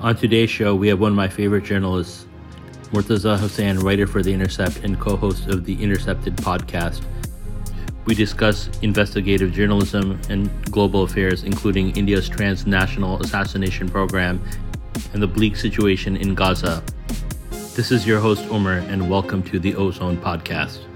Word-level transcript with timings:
On 0.00 0.16
today's 0.16 0.48
show, 0.48 0.74
we 0.74 0.88
have 0.88 0.98
one 0.98 1.12
of 1.12 1.16
my 1.16 1.28
favorite 1.28 1.62
journalists, 1.62 2.24
Murtaza 2.84 3.38
Hussain, 3.38 3.80
writer 3.80 4.06
for 4.06 4.22
The 4.22 4.32
Intercept 4.32 4.78
and 4.78 4.98
co 4.98 5.14
host 5.14 5.48
of 5.48 5.66
the 5.66 5.74
Intercepted 5.74 6.36
podcast. 6.36 7.02
We 8.06 8.14
discuss 8.14 8.70
investigative 8.80 9.52
journalism 9.52 10.18
and 10.30 10.48
global 10.72 11.02
affairs, 11.02 11.44
including 11.44 11.94
India's 11.98 12.30
transnational 12.30 13.20
assassination 13.20 13.90
program 13.90 14.42
and 15.12 15.22
the 15.22 15.26
bleak 15.26 15.54
situation 15.54 16.16
in 16.16 16.34
Gaza. 16.34 16.82
This 17.76 17.92
is 17.92 18.06
your 18.06 18.20
host, 18.20 18.46
Omer, 18.48 18.78
and 18.88 19.10
welcome 19.10 19.42
to 19.42 19.58
the 19.58 19.74
Ozone 19.74 20.16
Podcast. 20.16 20.89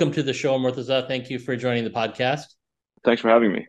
Welcome 0.00 0.14
to 0.14 0.22
the 0.22 0.32
show, 0.32 0.58
Murtaza. 0.58 1.06
Thank 1.06 1.28
you 1.28 1.38
for 1.38 1.54
joining 1.56 1.84
the 1.84 1.90
podcast. 1.90 2.54
Thanks 3.04 3.20
for 3.20 3.28
having 3.28 3.52
me. 3.52 3.66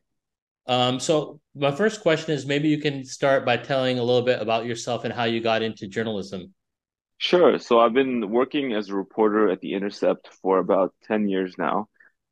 Um, 0.66 0.98
so, 0.98 1.42
my 1.54 1.72
first 1.72 2.02
question 2.02 2.34
is 2.34 2.46
maybe 2.46 2.70
you 2.70 2.78
can 2.78 3.04
start 3.04 3.46
by 3.46 3.58
telling 3.58 4.00
a 4.00 4.04
little 4.04 4.22
bit 4.22 4.42
about 4.42 4.64
yourself 4.64 5.04
and 5.04 5.14
how 5.14 5.26
you 5.26 5.42
got 5.42 5.62
into 5.62 5.90
journalism. 5.90 6.54
Sure. 7.18 7.60
So, 7.60 7.82
I've 7.82 7.92
been 7.92 8.30
working 8.30 8.72
as 8.72 8.88
a 8.88 8.96
reporter 8.96 9.50
at 9.50 9.60
The 9.60 9.74
Intercept 9.74 10.30
for 10.42 10.60
about 10.60 10.94
10 11.04 11.28
years 11.28 11.56
now, 11.58 11.90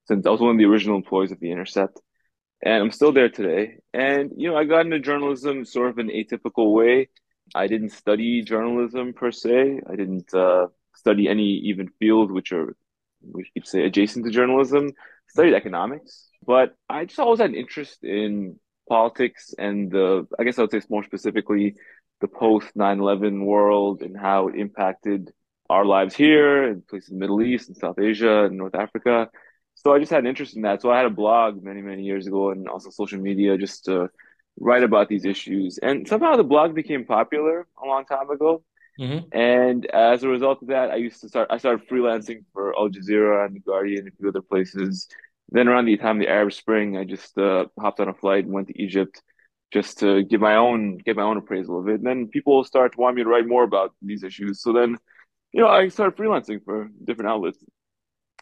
since 0.07 0.25
I 0.25 0.29
was 0.29 0.39
one 0.39 0.51
of 0.51 0.57
the 0.57 0.63
original 0.63 0.95
employees 0.95 1.33
of 1.33 1.41
The 1.41 1.51
Intercept. 1.51 1.99
And 2.63 2.81
I'm 2.81 2.91
still 2.91 3.11
there 3.11 3.27
today. 3.27 3.79
And, 3.93 4.31
you 4.37 4.49
know, 4.49 4.55
I 4.55 4.63
got 4.63 4.85
into 4.85 4.99
journalism 4.99 5.65
sort 5.65 5.89
of 5.89 5.97
an 5.97 6.07
atypical 6.07 6.73
way. 6.73 7.09
I 7.53 7.67
didn't 7.67 7.89
study 7.89 8.43
journalism 8.43 9.11
per 9.11 9.33
se, 9.33 9.81
I 9.91 9.95
didn't 9.97 10.33
uh, 10.33 10.67
study 10.95 11.27
any 11.27 11.49
even 11.65 11.89
field, 11.99 12.31
which 12.31 12.53
are 12.53 12.77
we 13.21 13.49
could 13.53 13.67
say 13.67 13.83
adjacent 13.83 14.25
to 14.25 14.31
journalism, 14.31 14.91
studied 15.29 15.53
economics, 15.53 16.29
but 16.45 16.75
I 16.89 17.05
just 17.05 17.19
always 17.19 17.39
had 17.39 17.49
an 17.49 17.55
interest 17.55 18.03
in 18.03 18.59
politics 18.87 19.53
and 19.57 19.91
the, 19.91 20.27
I 20.39 20.43
guess 20.43 20.57
I 20.57 20.61
would 20.61 20.71
say 20.71 20.77
it's 20.77 20.89
more 20.89 21.03
specifically, 21.03 21.75
the 22.21 22.27
post 22.27 22.67
9 22.75 22.99
11 22.99 23.45
world 23.45 24.01
and 24.01 24.17
how 24.17 24.49
it 24.49 24.55
impacted 24.55 25.31
our 25.69 25.85
lives 25.85 26.15
here 26.15 26.63
and 26.63 26.85
places 26.87 27.09
in 27.09 27.15
the 27.15 27.19
Middle 27.19 27.41
East 27.41 27.69
and 27.69 27.77
South 27.77 27.99
Asia 27.99 28.45
and 28.45 28.57
North 28.57 28.75
Africa. 28.75 29.29
So 29.75 29.93
I 29.93 29.99
just 29.99 30.11
had 30.11 30.21
an 30.21 30.27
interest 30.27 30.55
in 30.55 30.63
that. 30.63 30.81
So 30.81 30.91
I 30.91 30.97
had 30.97 31.05
a 31.05 31.11
blog 31.11 31.63
many, 31.63 31.81
many 31.81 32.03
years 32.03 32.27
ago 32.27 32.51
and 32.51 32.67
also 32.67 32.89
social 32.89 33.19
media 33.19 33.57
just 33.57 33.85
to 33.85 34.09
write 34.59 34.83
about 34.83 35.07
these 35.07 35.25
issues. 35.25 35.77
And 35.77 36.07
somehow 36.07 36.35
the 36.35 36.43
blog 36.43 36.75
became 36.75 37.05
popular 37.05 37.67
a 37.81 37.87
long 37.87 38.05
time 38.05 38.29
ago. 38.29 38.63
Mm-hmm. 38.99 39.37
And 39.37 39.85
as 39.85 40.23
a 40.23 40.27
result 40.27 40.61
of 40.61 40.67
that, 40.69 40.91
I 40.91 40.95
used 40.95 41.21
to 41.21 41.29
start. 41.29 41.47
I 41.49 41.57
started 41.57 41.87
freelancing 41.87 42.43
for 42.53 42.77
Al 42.77 42.89
Jazeera 42.89 43.45
and 43.45 43.55
the 43.55 43.61
Guardian 43.61 43.99
and 43.99 44.07
a 44.09 44.15
few 44.17 44.27
other 44.27 44.41
places. 44.41 45.07
Then 45.51 45.67
around 45.67 45.85
the 45.85 45.97
time 45.97 46.17
of 46.17 46.21
the 46.21 46.31
Arab 46.31 46.53
Spring, 46.53 46.97
I 46.97 47.05
just 47.05 47.37
uh, 47.37 47.65
hopped 47.79 47.99
on 48.01 48.09
a 48.09 48.13
flight 48.13 48.43
and 48.43 48.53
went 48.53 48.67
to 48.67 48.81
Egypt 48.81 49.21
just 49.71 49.99
to 49.99 50.23
give 50.23 50.41
my 50.41 50.55
own 50.55 50.97
get 50.97 51.15
my 51.15 51.23
own 51.23 51.37
appraisal 51.37 51.79
of 51.79 51.87
it. 51.87 51.95
And 51.95 52.05
then 52.05 52.27
people 52.27 52.63
started 52.63 52.93
to 52.93 53.01
want 53.01 53.15
me 53.15 53.23
to 53.23 53.29
write 53.29 53.47
more 53.47 53.63
about 53.63 53.93
these 54.01 54.23
issues. 54.23 54.61
So 54.61 54.73
then, 54.73 54.97
you 55.53 55.61
know, 55.61 55.69
I 55.69 55.87
started 55.87 56.17
freelancing 56.17 56.63
for 56.65 56.89
different 57.03 57.31
outlets. 57.31 57.63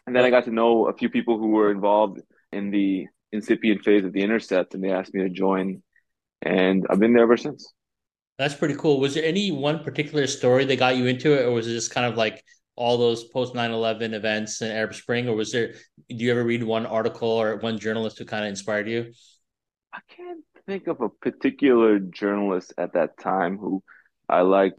And 0.06 0.16
then 0.16 0.24
I 0.24 0.30
got 0.30 0.44
to 0.44 0.50
know 0.50 0.88
a 0.88 0.94
few 0.94 1.08
people 1.08 1.38
who 1.38 1.48
were 1.48 1.70
involved 1.70 2.20
in 2.50 2.70
the 2.70 3.06
incipient 3.30 3.84
phase 3.84 4.04
of 4.04 4.12
the 4.12 4.22
Intercept, 4.22 4.74
and 4.74 4.82
they 4.82 4.90
asked 4.90 5.14
me 5.14 5.22
to 5.22 5.28
join. 5.28 5.82
And 6.42 6.86
I've 6.88 6.98
been 6.98 7.12
there 7.12 7.24
ever 7.24 7.36
since. 7.36 7.72
That's 8.38 8.54
pretty 8.54 8.74
cool. 8.74 9.00
Was 9.00 9.14
there 9.14 9.24
any 9.24 9.50
one 9.50 9.82
particular 9.82 10.26
story 10.26 10.64
that 10.64 10.78
got 10.78 10.96
you 10.96 11.06
into 11.06 11.32
it, 11.32 11.44
or 11.44 11.52
was 11.52 11.66
it 11.66 11.72
just 11.72 11.90
kind 11.92 12.06
of 12.06 12.16
like 12.16 12.44
all 12.76 12.96
those 12.96 13.24
post 13.24 13.54
9-11 13.54 14.14
events 14.14 14.60
and 14.60 14.72
Arab 14.72 14.94
Spring, 14.94 15.28
or 15.28 15.34
was 15.34 15.50
there 15.50 15.74
do 16.08 16.24
you 16.24 16.30
ever 16.30 16.44
read 16.44 16.62
one 16.62 16.86
article 16.86 17.28
or 17.28 17.56
one 17.56 17.78
journalist 17.78 18.18
who 18.18 18.24
kind 18.24 18.44
of 18.44 18.50
inspired 18.50 18.88
you? 18.88 19.12
I 19.92 19.98
can't 20.08 20.44
think 20.66 20.86
of 20.86 21.00
a 21.00 21.08
particular 21.08 21.98
journalist 21.98 22.72
at 22.78 22.92
that 22.92 23.18
time 23.18 23.58
who 23.58 23.82
I 24.28 24.42
liked. 24.42 24.78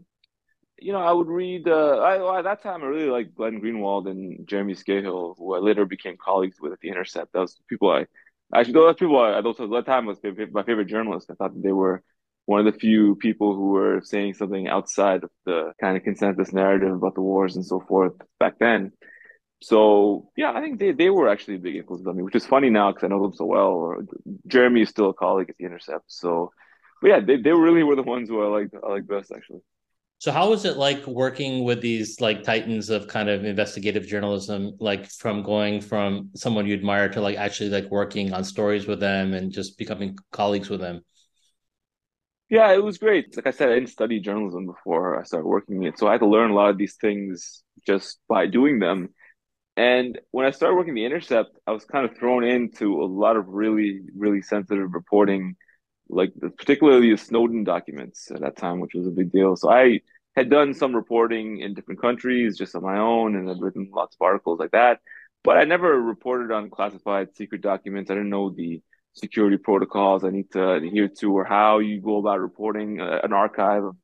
You 0.78 0.94
know, 0.94 1.00
I 1.00 1.12
would 1.12 1.28
read. 1.28 1.68
Uh, 1.68 1.98
I, 1.98 2.38
at 2.38 2.44
that 2.44 2.62
time, 2.62 2.82
I 2.82 2.86
really 2.86 3.10
liked 3.10 3.34
Glenn 3.34 3.60
Greenwald 3.60 4.08
and 4.08 4.48
Jeremy 4.48 4.74
Scahill, 4.74 5.36
who 5.36 5.54
I 5.54 5.58
later 5.58 5.84
became 5.84 6.16
colleagues 6.16 6.56
with 6.58 6.72
at 6.72 6.80
the 6.80 6.88
Intercept. 6.88 7.34
Those 7.34 7.60
people 7.68 7.90
I 7.90 8.06
actually 8.54 8.72
those 8.72 8.96
people 8.96 9.18
I 9.18 9.42
those 9.42 9.60
at 9.60 9.68
that 9.68 9.84
time 9.84 10.06
was 10.06 10.18
my 10.24 10.62
favorite 10.62 10.86
journalist. 10.88 11.30
I 11.30 11.34
thought 11.34 11.62
they 11.62 11.72
were 11.72 12.02
one 12.46 12.66
of 12.66 12.72
the 12.72 12.78
few 12.78 13.14
people 13.16 13.54
who 13.54 13.70
were 13.70 14.00
saying 14.02 14.34
something 14.34 14.68
outside 14.68 15.22
of 15.24 15.30
the 15.46 15.72
kind 15.80 15.96
of 15.96 16.02
consensus 16.02 16.52
narrative 16.52 16.92
about 16.92 17.14
the 17.14 17.20
wars 17.20 17.56
and 17.56 17.64
so 17.64 17.80
forth 17.80 18.14
back 18.38 18.58
then. 18.58 18.92
So 19.62 20.30
yeah, 20.36 20.52
I 20.52 20.60
think 20.60 20.78
they, 20.78 20.92
they 20.92 21.10
were 21.10 21.28
actually 21.28 21.58
big 21.58 21.76
influences 21.76 22.06
on 22.06 22.16
me, 22.16 22.22
which 22.22 22.34
is 22.34 22.46
funny 22.46 22.70
now 22.70 22.90
because 22.90 23.04
I 23.04 23.08
know 23.08 23.22
them 23.22 23.34
so 23.34 23.44
well. 23.44 23.68
Or 23.68 24.04
Jeremy 24.46 24.82
is 24.82 24.88
still 24.88 25.10
a 25.10 25.14
colleague 25.14 25.50
at 25.50 25.56
the 25.58 25.66
Intercept, 25.66 26.04
so 26.06 26.50
but 27.00 27.08
yeah, 27.08 27.20
they, 27.20 27.36
they 27.36 27.52
really 27.52 27.82
were 27.82 27.96
the 27.96 28.02
ones 28.02 28.28
who 28.28 28.42
I 28.42 28.60
liked 28.60 28.74
I 28.82 28.88
like 28.88 29.06
best 29.06 29.32
actually. 29.32 29.60
So 30.18 30.32
how 30.32 30.50
was 30.50 30.66
it 30.66 30.76
like 30.76 31.06
working 31.06 31.64
with 31.64 31.80
these 31.80 32.20
like 32.20 32.42
titans 32.42 32.90
of 32.90 33.08
kind 33.08 33.30
of 33.30 33.44
investigative 33.44 34.06
journalism, 34.06 34.76
like 34.78 35.06
from 35.10 35.42
going 35.42 35.80
from 35.80 36.28
someone 36.34 36.66
you 36.66 36.74
admire 36.74 37.08
to 37.08 37.22
like 37.22 37.38
actually 37.38 37.70
like 37.70 37.90
working 37.90 38.34
on 38.34 38.44
stories 38.44 38.86
with 38.86 39.00
them 39.00 39.32
and 39.32 39.50
just 39.50 39.78
becoming 39.78 40.18
colleagues 40.30 40.68
with 40.68 40.80
them? 40.80 41.00
Yeah, 42.50 42.72
it 42.72 42.82
was 42.82 42.98
great. 42.98 43.36
Like 43.36 43.46
I 43.46 43.52
said, 43.52 43.70
I 43.70 43.74
didn't 43.74 43.90
study 43.90 44.20
journalism 44.20 44.66
before 44.66 45.18
I 45.20 45.22
started 45.22 45.46
working 45.46 45.84
it. 45.84 45.98
So 45.98 46.08
I 46.08 46.12
had 46.12 46.20
to 46.20 46.26
learn 46.26 46.50
a 46.50 46.54
lot 46.54 46.70
of 46.70 46.78
these 46.78 46.96
things 46.96 47.62
just 47.86 48.18
by 48.28 48.46
doing 48.46 48.80
them. 48.80 49.10
And 49.76 50.18
when 50.32 50.46
I 50.46 50.50
started 50.52 50.76
working 50.76 50.94
the 50.94 51.06
Intercept, 51.06 51.50
I 51.66 51.72
was 51.72 51.84
kind 51.84 52.06
of 52.10 52.16
thrown 52.18 52.44
into 52.44 53.02
a 53.02 53.06
lot 53.06 53.36
of 53.36 53.48
really, 53.48 54.02
really 54.16 54.42
sensitive 54.42 54.94
reporting, 54.94 55.56
like 56.08 56.32
particularly 56.58 57.10
the 57.12 57.18
Snowden 57.18 57.64
documents 57.64 58.30
at 58.32 58.40
that 58.42 58.56
time, 58.56 58.80
which 58.80 58.94
was 58.94 59.06
a 59.06 59.10
big 59.10 59.32
deal. 59.32 59.56
So 59.56 59.70
I 59.70 60.00
had 60.36 60.50
done 60.50 60.74
some 60.74 60.94
reporting 60.96 61.60
in 61.60 61.74
different 61.74 62.02
countries 62.02 62.58
just 62.58 62.74
on 62.76 62.82
my 62.82 62.98
own 62.98 63.36
and 63.36 63.48
had 63.48 63.60
written 63.60 63.90
lots 63.94 64.16
of 64.16 64.24
articles 64.24 64.60
like 64.60 64.72
that. 64.72 65.00
But 65.44 65.58
I 65.58 65.64
never 65.64 66.00
reported 66.00 66.52
on 66.52 66.70
classified 66.70 67.34
secret 67.36 67.62
documents. 67.62 68.10
I 68.10 68.14
didn't 68.14 68.30
know 68.30 68.50
the 68.50 68.82
security 69.14 69.56
protocols 69.56 70.24
I 70.24 70.30
need 70.30 70.50
to 70.52 70.72
adhere 70.72 71.08
to, 71.20 71.32
or 71.32 71.44
how 71.44 71.78
you 71.78 72.00
go 72.00 72.18
about 72.18 72.40
reporting 72.40 73.00
uh, 73.00 73.20
an 73.22 73.32
archive 73.32 73.84
of 73.84 73.96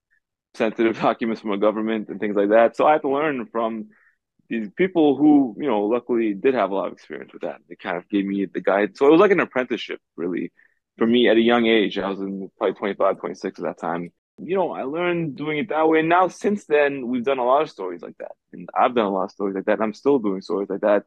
sensitive 0.55 0.99
documents 1.00 1.41
from 1.41 1.53
a 1.53 1.59
government 1.59 2.09
and 2.09 2.21
things 2.21 2.37
like 2.37 2.50
that. 2.50 2.77
So 2.77 2.87
I 2.87 2.93
had 2.93 3.03
to 3.03 3.11
learn 3.11 3.47
from 3.47 3.89
these 4.49 4.69
people 4.77 5.16
who, 5.16 5.56
you 5.59 5.66
know, 5.66 5.83
luckily 5.84 6.34
did 6.34 6.55
have 6.55 6.71
a 6.71 6.75
lot 6.75 6.87
of 6.87 6.93
experience 6.93 7.33
with 7.33 7.43
that. 7.43 7.61
They 7.69 7.77
kind 7.77 7.97
of 7.97 8.09
gave 8.09 8.25
me 8.25 8.47
the 8.47 8.61
guide. 8.61 8.97
So 8.97 9.06
it 9.06 9.11
was 9.11 9.21
like 9.21 9.33
an 9.33 9.41
apprenticeship, 9.41 10.00
really, 10.16 10.53
for 10.99 11.06
me 11.06 11.28
at 11.28 11.37
a 11.37 11.41
young 11.41 11.66
age. 11.66 11.99
I 11.99 12.09
was 12.09 12.21
in 12.21 12.49
probably 12.59 12.75
25, 12.75 13.19
26 13.19 13.59
at 13.59 13.65
that 13.65 13.78
time. 13.78 14.12
You 14.39 14.55
know, 14.55 14.72
I 14.72 14.83
learned 14.83 15.37
doing 15.37 15.59
it 15.59 15.71
that 15.71 15.89
way. 15.89 16.00
And 16.00 16.09
now, 16.09 16.28
since 16.28 16.66
then, 16.66 17.09
we've 17.09 17.25
done 17.25 17.39
a 17.39 17.45
lot 17.45 17.62
of 17.62 17.71
stories 17.71 18.03
like 18.03 18.19
that. 18.19 18.33
And 18.53 18.69
I've 18.78 18.95
done 18.95 19.07
a 19.07 19.10
lot 19.10 19.25
of 19.25 19.30
stories 19.30 19.54
like 19.54 19.65
that. 19.65 19.75
And 19.75 19.83
I'm 19.83 19.95
still 19.95 20.19
doing 20.19 20.42
stories 20.42 20.69
like 20.69 20.83
that. 20.83 21.04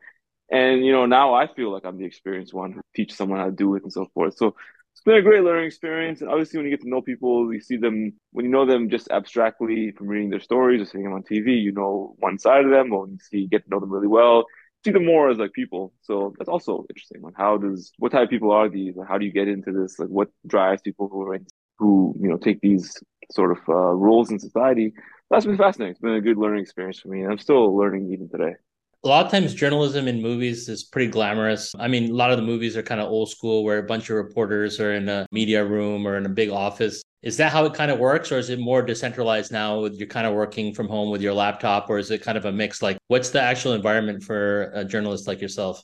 And, 0.52 0.84
you 0.86 0.92
know, 0.92 1.06
now 1.06 1.34
I 1.34 1.48
feel 1.48 1.72
like 1.72 1.86
I'm 1.86 1.98
the 1.98 2.06
experienced 2.06 2.54
one 2.54 2.72
who 2.72 2.82
teach 2.96 3.14
someone 3.14 3.40
how 3.40 3.46
to 3.46 3.52
do 3.52 3.76
it 3.76 3.84
and 3.84 3.94
so 3.94 4.08
forth. 4.14 4.36
So 4.38 4.56
it's 4.94 5.02
been 5.02 5.16
a 5.16 5.22
great 5.22 5.44
learning 5.44 5.68
experience. 5.68 6.22
And 6.22 6.30
obviously, 6.30 6.58
when 6.58 6.66
you 6.66 6.76
get 6.76 6.82
to 6.82 6.90
know 6.90 7.02
people, 7.02 7.54
you 7.54 7.62
see 7.62 7.78
them, 7.78 8.14
when 8.32 8.46
you 8.46 8.52
know 8.52 8.66
them 8.66 8.90
just 8.90 9.10
abstractly 9.12 9.92
from 9.92 10.08
reading 10.08 10.30
their 10.30 10.40
stories 10.40 10.82
or 10.82 10.86
seeing 10.86 11.04
them 11.04 11.14
on 11.14 11.24
TV, 11.24 11.62
you 11.62 11.72
know 11.72 12.16
one 12.20 12.40
side 12.40 12.66
of 12.66 12.72
them. 12.72 12.90
When 12.90 13.12
you 13.12 13.18
see, 13.20 13.48
get 13.48 13.64
to 13.64 13.70
know 13.70 13.80
them 13.80 13.92
really 13.92 14.08
well, 14.08 14.46
see 14.84 14.92
them 14.92 15.06
more 15.06 15.30
as 15.30 15.38
like 15.38 15.54
people. 15.54 15.94
So 16.02 16.34
that's 16.38 16.50
also 16.50 16.86
interesting. 16.90 17.22
Like, 17.22 17.36
how 17.38 17.58
does, 17.58 17.92
what 18.00 18.12
type 18.12 18.24
of 18.24 18.30
people 18.30 18.52
are 18.52 18.70
these? 18.70 18.96
Like, 18.96 19.08
how 19.08 19.20
do 19.20 19.26
you 19.26 19.32
get 19.32 19.48
into 19.48 19.72
this? 19.72 20.00
Like, 20.00 20.10
what 20.10 20.30
drives 20.48 20.82
people 20.82 21.08
who 21.10 21.22
are 21.22 21.36
in, 21.36 21.46
who, 21.78 22.16
you 22.20 22.28
know, 22.28 22.38
take 22.38 22.60
these 22.62 22.92
sort 23.32 23.52
of 23.52 23.60
uh, 23.70 23.74
roles 23.74 24.32
in 24.32 24.40
society? 24.40 24.94
That's 25.30 25.46
been 25.46 25.58
fascinating. 25.58 25.92
It's 25.92 26.02
been 26.02 26.16
a 26.16 26.22
good 26.22 26.38
learning 26.38 26.64
experience 26.64 27.00
for 27.00 27.10
me. 27.10 27.22
And 27.22 27.32
I'm 27.32 27.38
still 27.38 27.78
learning 27.78 28.12
even 28.12 28.30
today 28.30 28.56
a 29.04 29.08
lot 29.08 29.26
of 29.26 29.32
times 29.32 29.54
journalism 29.54 30.08
in 30.08 30.22
movies 30.22 30.68
is 30.68 30.84
pretty 30.84 31.10
glamorous. 31.10 31.74
I 31.80 31.88
mean, 31.88 32.12
a 32.12 32.14
lot 32.14 32.32
of 32.32 32.38
the 32.38 32.44
movies 32.44 32.76
are 32.76 32.84
kind 32.84 33.00
of 33.00 33.08
old 33.08 33.30
school 33.30 33.64
where 33.64 33.80
a 33.80 33.84
bunch 33.84 34.10
of 34.10 34.18
reporters 34.18 34.80
are 34.80 34.94
in 34.94 35.08
a 35.08 35.26
media 35.32 35.64
room 35.64 36.06
or 36.06 36.18
in 36.18 36.26
a 36.26 36.30
big 36.30 36.50
office. 36.50 37.02
Is 37.22 37.38
that 37.38 37.52
how 37.52 37.66
it 37.66 37.74
kind 37.74 37.92
of 37.92 38.00
works, 38.00 38.32
or 38.32 38.38
is 38.38 38.50
it 38.50 38.60
more 38.60 38.82
decentralized 38.82 39.52
now? 39.52 39.82
With 39.82 39.96
you're 39.96 40.08
kind 40.08 40.28
of 40.28 40.34
working 40.34 40.74
from 40.74 40.88
home 40.88 41.12
with 41.12 41.22
your 41.22 41.34
laptop, 41.34 41.90
or 41.90 41.98
is 41.98 42.12
it 42.12 42.22
kind 42.22 42.38
of 42.38 42.46
a 42.46 42.52
mix? 42.52 42.82
Like, 42.82 42.98
what's 43.08 43.30
the 43.30 43.42
actual 43.42 43.74
environment 43.74 44.24
for 44.24 44.72
a 44.74 44.86
journalist 44.86 45.28
like 45.28 45.42
yourself? 45.42 45.84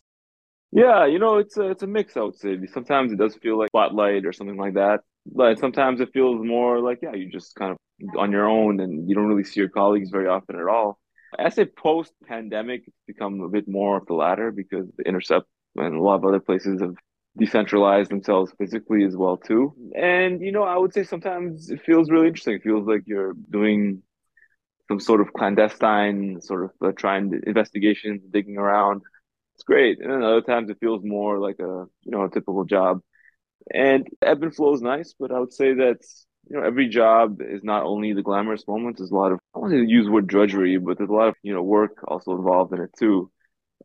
Yeah, 0.72 1.06
you 1.06 1.20
know, 1.20 1.38
it's 1.38 1.58
a 1.58 1.72
it's 1.72 1.84
a 1.84 1.88
mix. 1.88 2.16
I 2.18 2.22
would 2.22 2.38
say 2.38 2.58
sometimes 2.74 3.12
it 3.12 3.18
does 3.18 3.36
feel 3.36 3.58
like 3.58 3.70
spotlight 3.70 4.26
or 4.26 4.34
something 4.34 4.58
like 4.58 4.76
that. 4.76 5.02
But 5.26 5.60
sometimes 5.60 6.00
it 6.02 6.10
feels 6.14 6.46
more 6.46 6.80
like, 6.80 7.00
yeah, 7.02 7.14
you 7.14 7.30
just 7.30 7.56
kind 7.56 7.72
of 7.72 7.78
on 8.18 8.32
your 8.32 8.48
own 8.48 8.80
and 8.80 9.10
you 9.10 9.16
don't 9.16 9.28
really 9.28 9.44
see 9.44 9.60
your 9.60 9.70
colleagues 9.70 10.10
very 10.10 10.28
often 10.28 10.58
at 10.58 10.68
all. 10.68 11.00
I 11.38 11.50
say 11.50 11.66
post 11.66 12.14
pandemic, 12.28 12.84
it's 12.88 12.98
become 13.08 13.42
a 13.42 13.50
bit 13.50 13.68
more 13.68 13.98
of 13.98 14.06
the 14.08 14.14
latter 14.14 14.52
because 14.52 14.88
the 14.98 15.04
Intercept 15.04 15.46
and 15.76 15.96
a 15.96 16.02
lot 16.02 16.16
of 16.16 16.26
other 16.26 16.40
places 16.40 16.82
have 16.82 16.96
decentralized 17.38 18.10
themselves 18.10 18.54
physically 18.58 19.04
as 19.04 19.16
well 19.16 19.38
too. 19.38 19.74
And 19.96 20.42
you 20.42 20.52
know, 20.52 20.64
I 20.64 20.78
would 20.78 20.94
say 20.94 21.04
sometimes 21.04 21.70
it 21.70 21.82
feels 21.86 22.10
really 22.10 22.28
interesting. 22.28 22.56
It 22.56 22.64
feels 22.64 22.88
like 22.88 23.04
you're 23.06 23.34
doing 23.50 24.04
some 24.88 25.00
sort 25.00 25.22
of 25.22 25.34
clandestine 25.34 26.42
sort 26.42 26.66
of 26.66 26.72
uh, 26.82 26.92
trying 26.92 27.42
investigations, 27.46 28.22
digging 28.32 28.58
around. 28.58 29.02
It's 29.56 29.64
great. 29.64 30.00
And 30.00 30.12
then 30.12 30.24
other 30.24 30.42
times 30.42 30.70
it 30.70 30.78
feels 30.80 31.02
more 31.04 31.40
like 31.40 31.60
a 31.60 31.86
you 32.04 32.12
know 32.12 32.24
a 32.24 32.30
typical 32.30 32.66
job. 32.66 33.02
And 33.74 34.08
ebb 34.22 34.44
and 34.44 34.56
flow 34.56 34.74
is 34.74 34.82
nice, 34.82 35.16
but 35.20 35.32
I 35.32 35.40
would 35.40 35.54
say 35.54 35.74
that 35.74 35.98
you 36.48 36.58
know 36.58 36.64
every 36.64 36.88
job 36.88 37.42
is 37.42 37.64
not 37.64 37.84
only 37.84 38.14
the 38.14 38.22
glamorous 38.22 38.68
moments. 38.68 39.00
There's 39.00 39.12
a 39.12 39.16
lot 39.16 39.32
of 39.32 39.40
I 39.56 39.60
don't 39.60 39.72
want 39.72 39.88
to 39.88 39.90
use 39.90 40.06
the 40.06 40.12
word 40.12 40.28
drudgery, 40.28 40.78
but 40.78 40.98
there's 40.98 41.10
a 41.10 41.14
lot 41.14 41.30
of 41.30 41.36
you 41.42 41.54
know 41.54 41.64
work 41.64 42.04
also 42.06 42.36
involved 42.36 42.74
in 42.74 42.82
it 42.82 42.92
too. 43.00 43.32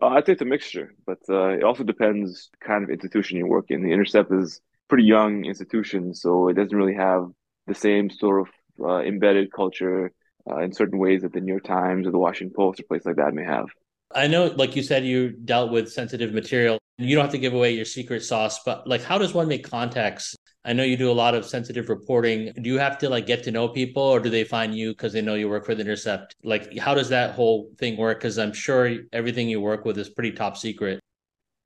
Uh, 0.02 0.08
I'd 0.08 0.26
say 0.26 0.32
it's 0.32 0.42
a 0.42 0.46
mixture, 0.46 0.94
but 1.06 1.18
uh, 1.28 1.50
it 1.50 1.62
also 1.62 1.84
depends 1.84 2.50
kind 2.60 2.82
of 2.82 2.90
institution 2.90 3.36
you 3.36 3.46
work 3.46 3.66
in. 3.68 3.82
The 3.82 3.92
Intercept 3.92 4.32
is 4.32 4.60
pretty 4.88 5.04
young 5.04 5.44
institution, 5.44 6.14
so 6.14 6.48
it 6.48 6.54
doesn't 6.54 6.76
really 6.76 6.94
have 6.94 7.28
the 7.68 7.74
same 7.74 8.10
sort 8.10 8.40
of 8.40 8.48
uh, 8.84 9.00
embedded 9.02 9.52
culture 9.52 10.12
uh, 10.50 10.58
in 10.58 10.72
certain 10.72 10.98
ways 10.98 11.22
that 11.22 11.32
the 11.32 11.40
New 11.40 11.52
York 11.52 11.64
Times 11.64 12.06
or 12.06 12.10
the 12.10 12.18
Washington 12.18 12.52
Post 12.56 12.80
or 12.80 12.84
place 12.84 13.06
like 13.06 13.16
that 13.16 13.32
may 13.32 13.44
have. 13.44 13.66
I 14.12 14.26
know, 14.26 14.46
like 14.46 14.74
you 14.74 14.82
said, 14.82 15.04
you 15.04 15.30
dealt 15.30 15.70
with 15.70 15.92
sensitive 15.92 16.32
material. 16.32 16.80
You 17.00 17.16
don't 17.16 17.24
have 17.24 17.32
to 17.32 17.38
give 17.38 17.54
away 17.54 17.72
your 17.72 17.84
secret 17.84 18.22
sauce, 18.22 18.62
but 18.64 18.86
like, 18.86 19.02
how 19.02 19.18
does 19.18 19.34
one 19.34 19.48
make 19.48 19.68
contacts 19.68 20.36
I 20.64 20.74
know 20.74 20.82
you 20.82 20.96
do 20.96 21.10
a 21.10 21.12
lot 21.12 21.34
of 21.34 21.46
sensitive 21.46 21.88
reporting. 21.88 22.52
Do 22.60 22.68
you 22.68 22.78
have 22.78 22.98
to 22.98 23.08
like 23.08 23.26
get 23.26 23.42
to 23.44 23.50
know 23.50 23.68
people 23.68 24.02
or 24.02 24.20
do 24.20 24.28
they 24.28 24.44
find 24.44 24.74
you 24.74 24.90
because 24.90 25.12
they 25.12 25.22
know 25.22 25.34
you 25.34 25.48
work 25.48 25.64
for 25.64 25.74
the 25.74 25.80
Intercept? 25.80 26.36
Like, 26.44 26.76
how 26.76 26.94
does 26.94 27.08
that 27.08 27.34
whole 27.34 27.70
thing 27.78 27.96
work? 27.96 28.18
Because 28.18 28.38
I'm 28.38 28.52
sure 28.52 28.94
everything 29.12 29.48
you 29.48 29.60
work 29.60 29.86
with 29.86 29.96
is 29.96 30.10
pretty 30.10 30.32
top 30.32 30.58
secret. 30.58 30.99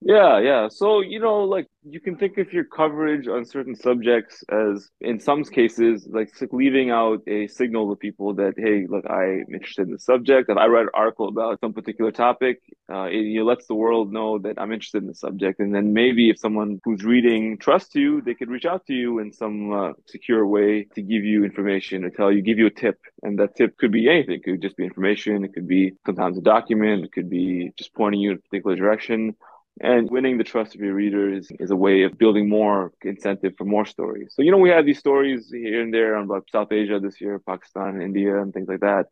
Yeah, 0.00 0.38
yeah. 0.40 0.68
So, 0.68 1.00
you 1.00 1.18
know, 1.18 1.44
like 1.44 1.66
you 1.82 1.98
can 1.98 2.16
think 2.18 2.36
of 2.36 2.52
your 2.52 2.64
coverage 2.64 3.26
on 3.26 3.46
certain 3.46 3.74
subjects 3.74 4.44
as, 4.50 4.90
in 5.00 5.18
some 5.18 5.42
cases, 5.44 6.06
like 6.10 6.28
leaving 6.52 6.90
out 6.90 7.22
a 7.26 7.46
signal 7.46 7.88
to 7.88 7.96
people 7.96 8.34
that, 8.34 8.52
hey, 8.58 8.86
look, 8.86 9.06
I'm 9.08 9.46
interested 9.50 9.86
in 9.86 9.92
the 9.92 9.98
subject. 9.98 10.50
If 10.50 10.58
I 10.58 10.66
write 10.66 10.82
an 10.82 10.90
article 10.92 11.28
about 11.28 11.58
some 11.60 11.72
particular 11.72 12.12
topic, 12.12 12.60
uh, 12.92 13.08
it, 13.10 13.42
lets 13.44 13.66
the 13.66 13.74
world 13.74 14.12
know 14.12 14.38
that 14.40 14.60
I'm 14.60 14.72
interested 14.72 15.02
in 15.02 15.08
the 15.08 15.14
subject. 15.14 15.58
And 15.58 15.74
then 15.74 15.94
maybe 15.94 16.28
if 16.28 16.38
someone 16.38 16.80
who's 16.84 17.02
reading 17.02 17.56
trusts 17.56 17.94
you, 17.94 18.20
they 18.20 18.34
could 18.34 18.50
reach 18.50 18.66
out 18.66 18.84
to 18.88 18.92
you 18.92 19.20
in 19.20 19.32
some 19.32 19.72
uh, 19.72 19.92
secure 20.06 20.46
way 20.46 20.84
to 20.96 21.00
give 21.00 21.24
you 21.24 21.44
information 21.44 22.04
or 22.04 22.10
tell 22.10 22.30
you, 22.30 22.42
give 22.42 22.58
you 22.58 22.66
a 22.66 22.70
tip. 22.70 23.00
And 23.22 23.38
that 23.38 23.56
tip 23.56 23.78
could 23.78 23.92
be 23.92 24.10
anything. 24.10 24.34
It 24.34 24.44
could 24.44 24.60
just 24.60 24.76
be 24.76 24.84
information. 24.84 25.44
It 25.46 25.54
could 25.54 25.66
be 25.66 25.92
sometimes 26.04 26.36
a 26.36 26.42
document. 26.42 27.06
It 27.06 27.12
could 27.12 27.30
be 27.30 27.72
just 27.78 27.94
pointing 27.94 28.20
you 28.20 28.32
in 28.32 28.36
a 28.36 28.40
particular 28.40 28.76
direction 28.76 29.34
and 29.80 30.10
winning 30.10 30.38
the 30.38 30.44
trust 30.44 30.74
of 30.74 30.80
your 30.80 30.94
readers 30.94 31.48
is 31.58 31.70
a 31.70 31.76
way 31.76 32.02
of 32.02 32.16
building 32.16 32.48
more 32.48 32.92
incentive 33.02 33.54
for 33.58 33.64
more 33.64 33.84
stories. 33.84 34.32
So, 34.34 34.42
you 34.42 34.50
know, 34.52 34.58
we 34.58 34.70
have 34.70 34.86
these 34.86 34.98
stories 34.98 35.50
here 35.50 35.82
and 35.82 35.92
there 35.92 36.16
on 36.16 36.28
South 36.52 36.70
Asia 36.70 37.00
this 37.00 37.20
year, 37.20 37.40
Pakistan, 37.40 38.00
India, 38.00 38.40
and 38.40 38.52
things 38.52 38.68
like 38.68 38.80
that. 38.80 39.06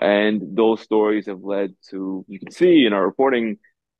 And 0.00 0.56
those 0.56 0.80
stories 0.80 1.26
have 1.26 1.42
led 1.42 1.74
to, 1.90 2.24
you 2.28 2.38
can 2.38 2.52
see 2.52 2.86
in 2.86 2.92
our 2.92 3.04
reporting, 3.04 3.58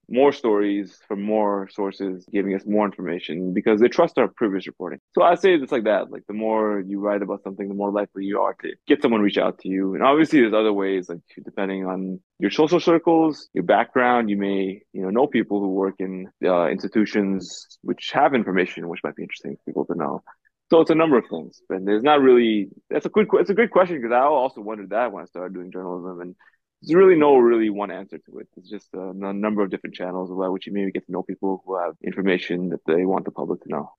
more 0.09 0.33
stories 0.33 0.99
from 1.09 1.23
more 1.23 1.69
sources, 1.73 2.25
giving 2.33 2.55
us 2.55 2.63
more 2.65 2.87
information 2.87 3.53
because 3.53 3.81
they 3.81 3.89
trust 3.89 4.19
our 4.19 4.29
previous 4.29 4.67
reporting. 4.67 5.01
So 5.15 5.23
I 5.23 5.35
say 5.35 5.55
it's 5.55 5.73
like 5.73 5.85
that. 5.85 6.11
Like 6.11 6.23
the 6.29 6.35
more 6.35 6.81
you 6.81 7.01
write 7.01 7.23
about 7.23 7.43
something, 7.43 7.69
the 7.69 7.75
more 7.75 7.91
likely 7.91 8.25
you 8.25 8.41
are 8.41 8.55
to 8.63 8.75
get 8.87 9.03
someone 9.03 9.21
reach 9.21 9.39
out 9.39 9.59
to 9.61 9.69
you. 9.69 9.95
And 9.95 10.03
obviously 10.03 10.41
there's 10.41 10.55
other 10.55 10.73
ways, 10.73 11.09
like 11.09 11.19
depending 11.45 11.87
on 11.87 12.21
your 12.39 12.51
social 12.51 12.81
circles, 12.81 13.49
your 13.53 13.65
background, 13.65 14.31
you 14.31 14.37
may, 14.37 14.83
you 14.93 15.03
know, 15.03 15.11
know 15.11 15.27
people 15.27 15.61
who 15.61 15.71
work 15.71 15.97
in 15.99 16.29
uh, 16.45 16.69
institutions 16.69 17.79
which 17.83 18.11
have 18.13 18.35
information, 18.35 18.89
which 18.89 19.01
might 19.03 19.17
be 19.17 19.23
interesting 19.23 19.57
for 19.57 19.71
people 19.71 19.87
to 19.87 19.95
know. 19.95 20.23
So 20.71 20.81
it's 20.81 20.91
a 20.91 20.97
number 20.97 21.17
of 21.17 21.25
things, 21.31 21.63
and 21.71 21.87
there's 21.87 22.03
not 22.03 22.21
really. 22.21 22.71
That's 22.91 23.07
a 23.07 23.09
good. 23.09 23.29
It's 23.35 23.51
a 23.51 23.55
good 23.55 23.71
question 23.71 23.97
because 23.97 24.13
I 24.13 24.23
also 24.23 24.61
wondered 24.61 24.91
that 24.91 25.13
when 25.13 25.23
I 25.23 25.27
started 25.27 25.55
doing 25.55 25.71
journalism, 25.71 26.21
and 26.21 26.35
there's 26.83 26.95
really 26.95 27.19
no 27.19 27.37
really 27.37 27.71
one 27.71 27.91
answer 27.91 28.19
to 28.19 28.39
it. 28.39 28.49
It's 28.57 28.69
just 28.69 28.89
a, 28.95 29.11
a 29.11 29.33
number 29.33 29.63
of 29.63 29.71
different 29.71 29.97
channels 29.97 30.31
by 30.31 30.49
which 30.49 30.67
you 30.67 30.73
maybe 30.73 30.93
get 30.93 31.07
to 31.07 31.13
know 31.13 31.23
people 31.23 31.63
who 31.65 31.79
have 31.79 31.95
information 32.05 32.69
that 32.71 32.81
they 32.87 33.05
want 33.05 33.25
the 33.25 33.31
public 33.31 33.63
to 33.63 33.69
know. 33.69 33.93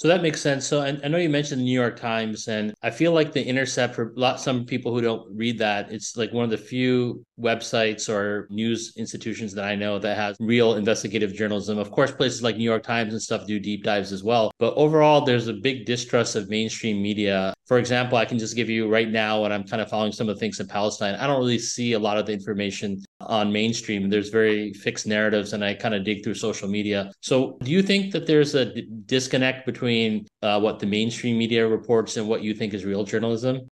So 0.00 0.08
that 0.08 0.22
makes 0.22 0.40
sense. 0.40 0.66
So 0.66 0.80
I, 0.80 0.98
I, 1.04 1.08
know 1.08 1.18
you 1.18 1.28
mentioned 1.28 1.60
the 1.60 1.64
New 1.66 1.78
York 1.78 2.00
Times, 2.00 2.48
and 2.48 2.72
I 2.82 2.88
feel 2.88 3.12
like 3.12 3.34
the 3.34 3.46
Intercept 3.46 3.94
for 3.94 4.14
lot 4.16 4.40
some 4.40 4.64
people 4.64 4.94
who 4.94 5.02
don't 5.02 5.36
read 5.36 5.58
that, 5.58 5.92
it's 5.92 6.16
like 6.16 6.32
one 6.32 6.42
of 6.42 6.48
the 6.48 6.56
few 6.56 7.22
websites 7.38 8.08
or 8.08 8.48
news 8.48 8.94
institutions 8.96 9.52
that 9.52 9.66
I 9.66 9.74
know 9.74 9.98
that 9.98 10.16
has 10.16 10.38
real 10.40 10.76
investigative 10.76 11.34
journalism. 11.34 11.76
Of 11.76 11.90
course, 11.90 12.12
places 12.12 12.42
like 12.42 12.56
New 12.56 12.64
York 12.64 12.82
Times 12.82 13.12
and 13.12 13.20
stuff 13.20 13.46
do 13.46 13.60
deep 13.60 13.84
dives 13.84 14.10
as 14.10 14.24
well. 14.24 14.50
But 14.58 14.72
overall, 14.72 15.22
there's 15.22 15.48
a 15.48 15.52
big 15.52 15.84
distrust 15.84 16.34
of 16.34 16.48
mainstream 16.48 17.02
media. 17.02 17.52
For 17.70 17.78
example, 17.78 18.18
I 18.18 18.24
can 18.24 18.36
just 18.36 18.56
give 18.56 18.68
you 18.68 18.88
right 18.88 19.08
now 19.08 19.42
when 19.42 19.52
I'm 19.52 19.62
kind 19.62 19.80
of 19.80 19.88
following 19.88 20.10
some 20.10 20.28
of 20.28 20.34
the 20.34 20.40
things 20.40 20.58
in 20.58 20.66
Palestine, 20.66 21.14
I 21.14 21.28
don't 21.28 21.38
really 21.38 21.60
see 21.60 21.92
a 21.92 22.00
lot 22.00 22.18
of 22.18 22.26
the 22.26 22.32
information 22.32 23.00
on 23.20 23.52
mainstream. 23.52 24.10
There's 24.10 24.28
very 24.28 24.72
fixed 24.72 25.06
narratives, 25.06 25.52
and 25.52 25.64
I 25.64 25.74
kind 25.74 25.94
of 25.94 26.02
dig 26.02 26.24
through 26.24 26.34
social 26.34 26.68
media. 26.68 27.12
So, 27.20 27.58
do 27.62 27.70
you 27.70 27.80
think 27.80 28.10
that 28.10 28.26
there's 28.26 28.56
a 28.56 28.74
d- 28.74 28.88
disconnect 29.06 29.66
between 29.66 30.26
uh, 30.42 30.58
what 30.58 30.80
the 30.80 30.86
mainstream 30.86 31.38
media 31.38 31.64
reports 31.64 32.16
and 32.16 32.26
what 32.26 32.42
you 32.42 32.54
think 32.54 32.74
is 32.74 32.84
real 32.84 33.04
journalism? 33.04 33.68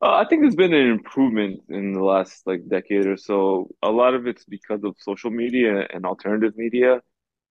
Uh, 0.00 0.12
I 0.12 0.24
think 0.28 0.42
there's 0.42 0.54
been 0.54 0.72
an 0.72 0.88
improvement 0.88 1.62
in 1.68 1.94
the 1.94 2.04
last 2.04 2.46
like 2.46 2.68
decade 2.68 3.06
or 3.06 3.16
so. 3.16 3.66
A 3.82 3.90
lot 3.90 4.14
of 4.14 4.28
it's 4.28 4.44
because 4.44 4.84
of 4.84 4.94
social 5.00 5.32
media 5.32 5.84
and 5.92 6.06
alternative 6.06 6.52
media. 6.56 7.00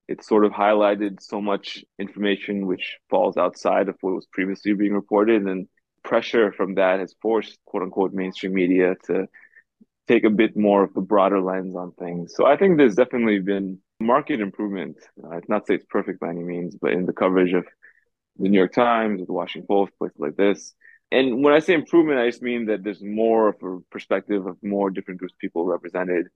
It's 0.08 0.28
sort 0.28 0.46
of 0.46 0.52
highlighted 0.52 1.22
so 1.22 1.42
much 1.42 1.84
information 1.98 2.68
which 2.68 2.98
falls 3.10 3.38
outside 3.38 3.90
of 3.90 3.96
what 4.02 4.16
was 4.16 4.28
previously 4.28 4.74
being 4.74 4.94
reported, 4.94 5.44
and 5.44 5.68
pressure 6.04 6.52
from 6.52 6.76
that 6.76 7.00
has 7.00 7.16
forced 7.22 7.58
quote 7.66 7.84
unquote 7.84 8.14
mainstream 8.14 8.54
media 8.54 8.96
to 9.06 9.28
take 10.08 10.24
a 10.24 10.30
bit 10.30 10.56
more 10.56 10.84
of 10.84 10.96
a 10.96 11.02
broader 11.02 11.42
lens 11.42 11.76
on 11.76 11.92
things. 11.94 12.34
So 12.36 12.46
I 12.46 12.58
think 12.58 12.78
there's 12.78 12.96
definitely 12.96 13.40
been 13.40 13.80
market 14.00 14.40
improvement. 14.40 14.98
Uh, 15.24 15.40
not 15.48 15.66
say 15.66 15.76
it's 15.76 15.86
perfect 15.86 16.20
by 16.20 16.30
any 16.30 16.44
means, 16.44 16.76
but 16.80 16.92
in 16.92 17.06
the 17.06 17.14
coverage 17.14 17.54
of 17.54 17.66
the 18.38 18.50
New 18.50 18.58
York 18.58 18.74
Times, 18.74 19.26
the 19.26 19.34
Washington 19.34 19.68
Post, 19.68 19.94
places 19.98 20.20
like 20.20 20.36
this. 20.36 20.74
And 21.12 21.44
when 21.44 21.54
I 21.54 21.60
say 21.60 21.74
improvement, 21.74 22.20
I 22.20 22.28
just 22.28 22.42
mean 22.42 22.66
that 22.66 22.84
there's 22.84 23.02
more 23.02 23.50
of 23.50 23.56
a 23.64 23.80
perspective 23.92 24.46
of 24.46 24.58
more 24.62 24.90
different 24.90 25.20
groups 25.20 25.34
of 25.34 25.40
people 25.40 25.66
represented. 25.66 26.28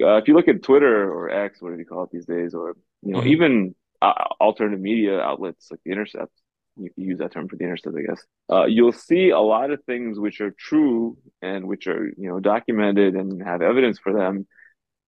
Uh, 0.00 0.16
if 0.16 0.28
you 0.28 0.34
look 0.34 0.48
at 0.48 0.62
Twitter 0.62 1.10
or 1.12 1.30
X, 1.30 1.60
whatever 1.60 1.80
you 1.80 1.86
call 1.86 2.04
it 2.04 2.10
these 2.12 2.26
days, 2.26 2.54
or 2.54 2.76
you 3.02 3.12
know, 3.12 3.20
mm-hmm. 3.20 3.28
even 3.28 3.74
uh, 4.02 4.12
alternative 4.40 4.80
media 4.80 5.20
outlets 5.20 5.68
like 5.70 5.80
The 5.84 5.92
Intercept, 5.92 6.32
you 6.76 6.90
can 6.90 7.04
use 7.04 7.18
that 7.18 7.32
term 7.32 7.48
for 7.48 7.56
the 7.56 7.64
intercept, 7.64 7.96
I 7.96 8.02
guess. 8.02 8.24
Uh, 8.50 8.64
you'll 8.66 8.92
see 8.92 9.30
a 9.30 9.38
lot 9.38 9.70
of 9.70 9.82
things 9.84 10.18
which 10.18 10.40
are 10.40 10.50
true 10.50 11.18
and 11.42 11.66
which 11.66 11.86
are, 11.86 12.06
you 12.16 12.28
know, 12.28 12.40
documented 12.40 13.14
and 13.14 13.42
have 13.42 13.62
evidence 13.62 13.98
for 13.98 14.12
them, 14.12 14.46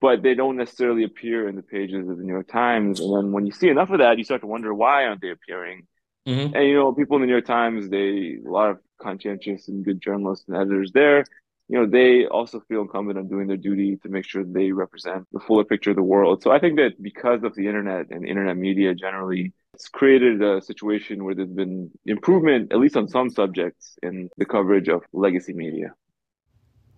but 0.01 0.23
they 0.23 0.35
don't 0.35 0.57
necessarily 0.57 1.05
appear 1.05 1.49
in 1.49 1.57
the 1.57 1.63
pages 1.63 2.09
of 2.09 2.19
the 2.19 2.23
New 2.23 2.33
York 2.33 2.49
Times. 2.49 3.01
And 3.01 3.17
then 3.17 3.33
when 3.33 3.47
you 3.47 3.53
see 3.53 3.69
enough 3.69 3.91
of 3.91 3.99
that, 3.99 4.19
you 4.19 4.25
start 4.25 4.43
to 4.43 4.47
wonder 4.47 4.75
why 4.75 5.05
aren't 5.05 5.21
they 5.21 5.31
appearing? 5.31 5.87
Mm-hmm. 6.27 6.55
And 6.55 6.69
you 6.69 6.75
know, 6.75 6.93
people 6.93 7.17
in 7.17 7.23
the 7.23 7.27
New 7.27 7.33
York 7.33 7.47
Times, 7.47 7.89
they 7.89 8.39
a 8.45 8.51
lot 8.51 8.71
of 8.71 8.79
conscientious 9.01 9.69
and 9.69 9.85
good 9.85 10.01
journalists 10.01 10.45
and 10.47 10.57
editors 10.57 10.93
there 10.93 11.25
you 11.73 11.79
know, 11.79 11.87
they 11.87 12.27
also 12.27 12.61
feel 12.69 12.83
incumbent 12.83 13.19
on 13.19 13.29
doing 13.29 13.47
their 13.47 13.57
duty 13.57 13.97
to 14.03 14.11
make 14.11 14.27
sure 14.27 14.45
they 14.45 14.73
represent 14.73 15.27
the 15.33 15.41
fuller 15.41 15.65
picture 15.65 15.89
of 15.89 15.97
the 15.97 16.03
world. 16.03 16.43
So 16.43 16.51
I 16.51 16.59
think 16.59 16.77
that 16.77 17.03
because 17.03 17.45
of 17.45 17.55
the 17.55 17.67
internet 17.67 18.11
and 18.11 18.27
internet 18.27 18.59
media 18.59 18.95
generally, 18.95 19.55
it's 19.73 19.89
created 19.89 20.43
a 20.43 20.61
situation 20.61 21.25
where 21.25 21.35
there's 21.35 21.49
been 21.49 21.91
improvement, 22.05 22.73
at 22.75 22.79
least 22.79 22.95
on 22.99 23.09
some 23.09 23.31
subjects, 23.31 23.97
in 24.03 24.29
the 24.37 24.45
coverage 24.45 24.91
of 24.91 25.01
legacy 25.15 25.55
media. 25.55 25.95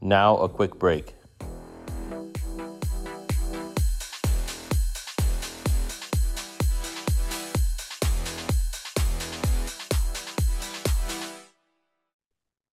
Now, 0.01 0.39
a 0.39 0.49
quick 0.49 0.77
break. 0.77 1.15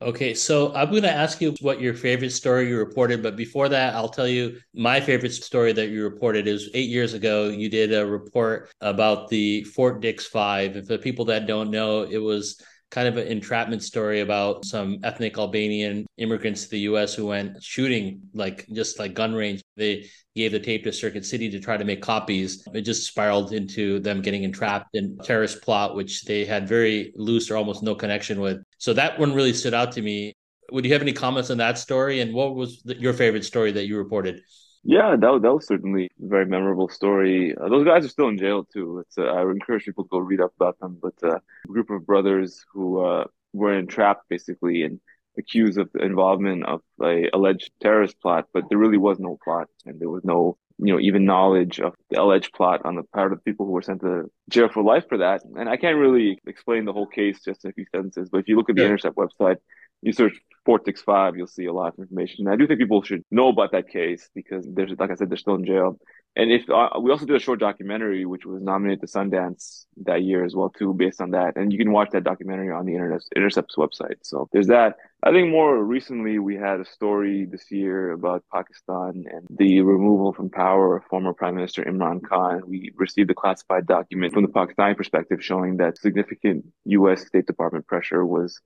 Okay, 0.02 0.34
so 0.34 0.74
I'm 0.74 0.90
going 0.90 1.04
to 1.04 1.12
ask 1.12 1.42
you 1.42 1.54
what 1.62 1.80
your 1.80 1.94
favorite 1.94 2.32
story 2.32 2.68
you 2.68 2.78
reported, 2.80 3.22
but 3.22 3.36
before 3.36 3.70
that, 3.70 3.94
I'll 3.94 4.10
tell 4.10 4.28
you 4.28 4.58
my 4.74 5.00
favorite 5.00 5.32
story 5.32 5.74
that 5.74 5.90
you 5.90 6.04
reported 6.04 6.48
is 6.48 6.72
eight 6.74 6.90
years 6.90 7.14
ago. 7.14 7.50
You 7.50 7.70
did 7.70 7.94
a 7.94 8.04
report 8.04 8.72
about 8.82 9.28
the 9.30 9.64
Fort 9.66 10.02
Dix 10.02 10.26
Five. 10.26 10.76
And 10.76 10.88
for 10.88 10.98
people 10.98 11.26
that 11.26 11.46
don't 11.46 11.70
know, 11.70 12.02
it 12.02 12.18
was 12.18 12.60
kind 12.92 13.08
of 13.08 13.16
an 13.18 13.28
entrapment 13.28 13.82
story 13.82 14.20
about 14.20 14.66
some 14.66 15.00
ethnic 15.04 15.38
Albanian 15.38 16.06
immigrants 16.18 16.66
to 16.66 16.72
the 16.72 16.80
US 16.82 17.16
who 17.16 17.26
went 17.26 17.64
shooting 17.64 18.22
like 18.34 18.68
just 18.74 19.00
like 19.00 19.14
gun 19.14 19.34
range. 19.34 19.64
They 19.78 20.10
gave 20.36 20.52
the 20.52 20.60
tape 20.60 20.84
to 20.84 20.92
Circuit 20.92 21.26
City 21.26 21.50
to 21.50 21.60
try 21.60 21.78
to 21.78 21.86
make 21.86 22.02
copies. 22.02 22.68
It 22.74 22.82
just 22.82 23.08
spiraled 23.08 23.54
into 23.54 24.00
them 24.00 24.22
getting 24.22 24.44
entrapped 24.44 24.96
in 24.96 25.18
terrorist 25.24 25.62
plot, 25.62 25.96
which 25.96 26.24
they 26.26 26.44
had 26.44 26.68
very 26.68 27.14
loose 27.16 27.50
or 27.50 27.56
almost 27.56 27.82
no 27.82 27.96
connection 27.96 28.42
with. 28.42 28.62
So 28.78 28.94
that 28.94 29.18
one 29.18 29.34
really 29.34 29.54
stood 29.54 29.74
out 29.74 29.94
to 29.94 30.02
me. 30.02 30.34
Would 30.72 30.86
you 30.86 30.94
have 30.94 31.02
any 31.02 31.14
comments 31.14 31.50
on 31.50 31.58
that 31.58 31.78
story? 31.78 32.20
And 32.20 32.34
what 32.34 32.56
was 32.56 32.82
the, 32.84 32.96
your 32.96 33.14
favorite 33.14 33.46
story 33.46 33.72
that 33.72 33.88
you 33.88 33.98
reported? 33.98 34.42
Yeah, 34.84 35.16
that, 35.16 35.40
that 35.42 35.54
was 35.54 35.68
certainly 35.68 36.06
a 36.06 36.28
very 36.28 36.46
memorable 36.46 36.90
story. 36.90 37.56
Uh, 37.56 37.70
those 37.70 37.86
guys 37.86 38.04
are 38.04 38.10
still 38.10 38.30
in 38.30 38.38
jail 38.38 38.64
too. 38.64 39.00
It's 39.00 39.18
uh, 39.18 39.24
I 39.24 39.42
encourage 39.44 39.86
people 39.86 40.06
to 40.06 40.10
go 40.10 40.18
read 40.18 40.42
up 40.42 40.54
about 40.56 40.80
them. 40.80 40.98
But 41.02 41.14
uh, 41.24 41.38
a 41.38 41.68
group 41.68 41.90
of 41.92 42.06
brothers 42.06 42.66
who 42.74 43.04
uh, 43.04 43.26
were 43.54 43.78
entrapped 43.78 44.28
basically 44.30 44.84
and 44.84 45.00
accused 45.38 45.78
of 45.78 45.90
the 45.94 46.04
involvement 46.04 46.66
of 46.66 46.82
a 47.02 47.30
alleged 47.32 47.72
terrorist 47.80 48.20
plot, 48.22 48.48
but 48.54 48.64
there 48.70 48.78
really 48.78 48.98
was 48.98 49.20
no 49.20 49.38
plot, 49.44 49.68
and 49.86 50.00
there 50.00 50.10
was 50.10 50.24
no 50.24 50.58
you 50.80 50.92
know 50.94 51.00
even 51.00 51.26
knowledge 51.26 51.80
of 51.80 51.94
the 52.10 52.20
alleged 52.20 52.52
plot 52.54 52.82
on 52.84 52.96
the 52.96 53.04
part 53.04 53.32
of 53.32 53.38
the 53.38 53.44
people 53.44 53.68
who 53.68 53.74
were 53.74 53.84
sent 53.84 54.02
to 54.02 54.32
jail 54.50 54.68
for 54.68 54.82
life 54.82 55.06
for 55.08 55.20
that. 55.20 55.44
And 55.56 55.70
I 55.70 55.78
can't 55.78 55.98
really 55.98 56.40
explain 56.48 56.86
the 56.86 56.94
whole 56.94 57.08
case 57.08 57.40
just 57.44 57.64
in 57.64 57.70
a 57.70 57.74
few 57.74 57.86
sentences. 57.94 58.30
But 58.32 58.40
if 58.40 58.48
you 58.48 58.58
look 58.58 58.70
at 58.70 58.76
the 58.76 58.82
yeah. 58.82 58.88
Intercept 58.88 59.16
website, 59.16 59.58
you 60.02 60.12
search 60.12 60.34
Fort 60.66 60.86
Dix 60.86 61.02
Five, 61.02 61.36
you'll 61.36 61.48
see 61.48 61.66
a 61.66 61.74
lot 61.74 61.94
of 61.94 62.00
information. 62.00 62.46
And 62.46 62.54
I 62.54 62.58
do 62.58 62.68
think 62.68 62.80
people 62.80 63.02
should 63.04 63.24
know 63.32 63.50
about 63.50 63.72
that 63.72 63.90
case 63.90 64.30
because 64.36 64.66
there's, 64.72 64.92
like 65.00 65.12
I 65.12 65.16
said, 65.16 65.30
they're 65.30 65.38
still 65.38 65.56
in 65.56 65.66
jail. 65.66 66.00
And 66.36 66.50
if 66.50 66.70
uh, 66.70 66.98
we 67.02 67.12
also 67.12 67.26
did 67.26 67.36
a 67.36 67.40
short 67.40 67.60
documentary, 67.60 68.26
which 68.26 68.46
was 68.46 68.62
nominated 68.62 69.02
to 69.02 69.08
Sundance 69.08 69.86
that 70.06 70.24
year 70.24 70.46
as 70.46 70.56
well, 70.56 70.70
too, 70.70 70.94
based 70.94 71.20
on 71.20 71.32
that. 71.32 71.58
And 71.58 71.74
you 71.74 71.78
can 71.78 71.92
watch 71.92 72.12
that 72.12 72.24
documentary 72.24 72.72
on 72.72 72.86
the 72.86 72.94
Internet, 72.94 73.22
Intercept's 73.36 73.76
website. 73.76 74.16
So 74.22 74.48
there's 74.54 74.68
that. 74.68 74.96
I 75.24 75.32
think 75.32 75.50
more 75.50 75.84
recently, 75.84 76.40
we 76.40 76.56
had 76.56 76.80
a 76.80 76.86
story 76.86 77.46
this 77.52 77.70
year 77.70 78.12
about 78.12 78.46
Pakistan 78.54 79.26
and 79.30 79.46
the 79.50 79.82
removal 79.82 80.32
from 80.32 80.50
power 80.50 80.96
of 80.96 81.04
former 81.06 81.34
Prime 81.34 81.56
Minister 81.56 81.84
Imran 81.84 82.22
Khan. 82.24 82.62
We 82.66 82.94
received 82.96 83.30
a 83.30 83.36
classified 83.36 83.86
document 83.86 84.34
from 84.34 84.44
the 84.44 84.50
Pakistani 84.50 84.96
perspective 84.96 85.44
showing 85.44 85.78
that 85.78 85.98
significant 85.98 86.66
U.S. 86.86 87.28
State 87.28 87.46
Department 87.46 87.88
pressure 87.88 88.26
was 88.26 88.58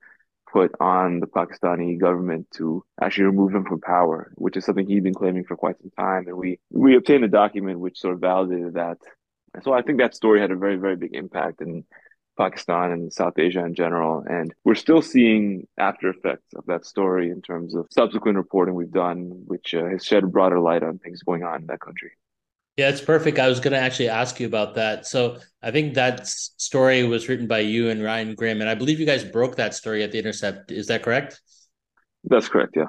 put 0.56 0.74
on 0.80 1.20
the 1.20 1.28
Pakistani 1.28 2.00
government 2.00 2.48
to 2.50 2.82
actually 3.02 3.26
remove 3.26 3.54
him 3.54 3.66
from 3.66 3.82
power, 3.82 4.32
which 4.36 4.56
is 4.56 4.64
something 4.64 4.88
he'd 4.88 5.04
been 5.04 5.14
claiming 5.14 5.44
for 5.44 5.58
quite 5.58 5.78
some 5.82 5.92
time. 6.00 6.30
And 6.30 6.38
we, 6.38 6.60
we 6.72 6.96
obtained 6.96 7.26
a 7.26 7.28
document 7.28 7.82
which 7.82 8.00
sort 8.00 8.14
of 8.14 8.22
validated 8.22 8.76
that. 8.76 8.98
And 9.54 9.62
so 9.66 9.74
I 9.74 9.82
think 9.82 9.98
that 10.00 10.16
story 10.16 10.40
had 10.40 10.52
a 10.52 10.56
very, 10.56 10.78
very 10.78 10.96
big 10.96 11.14
impact 11.14 11.60
in 11.60 11.84
Pakistan 12.38 12.92
and 12.92 13.12
South 13.12 13.38
Asia 13.38 13.66
in 13.66 13.76
general. 13.76 14.24
And 14.26 14.54
we're 14.64 14.76
still 14.76 15.02
seeing 15.02 15.68
after 15.78 16.10
effects 16.10 16.54
of 16.56 16.66
that 16.68 16.86
story 16.86 17.32
in 17.32 17.42
terms 17.42 17.76
of 17.76 17.88
subsequent 17.92 18.38
reporting 18.38 18.76
we've 18.76 18.90
done, 18.92 19.44
which 19.48 19.74
uh, 19.74 19.88
has 19.88 20.06
shed 20.06 20.32
broader 20.32 20.62
light 20.62 20.84
on 20.84 21.00
things 21.00 21.22
going 21.22 21.44
on 21.44 21.64
in 21.64 21.68
that 21.68 21.82
country. 21.82 22.12
Yeah, 22.78 22.90
it's 22.90 23.02
perfect. 23.02 23.40
I 23.40 23.48
was 23.48 23.62
going 23.62 23.72
to 23.72 23.80
actually 23.80 24.10
ask 24.10 24.38
you 24.40 24.48
about 24.48 24.76
that. 24.76 25.08
So 25.08 25.38
I 25.62 25.72
think 25.72 25.94
that 25.94 26.28
story 26.28 27.04
was 27.04 27.30
written 27.30 27.48
by 27.48 27.60
you 27.60 27.90
and 27.90 28.04
Ryan 28.04 28.36
Grim, 28.36 28.60
and 28.60 28.70
I 28.70 28.76
believe 28.76 29.00
you 29.00 29.06
guys 29.06 29.24
broke 29.24 29.56
that 29.56 29.74
story 29.74 30.04
at 30.04 30.12
the 30.12 30.20
Intercept. 30.20 30.72
Is 30.72 30.88
that 30.88 31.02
correct? 31.02 31.42
That's 32.26 32.50
correct. 32.50 32.74
Yeah. 32.76 32.88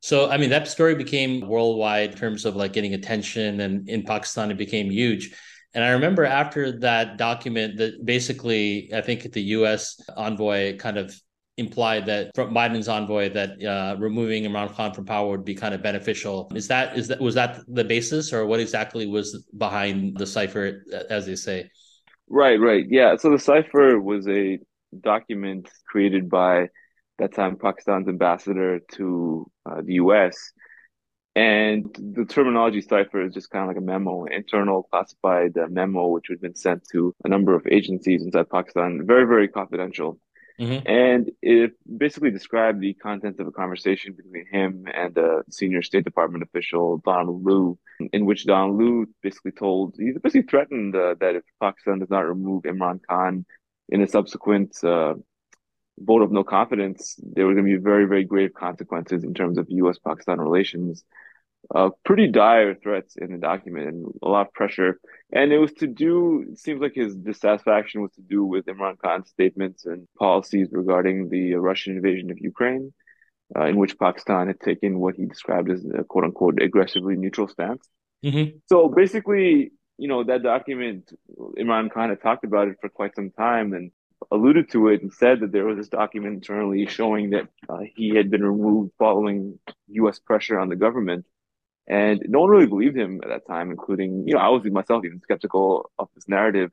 So 0.00 0.30
I 0.30 0.38
mean, 0.38 0.50
that 0.50 0.68
story 0.68 0.94
became 0.94 1.46
worldwide 1.46 2.12
in 2.12 2.16
terms 2.16 2.46
of 2.46 2.56
like 2.56 2.72
getting 2.72 2.94
attention, 2.94 3.60
and 3.60 3.86
in 3.88 4.04
Pakistan 4.04 4.50
it 4.50 4.56
became 4.56 4.90
huge. 4.90 5.36
And 5.74 5.84
I 5.84 5.90
remember 5.90 6.24
after 6.24 6.78
that 6.80 7.18
document 7.18 7.76
that 7.76 8.04
basically, 8.04 8.90
I 8.94 9.02
think 9.02 9.30
the 9.32 9.42
U.S. 9.58 10.00
envoy 10.16 10.78
kind 10.78 10.96
of 10.96 11.14
implied 11.56 12.06
that 12.06 12.30
from 12.34 12.54
Biden's 12.54 12.88
envoy 12.88 13.28
that 13.30 13.62
uh, 13.62 13.96
removing 13.98 14.44
Imran 14.44 14.74
Khan 14.74 14.92
from 14.94 15.04
power 15.04 15.28
would 15.28 15.44
be 15.44 15.54
kind 15.54 15.74
of 15.74 15.82
beneficial. 15.82 16.50
Is 16.54 16.68
that 16.68 16.96
is 16.96 17.08
that 17.08 17.20
was 17.20 17.34
that 17.34 17.60
the 17.68 17.84
basis, 17.84 18.32
or 18.32 18.46
what 18.46 18.60
exactly 18.60 19.06
was 19.06 19.46
behind 19.56 20.16
the 20.16 20.26
cipher, 20.26 20.84
as 21.08 21.26
they 21.26 21.36
say? 21.36 21.70
Right, 22.28 22.60
right, 22.60 22.84
yeah. 22.88 23.16
So 23.16 23.30
the 23.30 23.38
cipher 23.38 24.00
was 24.00 24.26
a 24.28 24.58
document 24.98 25.68
created 25.86 26.30
by 26.30 26.68
that 27.18 27.34
time 27.34 27.56
Pakistan's 27.56 28.08
ambassador 28.08 28.80
to 28.92 29.50
uh, 29.66 29.82
the 29.82 29.94
U.S. 29.94 30.52
And 31.36 31.86
the 31.96 32.24
terminology 32.24 32.80
cipher 32.80 33.24
is 33.24 33.34
just 33.34 33.50
kind 33.50 33.62
of 33.62 33.68
like 33.68 33.76
a 33.76 33.84
memo, 33.84 34.24
an 34.24 34.32
internal 34.32 34.82
classified 34.84 35.56
uh, 35.56 35.66
memo, 35.68 36.08
which 36.08 36.26
had 36.28 36.40
been 36.40 36.56
sent 36.56 36.82
to 36.92 37.14
a 37.24 37.28
number 37.28 37.54
of 37.54 37.66
agencies 37.70 38.22
inside 38.22 38.50
Pakistan, 38.50 39.02
very, 39.06 39.26
very 39.26 39.46
confidential. 39.46 40.18
Mm-hmm. 40.60 40.86
And 40.86 41.30
it 41.40 41.72
basically 41.98 42.30
described 42.30 42.80
the 42.80 42.92
contents 42.92 43.40
of 43.40 43.46
a 43.46 43.52
conversation 43.52 44.12
between 44.12 44.46
him 44.46 44.84
and 44.92 45.16
a 45.16 45.42
senior 45.48 45.80
State 45.80 46.04
Department 46.04 46.44
official, 46.44 46.98
Donald 46.98 47.42
Lu, 47.44 47.78
in 48.12 48.26
which 48.26 48.44
Donald 48.44 48.78
Lu 48.78 49.06
basically 49.22 49.52
told, 49.52 49.94
he 49.98 50.12
basically 50.12 50.42
threatened 50.42 50.94
uh, 50.94 51.14
that 51.20 51.36
if 51.36 51.44
Pakistan 51.60 51.98
does 52.00 52.10
not 52.10 52.28
remove 52.28 52.64
Imran 52.64 53.00
Khan 53.08 53.46
in 53.88 54.02
a 54.02 54.06
subsequent 54.06 54.76
uh, 54.84 55.14
vote 55.98 56.22
of 56.22 56.30
no 56.30 56.44
confidence, 56.44 57.18
there 57.22 57.46
were 57.46 57.54
going 57.54 57.66
to 57.66 57.76
be 57.78 57.82
very, 57.82 58.04
very 58.04 58.24
grave 58.24 58.52
consequences 58.52 59.24
in 59.24 59.32
terms 59.32 59.56
of 59.56 59.66
U.S. 59.70 59.98
Pakistan 59.98 60.38
relations 60.40 61.04
uh, 61.74 61.90
pretty 62.04 62.26
dire 62.26 62.74
threats 62.74 63.16
in 63.16 63.32
the 63.32 63.38
document 63.38 63.88
and 63.88 64.06
a 64.22 64.28
lot 64.28 64.46
of 64.46 64.52
pressure. 64.52 64.98
And 65.32 65.52
it 65.52 65.58
was 65.58 65.72
to 65.74 65.86
do, 65.86 66.46
it 66.50 66.58
seems 66.58 66.80
like 66.80 66.94
his 66.94 67.14
dissatisfaction 67.14 68.02
was 68.02 68.12
to 68.12 68.22
do 68.22 68.44
with 68.44 68.66
Imran 68.66 68.98
Khan's 68.98 69.28
statements 69.28 69.86
and 69.86 70.08
policies 70.18 70.68
regarding 70.72 71.28
the 71.28 71.54
Russian 71.54 71.96
invasion 71.96 72.30
of 72.30 72.38
Ukraine, 72.38 72.92
uh, 73.56 73.66
in 73.66 73.76
which 73.76 73.98
Pakistan 73.98 74.48
had 74.48 74.60
taken 74.60 74.98
what 74.98 75.16
he 75.16 75.26
described 75.26 75.70
as 75.70 75.84
a 75.96 76.04
quote 76.04 76.24
unquote 76.24 76.60
aggressively 76.60 77.16
neutral 77.16 77.48
stance. 77.48 77.88
Mm-hmm. 78.24 78.58
So 78.66 78.88
basically, 78.88 79.72
you 79.96 80.08
know, 80.08 80.24
that 80.24 80.42
document, 80.42 81.12
Imran 81.58 81.90
Khan 81.92 82.08
had 82.08 82.22
talked 82.22 82.44
about 82.44 82.68
it 82.68 82.76
for 82.80 82.88
quite 82.88 83.14
some 83.14 83.30
time 83.30 83.72
and 83.74 83.92
alluded 84.30 84.70
to 84.70 84.88
it 84.88 85.02
and 85.02 85.12
said 85.12 85.40
that 85.40 85.52
there 85.52 85.64
was 85.64 85.76
this 85.76 85.88
document 85.88 86.34
internally 86.34 86.86
showing 86.86 87.30
that 87.30 87.48
uh, 87.68 87.78
he 87.94 88.14
had 88.14 88.30
been 88.30 88.42
removed 88.42 88.92
following 88.98 89.58
U.S. 89.88 90.18
pressure 90.18 90.58
on 90.58 90.68
the 90.68 90.76
government. 90.76 91.26
And 91.90 92.22
no 92.28 92.42
one 92.42 92.50
really 92.50 92.68
believed 92.68 92.96
him 92.96 93.18
at 93.24 93.30
that 93.30 93.46
time, 93.48 93.72
including, 93.72 94.22
you 94.24 94.34
know, 94.34 94.40
I 94.40 94.48
was 94.48 94.62
myself 94.64 95.04
even 95.04 95.20
skeptical 95.20 95.90
of 95.98 96.08
this 96.14 96.28
narrative. 96.28 96.70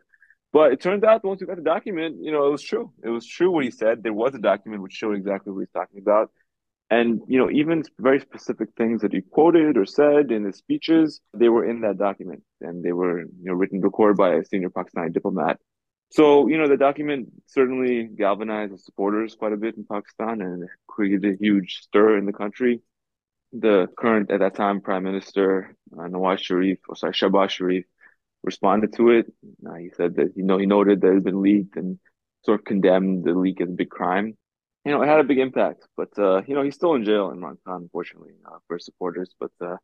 But 0.53 0.74
it 0.74 0.79
turns 0.79 1.03
out 1.03 1.25
once 1.25 1.41
we 1.41 1.47
got 1.47 1.55
the 1.55 1.63
document, 1.63 2.17
you 2.21 2.31
know, 2.31 2.45
it 2.45 2.51
was 2.51 2.62
true. 2.62 2.93
It 3.03 3.09
was 3.09 3.25
true 3.25 3.50
what 3.50 3.65
he 3.65 3.71
said. 3.71 4.03
There 4.03 4.13
was 4.13 4.36
a 4.36 4.39
document 4.39 4.83
which 4.83 4.93
showed 4.93 5.15
exactly 5.15 5.51
what 5.51 5.62
he's 5.62 5.71
talking 5.71 6.00
about. 6.00 6.29
And, 6.91 7.21
you 7.27 7.39
know, 7.39 7.50
even 7.50 7.81
very 7.97 8.19
specific 8.19 8.69
things 8.77 9.01
that 9.01 9.12
he 9.12 9.21
quoted 9.21 9.75
or 9.75 9.88
said 9.88 10.31
in 10.31 10.45
his 10.45 10.57
speeches, 10.57 11.19
they 11.33 11.50
were 11.50 11.65
in 11.67 11.81
that 11.81 11.97
document 11.97 12.43
and 12.62 12.83
they 12.83 12.93
were, 12.93 13.21
you 13.21 13.45
know, 13.45 13.53
written, 13.53 13.81
recorded 13.81 14.17
by 14.17 14.36
a 14.36 14.45
senior 14.45 14.69
Pakistani 14.69 15.12
diplomat. 15.12 15.57
So, 16.12 16.47
you 16.47 16.59
know, 16.59 16.69
the 16.69 16.77
document 16.77 17.29
certainly 17.47 18.03
galvanized 18.03 18.71
the 18.71 18.77
supporters 18.77 19.36
quite 19.36 19.51
a 19.51 19.57
bit 19.57 19.77
in 19.77 19.83
Pakistan 19.83 20.41
and 20.41 20.69
created 20.86 21.25
a 21.25 21.38
huge 21.38 21.79
stir 21.81 22.19
in 22.19 22.27
the 22.27 22.33
country 22.33 22.81
the 23.59 23.87
current 23.97 24.31
at 24.31 24.39
that 24.39 24.55
time 24.55 24.81
Prime 24.81 25.03
Minister 25.03 25.75
uh, 25.93 26.03
Nawaz 26.03 26.39
Sharif, 26.39 26.79
or 26.87 26.95
sorry, 26.95 27.13
Shehbaz 27.13 27.49
Sharif, 27.49 27.85
responded 28.43 28.93
to 28.93 29.09
it. 29.11 29.25
Uh, 29.67 29.75
he 29.75 29.89
said 29.95 30.15
that 30.15 30.33
you 30.35 30.43
know 30.43 30.57
he 30.57 30.65
noted 30.65 31.01
that 31.01 31.09
it 31.09 31.15
had 31.15 31.23
been 31.23 31.41
leaked 31.41 31.75
and 31.75 31.99
sort 32.45 32.59
of 32.59 32.65
condemned 32.65 33.23
the 33.23 33.33
leak 33.33 33.61
as 33.61 33.69
a 33.69 33.71
big 33.71 33.89
crime. 33.89 34.37
You 34.85 34.91
know, 34.93 35.01
it 35.01 35.07
had 35.07 35.19
a 35.19 35.25
big 35.25 35.39
impact, 35.39 35.85
but 35.97 36.09
uh, 36.17 36.41
you 36.47 36.55
know 36.55 36.63
he's 36.63 36.75
still 36.75 36.95
in 36.95 37.03
jail 37.03 37.29
in 37.31 37.39
Imran 37.39 37.57
unfortunately, 37.65 38.33
uh, 38.45 38.57
for 38.67 38.77
his 38.77 38.85
supporters. 38.85 39.33
But 39.39 39.51
uh, 39.61 39.77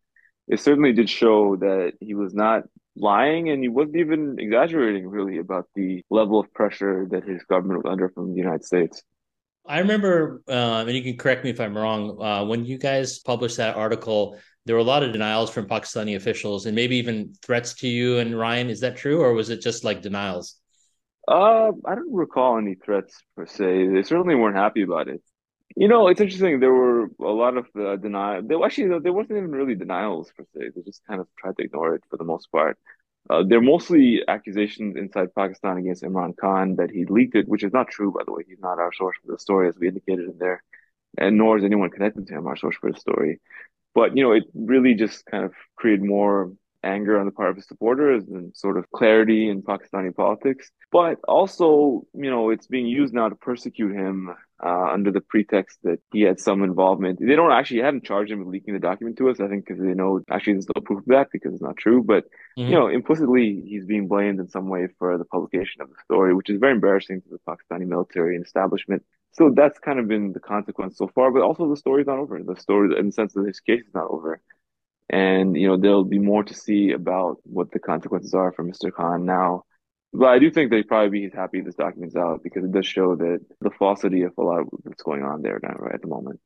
it 0.47 0.59
certainly 0.59 0.93
did 0.93 1.09
show 1.09 1.55
that 1.57 1.93
he 1.99 2.13
was 2.13 2.33
not 2.33 2.63
lying 2.95 3.49
and 3.49 3.63
he 3.63 3.69
wasn't 3.69 3.95
even 3.97 4.37
exaggerating 4.39 5.07
really 5.07 5.37
about 5.39 5.67
the 5.75 6.03
level 6.09 6.39
of 6.39 6.53
pressure 6.53 7.07
that 7.09 7.23
his 7.23 7.43
government 7.45 7.83
was 7.83 7.91
under 7.91 8.09
from 8.09 8.31
the 8.31 8.37
United 8.37 8.63
States. 8.63 9.03
I 9.65 9.79
remember, 9.79 10.41
uh, 10.47 10.83
and 10.85 10.91
you 10.91 11.01
can 11.01 11.17
correct 11.17 11.43
me 11.43 11.49
if 11.49 11.59
I'm 11.59 11.77
wrong, 11.77 12.21
uh, 12.21 12.45
when 12.45 12.65
you 12.65 12.77
guys 12.77 13.19
published 13.19 13.57
that 13.57 13.75
article, 13.75 14.37
there 14.65 14.75
were 14.75 14.81
a 14.81 14.85
lot 14.85 15.03
of 15.03 15.13
denials 15.13 15.49
from 15.51 15.67
Pakistani 15.67 16.15
officials 16.15 16.65
and 16.65 16.75
maybe 16.75 16.97
even 16.97 17.33
threats 17.41 17.73
to 17.75 17.87
you 17.87 18.17
and 18.19 18.37
Ryan. 18.37 18.69
Is 18.69 18.81
that 18.81 18.97
true, 18.97 19.21
or 19.21 19.33
was 19.33 19.49
it 19.49 19.61
just 19.61 19.83
like 19.83 20.01
denials? 20.01 20.59
Uh, 21.27 21.71
I 21.85 21.95
don't 21.95 22.13
recall 22.13 22.57
any 22.57 22.75
threats 22.75 23.21
per 23.35 23.45
se. 23.45 23.87
They 23.87 24.03
certainly 24.03 24.35
weren't 24.35 24.57
happy 24.57 24.83
about 24.83 25.07
it. 25.07 25.21
You 25.75 25.87
know, 25.87 26.07
it's 26.07 26.21
interesting. 26.21 26.59
There 26.59 26.73
were 26.73 27.05
a 27.19 27.31
lot 27.31 27.57
of 27.57 27.65
uh, 27.79 27.95
denial. 27.95 28.41
They 28.43 28.55
actually 28.63 28.99
there 28.99 29.13
wasn't 29.13 29.37
even 29.37 29.51
really 29.51 29.75
denials 29.75 30.31
per 30.37 30.43
se. 30.53 30.71
They 30.75 30.81
just 30.81 31.01
kind 31.07 31.19
of 31.19 31.27
tried 31.39 31.57
to 31.57 31.63
ignore 31.63 31.95
it 31.95 32.03
for 32.09 32.17
the 32.17 32.25
most 32.25 32.51
part. 32.51 32.77
Uh, 33.29 33.43
they're 33.47 33.61
mostly 33.61 34.21
accusations 34.27 34.95
inside 34.97 35.33
Pakistan 35.33 35.77
against 35.77 36.03
Imran 36.03 36.35
Khan 36.35 36.75
that 36.75 36.91
he 36.91 37.05
leaked 37.05 37.35
it, 37.35 37.47
which 37.47 37.63
is 37.63 37.71
not 37.71 37.87
true, 37.87 38.11
by 38.11 38.23
the 38.25 38.33
way. 38.33 38.43
He's 38.47 38.59
not 38.59 38.79
our 38.79 38.91
source 38.93 39.15
for 39.25 39.31
the 39.31 39.39
story, 39.39 39.69
as 39.69 39.77
we 39.77 39.87
indicated 39.87 40.29
in 40.29 40.37
there, 40.37 40.61
and 41.17 41.37
nor 41.37 41.57
is 41.57 41.63
anyone 41.63 41.89
connected 41.89 42.27
to 42.27 42.33
him 42.33 42.47
our 42.47 42.57
source 42.57 42.75
for 42.75 42.91
the 42.91 42.99
story. 42.99 43.39
But 43.95 44.17
you 44.17 44.23
know, 44.23 44.33
it 44.33 44.43
really 44.53 44.93
just 44.93 45.25
kind 45.25 45.45
of 45.45 45.53
created 45.75 46.03
more 46.03 46.51
anger 46.83 47.17
on 47.17 47.25
the 47.25 47.31
part 47.31 47.49
of 47.49 47.55
his 47.55 47.67
supporters 47.67 48.27
and 48.27 48.55
sort 48.55 48.77
of 48.77 48.89
clarity 48.91 49.49
in 49.49 49.61
Pakistani 49.61 50.13
politics. 50.13 50.69
But 50.91 51.19
also, 51.27 52.05
you 52.13 52.29
know, 52.29 52.49
it's 52.49 52.67
being 52.67 52.87
used 52.87 53.13
now 53.13 53.29
to 53.29 53.35
persecute 53.35 53.93
him 53.93 54.35
uh, 54.63 54.91
under 54.93 55.11
the 55.11 55.21
pretext 55.21 55.79
that 55.83 55.99
he 56.11 56.21
had 56.21 56.39
some 56.39 56.63
involvement. 56.63 57.19
They 57.19 57.35
don't 57.35 57.51
actually 57.51 57.81
haven't 57.81 58.05
charged 58.05 58.31
him 58.31 58.39
with 58.39 58.47
leaking 58.47 58.73
the 58.73 58.79
document 58.79 59.17
to 59.17 59.29
us. 59.29 59.39
I 59.39 59.47
think 59.47 59.65
because 59.65 59.81
they 59.81 59.93
know 59.93 60.21
actually 60.31 60.53
there's 60.53 60.67
no 60.73 60.81
proof 60.81 60.99
of 60.99 61.05
that 61.07 61.27
because 61.31 61.53
it's 61.53 61.61
not 61.61 61.75
true. 61.75 62.01
But 62.01 62.25
mm-hmm. 62.57 62.69
you 62.69 62.75
know, 62.75 62.87
implicitly 62.87 63.61
he's 63.65 63.85
being 63.85 64.07
blamed 64.07 64.39
in 64.39 64.47
some 64.47 64.69
way 64.69 64.87
for 64.97 65.17
the 65.17 65.25
publication 65.25 65.81
of 65.81 65.89
the 65.89 65.95
story, 66.05 66.33
which 66.33 66.49
is 66.49 66.59
very 66.59 66.73
embarrassing 66.73 67.21
to 67.21 67.29
the 67.29 67.39
Pakistani 67.47 67.85
military 67.85 68.35
and 68.35 68.45
establishment. 68.45 69.03
So 69.33 69.51
that's 69.53 69.79
kind 69.79 69.99
of 69.99 70.07
been 70.07 70.31
the 70.31 70.39
consequence 70.39 70.97
so 70.97 71.09
far. 71.13 71.31
But 71.31 71.41
also 71.41 71.69
the 71.69 71.77
story's 71.77 72.07
not 72.07 72.19
over. 72.19 72.41
The 72.41 72.55
story, 72.55 72.97
in 72.97 73.07
the 73.07 73.11
sense 73.11 73.33
that 73.33 73.43
this 73.43 73.59
case 73.59 73.81
is 73.81 73.93
not 73.93 74.09
over. 74.09 74.39
And 75.09 75.57
you 75.57 75.67
know, 75.67 75.75
there'll 75.75 76.05
be 76.05 76.19
more 76.19 76.43
to 76.43 76.53
see 76.53 76.91
about 76.91 77.37
what 77.43 77.71
the 77.71 77.79
consequences 77.79 78.33
are 78.33 78.53
for 78.53 78.63
Mr. 78.63 78.93
Khan 78.93 79.25
now 79.25 79.63
but 80.13 80.27
I 80.27 80.39
do 80.39 80.51
think 80.51 80.69
they'd 80.69 80.87
probably 80.87 81.27
be 81.27 81.35
happy 81.35 81.61
this 81.61 81.75
document's 81.75 82.15
out 82.15 82.41
because 82.43 82.63
it 82.63 82.71
does 82.71 82.85
show 82.85 83.15
that 83.15 83.39
the 83.61 83.71
falsity 83.71 84.21
of 84.21 84.33
a 84.37 84.41
lot 84.41 84.61
of 84.61 84.67
what's 84.83 85.03
going 85.03 85.23
on 85.23 85.41
there 85.41 85.59
now, 85.61 85.75
right 85.79 85.95
at 85.95 86.01
the 86.01 86.07
moment. 86.07 86.39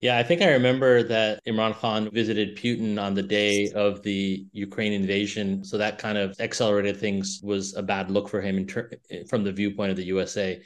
Yeah, 0.00 0.16
I 0.16 0.22
think 0.22 0.42
I 0.42 0.52
remember 0.52 1.02
that 1.04 1.44
Imran 1.44 1.74
Khan 1.74 2.08
visited 2.12 2.56
Putin 2.56 3.02
on 3.02 3.14
the 3.14 3.22
day 3.22 3.70
of 3.72 4.02
the 4.02 4.46
Ukraine 4.52 4.92
invasion. 4.92 5.64
So 5.64 5.76
that 5.78 5.98
kind 5.98 6.16
of 6.16 6.36
accelerated 6.38 6.98
things 6.98 7.40
was 7.42 7.74
a 7.74 7.82
bad 7.82 8.08
look 8.08 8.28
for 8.28 8.40
him 8.40 8.64
ter- 8.66 8.90
from 9.28 9.42
the 9.42 9.52
viewpoint 9.52 9.90
of 9.90 9.96
the 9.96 10.04
USA. 10.04 10.60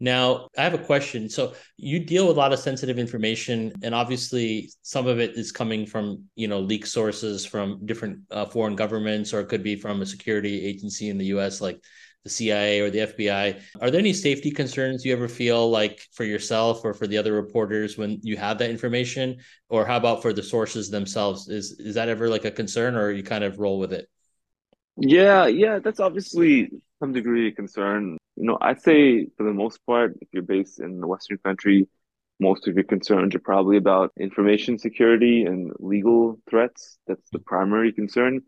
Now, 0.00 0.48
I 0.56 0.62
have 0.62 0.74
a 0.74 0.78
question. 0.78 1.28
So 1.28 1.54
you 1.76 1.98
deal 1.98 2.28
with 2.28 2.36
a 2.36 2.38
lot 2.38 2.52
of 2.52 2.60
sensitive 2.60 2.98
information, 2.98 3.72
and 3.82 3.94
obviously 3.94 4.70
some 4.82 5.06
of 5.08 5.18
it 5.18 5.32
is 5.36 5.50
coming 5.50 5.86
from 5.86 6.24
you 6.36 6.46
know 6.46 6.60
leak 6.60 6.86
sources 6.86 7.44
from 7.44 7.84
different 7.84 8.20
uh, 8.30 8.46
foreign 8.46 8.76
governments, 8.76 9.34
or 9.34 9.40
it 9.40 9.48
could 9.48 9.62
be 9.62 9.76
from 9.76 10.00
a 10.00 10.06
security 10.06 10.64
agency 10.64 11.08
in 11.08 11.18
the 11.18 11.26
U.S. 11.26 11.60
like 11.60 11.82
the 12.22 12.30
CIA 12.30 12.80
or 12.80 12.90
the 12.90 13.00
FBI. 13.00 13.60
Are 13.80 13.90
there 13.90 14.00
any 14.00 14.12
safety 14.12 14.50
concerns 14.50 15.04
you 15.04 15.12
ever 15.12 15.28
feel 15.28 15.68
like 15.68 16.00
for 16.12 16.24
yourself 16.24 16.84
or 16.84 16.94
for 16.94 17.06
the 17.06 17.18
other 17.18 17.32
reporters 17.32 17.98
when 17.98 18.20
you 18.22 18.36
have 18.36 18.58
that 18.58 18.70
information, 18.70 19.38
or 19.68 19.84
how 19.84 19.96
about 19.96 20.22
for 20.22 20.32
the 20.32 20.42
sources 20.42 20.90
themselves? 20.90 21.48
Is 21.48 21.72
is 21.80 21.96
that 21.96 22.08
ever 22.08 22.28
like 22.28 22.44
a 22.44 22.52
concern, 22.52 22.94
or 22.94 23.10
you 23.10 23.24
kind 23.24 23.42
of 23.42 23.58
roll 23.58 23.80
with 23.80 23.92
it? 23.92 24.08
Yeah, 24.96 25.46
yeah, 25.46 25.80
that's 25.80 26.00
obviously 26.00 26.70
some 27.00 27.12
degree 27.12 27.48
of 27.48 27.56
concern. 27.56 28.17
You 28.38 28.44
know, 28.44 28.58
I'd 28.60 28.80
say 28.80 29.26
for 29.36 29.42
the 29.42 29.52
most 29.52 29.84
part, 29.84 30.16
if 30.20 30.28
you're 30.32 30.44
based 30.44 30.78
in 30.78 31.00
the 31.00 31.08
Western 31.08 31.38
country, 31.38 31.88
most 32.38 32.68
of 32.68 32.76
your 32.76 32.84
concerns 32.84 33.34
are 33.34 33.40
probably 33.40 33.78
about 33.78 34.12
information 34.16 34.78
security 34.78 35.42
and 35.42 35.72
legal 35.80 36.38
threats. 36.48 36.98
That's 37.08 37.28
the 37.32 37.40
primary 37.40 37.92
concern. 37.92 38.42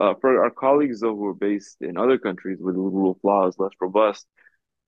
Uh, 0.00 0.14
for 0.20 0.42
our 0.42 0.50
colleagues, 0.50 0.98
though, 1.00 1.14
who 1.14 1.26
are 1.26 1.34
based 1.34 1.76
in 1.80 1.96
other 1.96 2.18
countries 2.18 2.58
where 2.60 2.72
the 2.72 2.80
rule 2.80 3.12
of 3.12 3.18
law 3.22 3.46
is 3.46 3.54
less 3.56 3.70
robust, 3.80 4.26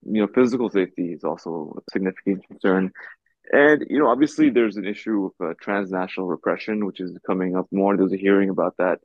you 0.02 0.22
know, 0.22 0.28
physical 0.34 0.68
safety 0.70 1.12
is 1.12 1.22
also 1.22 1.76
a 1.78 1.90
significant 1.92 2.44
concern. 2.48 2.90
And, 3.52 3.86
you 3.88 4.00
know, 4.00 4.08
obviously 4.08 4.50
there's 4.50 4.76
an 4.76 4.86
issue 4.86 5.26
of 5.26 5.50
uh, 5.50 5.54
transnational 5.60 6.28
repression, 6.28 6.84
which 6.84 7.00
is 7.00 7.16
coming 7.24 7.56
up 7.56 7.68
more. 7.70 7.96
There's 7.96 8.12
a 8.12 8.16
hearing 8.16 8.50
about 8.50 8.76
that 8.78 8.98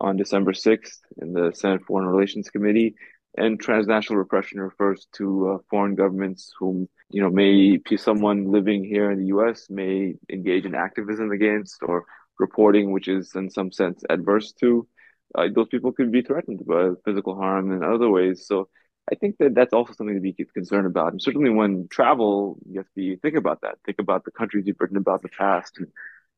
on 0.00 0.16
December 0.16 0.52
6th 0.52 1.00
in 1.20 1.32
the 1.32 1.52
Senate 1.54 1.82
Foreign 1.86 2.06
Relations 2.06 2.50
Committee. 2.50 2.94
And 3.36 3.58
transnational 3.58 4.18
repression 4.18 4.60
refers 4.60 5.06
to 5.14 5.48
uh, 5.48 5.58
foreign 5.70 5.94
governments 5.94 6.52
whom, 6.58 6.88
you 7.10 7.22
know, 7.22 7.30
may 7.30 7.78
be 7.78 7.96
someone 7.96 8.52
living 8.52 8.84
here 8.84 9.10
in 9.10 9.20
the 9.20 9.26
U.S. 9.26 9.68
may 9.70 10.14
engage 10.30 10.66
in 10.66 10.74
activism 10.74 11.30
against 11.30 11.82
or 11.82 12.04
reporting, 12.38 12.92
which 12.92 13.08
is 13.08 13.34
in 13.34 13.48
some 13.48 13.72
sense 13.72 14.02
adverse 14.10 14.52
to. 14.60 14.86
Uh, 15.34 15.48
those 15.54 15.68
people 15.68 15.92
could 15.92 16.12
be 16.12 16.20
threatened 16.20 16.60
by 16.66 16.90
physical 17.06 17.34
harm 17.34 17.72
in 17.72 17.82
other 17.82 18.10
ways. 18.10 18.46
So 18.46 18.68
I 19.10 19.14
think 19.14 19.38
that 19.38 19.54
that's 19.54 19.72
also 19.72 19.94
something 19.94 20.14
to 20.14 20.20
be 20.20 20.34
concerned 20.54 20.86
about. 20.86 21.12
And 21.12 21.22
certainly 21.22 21.50
when 21.50 21.88
travel, 21.88 22.58
you 22.68 22.78
have 22.78 22.86
to 22.86 22.94
be 22.94 23.16
think 23.16 23.36
about 23.36 23.62
that. 23.62 23.78
Think 23.84 23.98
about 23.98 24.24
the 24.24 24.30
countries 24.30 24.64
you've 24.66 24.76
written 24.78 24.96
about 24.98 25.20
in 25.22 25.30
the 25.30 25.36
past 25.36 25.78
and 25.78 25.88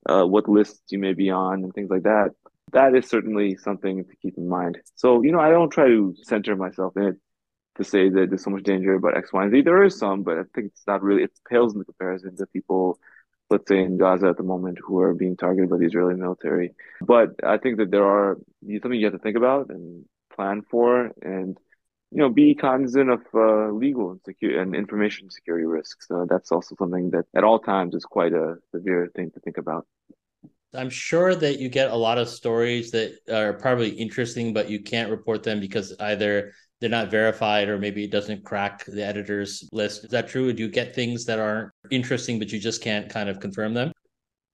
uh, 0.08 0.24
what 0.24 0.48
lists 0.48 0.82
you 0.90 0.98
may 0.98 1.14
be 1.14 1.30
on 1.30 1.64
and 1.64 1.72
things 1.72 1.90
like 1.90 2.02
that 2.02 2.30
that 2.74 2.94
is 2.94 3.08
certainly 3.08 3.56
something 3.56 4.04
to 4.04 4.16
keep 4.16 4.36
in 4.36 4.48
mind. 4.48 4.78
So, 4.96 5.22
you 5.22 5.32
know, 5.32 5.40
I 5.40 5.50
don't 5.50 5.70
try 5.70 5.86
to 5.86 6.14
center 6.22 6.56
myself 6.56 6.96
in 6.96 7.02
it 7.04 7.16
to 7.76 7.84
say 7.84 8.08
that 8.08 8.26
there's 8.28 8.44
so 8.44 8.50
much 8.50 8.64
danger 8.64 8.94
about 8.94 9.16
X, 9.16 9.32
Y, 9.32 9.42
and 9.42 9.52
Z. 9.52 9.62
There 9.62 9.82
is 9.82 9.98
some, 9.98 10.22
but 10.22 10.38
I 10.38 10.42
think 10.54 10.68
it's 10.68 10.86
not 10.86 11.02
really, 11.02 11.22
it 11.22 11.32
pales 11.48 11.72
in 11.72 11.78
the 11.78 11.84
comparison 11.84 12.36
to 12.36 12.46
people, 12.46 12.98
let's 13.50 13.68
say 13.68 13.78
in 13.78 13.98
Gaza 13.98 14.28
at 14.28 14.36
the 14.36 14.42
moment, 14.42 14.78
who 14.84 15.00
are 15.00 15.14
being 15.14 15.36
targeted 15.36 15.70
by 15.70 15.78
the 15.78 15.86
Israeli 15.86 16.14
military. 16.14 16.74
But 17.00 17.30
I 17.44 17.58
think 17.58 17.78
that 17.78 17.90
there 17.90 18.04
are 18.04 18.38
something 18.80 18.98
you 18.98 19.06
have 19.06 19.14
to 19.14 19.18
think 19.18 19.36
about 19.36 19.70
and 19.70 20.04
plan 20.34 20.62
for 20.62 21.12
and, 21.22 21.56
you 22.14 22.20
know, 22.20 22.28
be 22.28 22.54
cognizant 22.54 23.10
of 23.10 23.22
uh, 23.34 23.72
legal 23.72 24.12
and 24.12 24.20
secure 24.24 24.60
and 24.62 24.72
information 24.76 25.28
security 25.28 25.66
risks. 25.66 26.06
Uh, 26.08 26.24
that's 26.28 26.52
also 26.52 26.76
something 26.78 27.10
that 27.10 27.24
at 27.34 27.42
all 27.42 27.58
times 27.58 27.92
is 27.92 28.04
quite 28.04 28.32
a 28.32 28.54
severe 28.70 29.10
thing 29.16 29.32
to 29.32 29.40
think 29.40 29.58
about. 29.58 29.84
I'm 30.72 30.90
sure 30.90 31.34
that 31.34 31.58
you 31.58 31.68
get 31.68 31.90
a 31.90 31.96
lot 31.96 32.18
of 32.18 32.28
stories 32.28 32.92
that 32.92 33.18
are 33.32 33.52
probably 33.54 33.88
interesting, 33.90 34.52
but 34.52 34.70
you 34.70 34.80
can't 34.80 35.10
report 35.10 35.42
them 35.42 35.58
because 35.58 35.92
either 35.98 36.52
they're 36.80 36.88
not 36.88 37.10
verified 37.10 37.68
or 37.68 37.78
maybe 37.78 38.04
it 38.04 38.12
doesn't 38.12 38.44
crack 38.44 38.84
the 38.84 39.04
editor's 39.04 39.68
list. 39.72 40.04
Is 40.04 40.10
that 40.10 40.28
true? 40.28 40.52
Do 40.52 40.62
you 40.62 40.68
get 40.68 40.94
things 40.94 41.24
that 41.24 41.40
aren't 41.40 41.72
interesting, 41.90 42.38
but 42.38 42.52
you 42.52 42.60
just 42.60 42.80
can't 42.80 43.10
kind 43.10 43.28
of 43.28 43.40
confirm 43.40 43.74
them? 43.74 43.90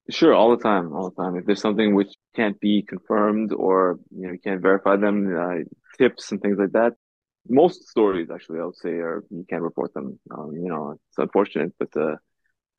Sure, 0.09 0.33
all 0.33 0.51
the 0.57 0.63
time, 0.63 0.95
all 0.95 1.11
the 1.11 1.23
time. 1.23 1.37
If 1.37 1.45
there's 1.45 1.61
something 1.61 1.95
which 1.95 2.15
can't 2.35 2.59
be 2.59 2.83
confirmed 2.83 3.53
or 3.53 3.99
you 4.11 4.27
know 4.27 4.33
you 4.33 4.39
can't 4.39 4.63
verify 4.63 4.97
them, 4.97 5.37
uh, 5.37 5.65
tips 5.99 6.33
and 6.33 6.41
things 6.41 6.57
like 6.59 6.73
that. 6.73 6.95
Most 7.49 7.89
stories, 7.89 8.29
actually, 8.33 8.61
I 8.61 8.65
would 8.65 8.77
say, 8.77 8.91
are 8.91 9.25
you 9.31 9.45
can't 9.49 9.63
report 9.63 9.95
them. 9.95 10.19
Um, 10.31 10.53
you 10.53 10.69
know, 10.69 10.93
it's 10.93 11.19
unfortunate, 11.19 11.73
but 11.79 11.89
uh, 11.97 12.17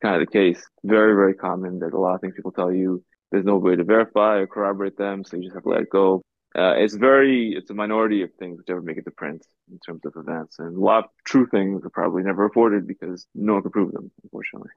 kind 0.02 0.20
of 0.20 0.26
the 0.26 0.32
case. 0.32 0.62
Very, 0.84 1.14
very 1.14 1.34
common. 1.34 1.78
There's 1.78 1.92
a 1.92 1.98
lot 1.98 2.14
of 2.14 2.20
things 2.20 2.34
people 2.34 2.52
tell 2.52 2.72
you 2.72 3.04
there's 3.30 3.44
no 3.44 3.56
way 3.56 3.76
to 3.76 3.84
verify 3.84 4.36
or 4.36 4.46
corroborate 4.46 4.96
them, 4.96 5.24
so 5.24 5.36
you 5.36 5.44
just 5.44 5.54
have 5.54 5.64
to 5.64 5.70
let 5.70 5.80
it 5.82 5.90
go. 5.90 6.22
Uh, 6.54 6.74
it's 6.76 6.94
very, 6.94 7.54
it's 7.56 7.70
a 7.70 7.74
minority 7.74 8.22
of 8.22 8.30
things 8.38 8.58
which 8.58 8.68
ever 8.68 8.82
make 8.82 8.98
it 8.98 9.04
to 9.04 9.10
print 9.10 9.42
in 9.70 9.78
terms 9.78 10.02
of 10.04 10.12
events. 10.16 10.58
And 10.58 10.76
a 10.76 10.80
lot 10.80 11.04
of 11.04 11.10
true 11.24 11.46
things 11.46 11.82
are 11.84 11.90
probably 11.90 12.22
never 12.22 12.42
reported 12.42 12.86
because 12.86 13.26
no 13.34 13.54
one 13.54 13.62
can 13.62 13.70
prove 13.70 13.92
them, 13.92 14.10
unfortunately. 14.22 14.70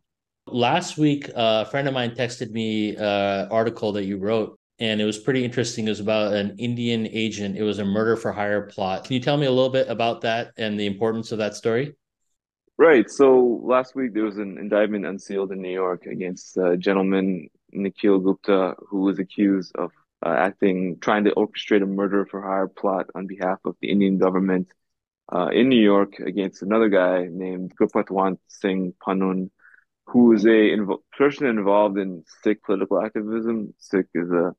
Last 0.48 0.98
week, 0.98 1.28
uh, 1.30 1.66
a 1.68 1.70
friend 1.70 1.88
of 1.88 1.94
mine 1.94 2.12
texted 2.12 2.52
me 2.52 2.96
an 2.96 3.04
uh, 3.04 3.48
article 3.52 3.92
that 3.94 4.06
you 4.06 4.18
wrote, 4.18 4.58
and 4.80 5.00
it 5.00 5.06
was 5.06 5.18
pretty 5.18 5.46
interesting. 5.46 5.86
It 5.86 5.92
was 5.92 6.00
about 6.00 6.34
an 6.34 6.56
Indian 6.58 7.08
agent. 7.08 7.58
It 7.58 7.64
was 7.64 7.80
a 7.80 7.86
murder 7.86 8.18
for 8.18 8.32
hire 8.32 8.64
plot. 8.64 9.06
Can 9.06 9.14
you 9.14 9.20
tell 9.20 9.38
me 9.38 9.46
a 9.46 9.52
little 9.52 9.70
bit 9.70 9.88
about 9.90 10.22
that 10.22 10.52
and 10.58 10.80
the 10.80 10.86
importance 10.86 11.32
of 11.32 11.38
that 11.38 11.56
story? 11.56 11.96
Right. 12.78 13.10
So 13.10 13.62
last 13.64 13.96
week 13.96 14.14
there 14.14 14.26
was 14.26 14.38
an 14.38 14.58
indictment 14.58 15.06
unsealed 15.06 15.54
in 15.54 15.62
New 15.62 15.72
York 15.72 16.06
against 16.08 16.58
a 16.58 16.76
gentleman 16.76 17.50
Nikhil 17.72 18.20
Gupta, 18.20 18.76
who 18.90 19.02
was 19.02 19.20
accused 19.20 19.74
of 19.76 19.92
uh, 20.26 20.36
acting, 20.38 20.98
trying 21.00 21.24
to 21.26 21.32
orchestrate 21.32 21.84
a 21.84 21.86
murder 21.86 22.26
for 22.26 22.42
hire 22.42 22.68
plot 22.68 23.08
on 23.16 23.28
behalf 23.28 23.60
of 23.64 23.76
the 23.82 23.90
Indian 23.90 24.18
government 24.18 24.68
uh, 25.32 25.48
in 25.54 25.70
New 25.70 25.82
York 25.82 26.20
against 26.20 26.64
another 26.64 26.90
guy 26.90 27.28
named 27.32 27.74
Gurpatwant 27.80 28.40
Singh 28.48 28.94
Pannun, 29.06 29.52
who 30.08 30.34
is 30.34 30.46
a 30.46 30.50
inv- 30.50 31.00
person 31.18 31.48
involved 31.48 31.98
in 31.98 32.24
Sikh 32.44 32.62
political 32.64 33.02
activism. 33.02 33.74
Sikh 33.78 34.08
is 34.14 34.30
a 34.32 34.54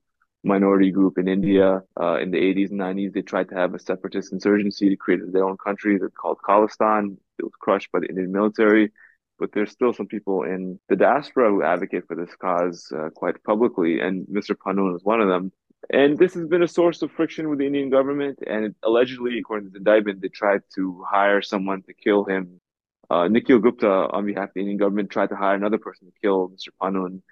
minority 0.46 0.90
group 0.90 1.18
in 1.18 1.28
India. 1.28 1.82
Uh, 2.00 2.16
in 2.22 2.30
the 2.30 2.38
80s 2.38 2.70
and 2.70 2.80
90s, 2.80 3.12
they 3.12 3.22
tried 3.22 3.48
to 3.50 3.54
have 3.54 3.74
a 3.74 3.78
separatist 3.78 4.32
insurgency 4.32 4.88
to 4.88 4.96
create 4.96 5.20
their 5.32 5.44
own 5.44 5.56
country 5.58 5.98
that's 5.98 6.14
called 6.14 6.38
Khalistan. 6.46 7.16
It 7.38 7.44
was 7.44 7.52
crushed 7.60 7.92
by 7.92 8.00
the 8.00 8.08
Indian 8.08 8.32
military 8.32 8.92
but 9.38 9.52
there's 9.52 9.70
still 9.70 9.92
some 9.92 10.06
people 10.06 10.42
in 10.44 10.78
the 10.88 10.96
diaspora 10.96 11.50
who 11.50 11.62
advocate 11.62 12.06
for 12.06 12.16
this 12.16 12.34
cause 12.36 12.90
uh, 12.96 13.10
quite 13.10 13.42
publicly, 13.44 14.00
and 14.00 14.26
Mr. 14.26 14.54
Pannun 14.54 14.96
is 14.96 15.04
one 15.04 15.20
of 15.20 15.28
them. 15.28 15.52
And 15.90 16.18
this 16.18 16.34
has 16.34 16.46
been 16.46 16.62
a 16.62 16.68
source 16.68 17.02
of 17.02 17.12
friction 17.12 17.48
with 17.48 17.58
the 17.58 17.66
Indian 17.66 17.90
government. 17.90 18.40
And 18.46 18.74
allegedly, 18.82 19.38
according 19.38 19.68
to 19.68 19.72
the 19.72 19.78
indictment, 19.78 20.20
they 20.20 20.28
tried 20.28 20.62
to 20.74 21.04
hire 21.08 21.42
someone 21.42 21.82
to 21.82 21.94
kill 21.94 22.24
him. 22.24 22.60
Uh, 23.08 23.28
Nikhil 23.28 23.60
Gupta, 23.60 23.88
on 23.88 24.26
behalf 24.26 24.48
of 24.48 24.54
the 24.54 24.60
Indian 24.60 24.78
government, 24.78 25.10
tried 25.10 25.28
to 25.28 25.36
hire 25.36 25.54
another 25.54 25.78
person 25.78 26.08
to 26.08 26.12
kill 26.20 26.48
Mr. 26.48 26.70
Pannun. 26.80 27.22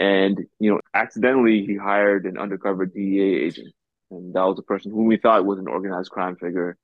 And, 0.00 0.38
you 0.58 0.70
know, 0.70 0.80
accidentally, 0.94 1.64
he 1.64 1.76
hired 1.76 2.26
an 2.26 2.38
undercover 2.38 2.86
DEA 2.86 3.44
agent. 3.44 3.72
And 4.10 4.34
that 4.34 4.42
was 4.42 4.58
a 4.58 4.62
person 4.62 4.90
whom 4.90 5.06
we 5.06 5.16
thought 5.16 5.46
was 5.46 5.58
an 5.58 5.68
organized 5.68 6.10
crime 6.10 6.36
figure 6.36 6.76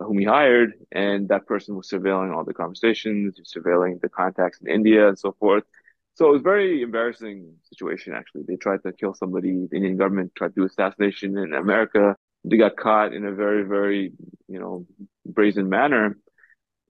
uh, 0.00 0.04
whom 0.04 0.18
he 0.18 0.24
hired, 0.24 0.74
and 0.92 1.28
that 1.28 1.46
person 1.46 1.74
was 1.76 1.90
surveilling 1.90 2.34
all 2.34 2.44
the 2.44 2.54
conversations, 2.54 3.40
surveilling 3.56 4.00
the 4.00 4.08
contacts 4.08 4.60
in 4.60 4.70
India 4.70 5.08
and 5.08 5.18
so 5.18 5.32
forth. 5.38 5.64
So 6.14 6.28
it 6.28 6.32
was 6.32 6.40
a 6.40 6.44
very 6.44 6.82
embarrassing 6.82 7.54
situation, 7.62 8.14
actually. 8.14 8.42
They 8.46 8.56
tried 8.56 8.82
to 8.84 8.92
kill 8.92 9.14
somebody, 9.14 9.66
the 9.70 9.76
Indian 9.76 9.96
government 9.96 10.32
tried 10.36 10.48
to 10.48 10.54
do 10.54 10.64
assassination 10.64 11.36
in 11.38 11.54
America. 11.54 12.16
They 12.44 12.56
got 12.56 12.76
caught 12.76 13.14
in 13.14 13.24
a 13.26 13.32
very, 13.32 13.64
very, 13.64 14.12
you 14.48 14.60
know, 14.60 14.86
brazen 15.26 15.68
manner. 15.68 16.18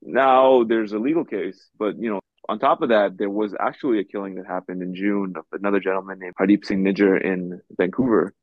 Now 0.02 0.64
there's 0.64 0.92
a 0.92 0.98
legal 0.98 1.24
case, 1.24 1.68
but, 1.78 1.98
you 1.98 2.10
know, 2.10 2.20
on 2.50 2.58
top 2.58 2.82
of 2.82 2.88
that, 2.88 3.16
there 3.16 3.30
was 3.30 3.54
actually 3.60 4.00
a 4.00 4.04
killing 4.04 4.34
that 4.34 4.44
happened 4.44 4.82
in 4.82 4.92
June 4.92 5.34
of 5.36 5.44
another 5.52 5.78
gentleman 5.78 6.18
named 6.18 6.34
Hardeep 6.34 6.64
Singh 6.64 6.82
Nijjar 6.82 7.22
in 7.22 7.60
Vancouver, 7.78 8.34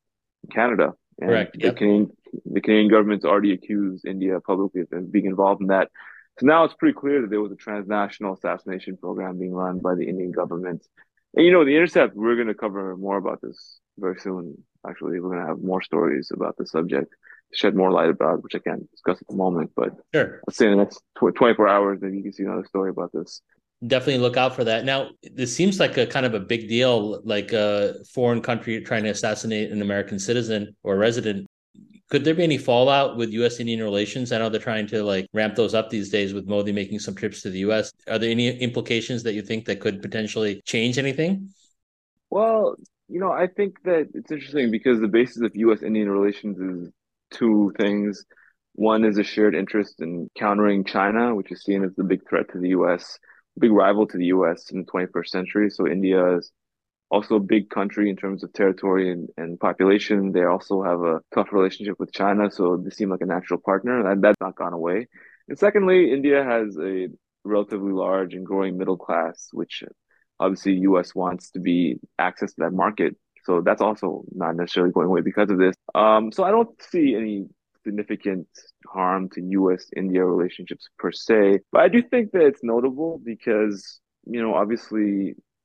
Canada. 0.49 0.93
And 1.19 1.29
Correct. 1.29 1.59
The, 1.59 1.73
Canadian, 1.73 2.11
the 2.45 2.61
Canadian 2.61 2.89
government's 2.89 3.25
already 3.25 3.51
accused 3.51 4.05
India 4.05 4.39
publicly 4.39 4.83
of 4.89 5.11
being 5.11 5.25
involved 5.25 5.59
in 5.59 5.67
that. 5.67 5.89
So 6.39 6.45
now 6.45 6.63
it's 6.63 6.73
pretty 6.75 6.93
clear 6.93 7.21
that 7.21 7.29
there 7.29 7.41
was 7.41 7.51
a 7.51 7.57
transnational 7.57 8.35
assassination 8.35 8.95
program 8.95 9.39
being 9.39 9.53
run 9.53 9.79
by 9.79 9.95
the 9.95 10.07
Indian 10.07 10.31
government. 10.31 10.87
And 11.35 11.45
you 11.45 11.51
know, 11.51 11.65
the 11.65 11.75
Intercept, 11.75 12.15
we're 12.15 12.35
going 12.35 12.47
to 12.47 12.53
cover 12.53 12.95
more 12.95 13.17
about 13.17 13.41
this 13.41 13.79
very 13.99 14.17
soon. 14.21 14.63
Actually, 14.87 15.19
we're 15.19 15.31
going 15.31 15.41
to 15.41 15.47
have 15.47 15.59
more 15.59 15.81
stories 15.81 16.31
about 16.33 16.55
the 16.55 16.65
subject, 16.65 17.13
shed 17.53 17.75
more 17.75 17.91
light 17.91 18.09
about, 18.09 18.41
which 18.41 18.55
I 18.55 18.59
can't 18.59 18.89
discuss 18.89 19.19
at 19.19 19.27
the 19.27 19.35
moment. 19.35 19.71
But 19.75 19.97
sure. 20.13 20.39
let's 20.47 20.57
say 20.57 20.67
in 20.67 20.71
the 20.71 20.77
next 20.77 21.03
24 21.17 21.67
hours, 21.67 21.99
maybe 22.01 22.17
you 22.17 22.23
can 22.23 22.31
see 22.31 22.43
another 22.43 22.65
story 22.65 22.89
about 22.89 23.11
this 23.11 23.41
definitely 23.85 24.21
look 24.21 24.37
out 24.37 24.55
for 24.55 24.63
that. 24.63 24.85
Now, 24.85 25.09
this 25.21 25.55
seems 25.55 25.79
like 25.79 25.97
a 25.97 26.07
kind 26.07 26.25
of 26.25 26.33
a 26.33 26.39
big 26.39 26.67
deal, 26.67 27.21
like 27.23 27.53
a 27.53 27.95
foreign 28.13 28.41
country 28.41 28.81
trying 28.81 29.03
to 29.03 29.09
assassinate 29.09 29.71
an 29.71 29.81
American 29.81 30.17
citizen 30.17 30.75
or 30.83 30.97
resident. 30.97 31.45
Could 32.09 32.23
there 32.23 32.33
be 32.33 32.43
any 32.43 32.57
fallout 32.57 33.17
with 33.17 33.31
U.S. 33.33 33.59
Indian 33.59 33.83
relations? 33.83 34.31
I 34.31 34.37
know 34.37 34.49
they're 34.49 34.61
trying 34.61 34.87
to 34.87 35.03
like 35.03 35.27
ramp 35.33 35.55
those 35.55 35.73
up 35.73 35.89
these 35.89 36.09
days 36.09 36.33
with 36.33 36.47
Modi 36.47 36.71
making 36.71 36.99
some 36.99 37.13
trips 37.13 37.41
to 37.41 37.49
the 37.49 37.59
U.S. 37.59 37.91
Are 38.07 38.17
there 38.17 38.31
any 38.31 38.57
implications 38.59 39.23
that 39.23 39.33
you 39.33 39.41
think 39.41 39.65
that 39.65 39.81
could 39.81 40.01
potentially 40.01 40.61
change 40.65 40.97
anything? 40.97 41.49
Well, 42.29 42.75
you 43.09 43.19
know, 43.19 43.31
I 43.31 43.47
think 43.47 43.83
that 43.83 44.07
it's 44.13 44.31
interesting 44.31 44.71
because 44.71 44.99
the 44.99 45.07
basis 45.07 45.41
of 45.41 45.55
U.S. 45.55 45.83
Indian 45.83 46.09
relations 46.09 46.59
is 46.59 46.91
two 47.29 47.73
things. 47.77 48.25
One 48.73 49.03
is 49.03 49.17
a 49.17 49.23
shared 49.23 49.55
interest 49.55 50.01
in 50.01 50.29
countering 50.35 50.85
China, 50.85 51.35
which 51.35 51.51
is 51.51 51.63
seen 51.63 51.83
as 51.83 51.93
the 51.95 52.03
big 52.03 52.27
threat 52.27 52.51
to 52.53 52.59
the 52.59 52.69
U.S 52.69 53.19
big 53.59 53.71
rival 53.71 54.07
to 54.07 54.17
the 54.17 54.25
US 54.27 54.69
in 54.71 54.79
the 54.79 54.91
21st 54.91 55.27
century. 55.27 55.69
So 55.69 55.87
India 55.87 56.37
is 56.37 56.51
also 57.09 57.35
a 57.35 57.39
big 57.39 57.69
country 57.69 58.09
in 58.09 58.15
terms 58.15 58.43
of 58.43 58.51
territory 58.53 59.11
and, 59.11 59.29
and 59.37 59.59
population. 59.59 60.31
They 60.31 60.43
also 60.43 60.83
have 60.83 61.01
a 61.01 61.21
tough 61.33 61.49
relationship 61.51 61.95
with 61.99 62.11
China, 62.11 62.51
so 62.51 62.77
they 62.77 62.89
seem 62.89 63.09
like 63.09 63.21
a 63.21 63.25
natural 63.25 63.59
partner, 63.59 64.03
That 64.03 64.21
that's 64.21 64.41
not 64.41 64.55
gone 64.55 64.73
away. 64.73 65.07
And 65.47 65.57
secondly, 65.57 66.11
India 66.11 66.43
has 66.43 66.77
a 66.77 67.07
relatively 67.45 67.93
large 67.93 68.33
and 68.33 68.45
growing 68.45 68.77
middle 68.77 68.97
class, 68.97 69.47
which 69.53 69.83
obviously 70.39 70.73
US 70.89 71.15
wants 71.15 71.51
to 71.51 71.59
be 71.59 71.99
access 72.19 72.53
to 72.53 72.61
that 72.61 72.73
market. 72.73 73.15
So 73.45 73.61
that's 73.61 73.81
also 73.81 74.25
not 74.35 74.57
necessarily 74.57 74.91
going 74.91 75.07
away 75.07 75.21
because 75.21 75.49
of 75.49 75.57
this. 75.57 75.73
Um, 75.95 76.33
so 76.33 76.43
I 76.43 76.51
don't 76.51 76.69
see 76.81 77.15
any 77.15 77.47
significant 77.87 78.47
harm 78.95 79.29
to 79.33 79.39
US 79.59 79.83
India 79.95 80.23
relationships 80.35 80.85
per 80.99 81.11
se. 81.11 81.59
But 81.71 81.81
I 81.85 81.89
do 81.95 81.99
think 82.11 82.25
that 82.33 82.45
it's 82.49 82.63
notable 82.73 83.11
because, 83.31 83.99
you 84.33 84.41
know, 84.41 84.53
obviously, 84.61 85.09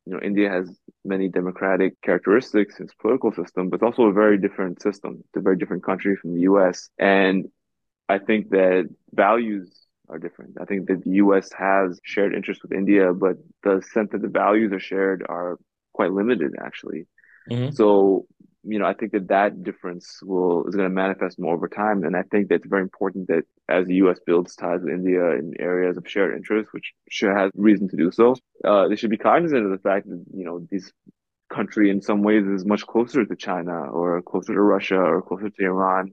you 0.07 0.13
know, 0.13 0.21
India 0.31 0.49
has 0.57 0.67
many 1.05 1.27
democratic 1.41 1.93
characteristics 2.07 2.79
in 2.79 2.85
its 2.87 2.95
political 3.03 3.33
system, 3.41 3.63
but 3.69 3.77
it's 3.77 3.89
also 3.89 4.05
a 4.05 4.19
very 4.23 4.39
different 4.39 4.77
system. 4.89 5.13
It's 5.27 5.37
a 5.43 5.47
very 5.49 5.57
different 5.57 5.85
country 5.91 6.15
from 6.21 6.31
the 6.35 6.43
US. 6.53 6.77
And 6.99 7.37
I 8.09 8.19
think 8.27 8.51
that 8.51 8.89
values 9.27 9.67
are 10.09 10.21
different. 10.27 10.53
I 10.61 10.65
think 10.69 10.81
that 10.89 11.01
the 11.05 11.15
US 11.25 11.47
has 11.67 12.01
shared 12.13 12.35
interests 12.35 12.63
with 12.63 12.73
India, 12.83 13.13
but 13.25 13.37
the 13.67 13.75
sense 13.95 14.11
that 14.13 14.23
the 14.23 14.35
values 14.45 14.73
are 14.73 14.87
shared 14.93 15.21
are 15.29 15.59
quite 15.99 16.13
limited 16.21 16.53
actually. 16.69 17.03
Mm-hmm. 17.51 17.73
So 17.79 18.27
you 18.64 18.79
know, 18.79 18.87
I 18.87 18.94
think 18.94 19.12
that 19.12 19.29
that 19.29 19.62
difference 19.62 20.20
will 20.22 20.66
is 20.66 20.75
going 20.75 20.88
to 20.88 20.94
manifest 20.94 21.38
more 21.38 21.55
over 21.55 21.68
time, 21.68 22.05
and 22.05 22.16
I 22.16 22.22
think 22.22 22.48
that 22.48 22.57
it's 22.57 22.66
very 22.66 22.83
important 22.83 23.29
that 23.29 23.44
as 23.68 23.87
the 23.87 23.96
U.S. 23.96 24.18
builds 24.25 24.55
ties 24.55 24.81
with 24.83 24.92
India 24.92 25.33
in 25.33 25.55
areas 25.59 25.96
of 25.96 26.09
shared 26.09 26.37
interest, 26.37 26.72
which 26.72 26.92
sure 27.11 27.37
has 27.37 27.51
reason 27.55 27.88
to 27.88 27.96
do 27.96 28.11
so, 28.12 28.37
uh, 28.64 28.88
they 28.88 28.96
should 28.96 29.11
be 29.11 29.18
cognizant 29.18 29.64
of 29.64 29.72
the 29.72 29.79
fact 29.79 30.09
that 30.09 30.25
you 30.33 30.44
know 30.44 30.66
these 30.70 30.92
country 31.51 31.90
in 31.90 32.01
some 32.01 32.22
ways 32.22 32.46
is 32.46 32.64
much 32.64 32.87
closer 32.87 33.25
to 33.25 33.37
China 33.37 33.90
or 33.90 34.22
closer 34.22 34.55
to 34.55 34.61
Russia 34.61 34.98
or 34.98 35.22
closer 35.22 35.51
to 35.51 35.64
Iran 35.64 36.12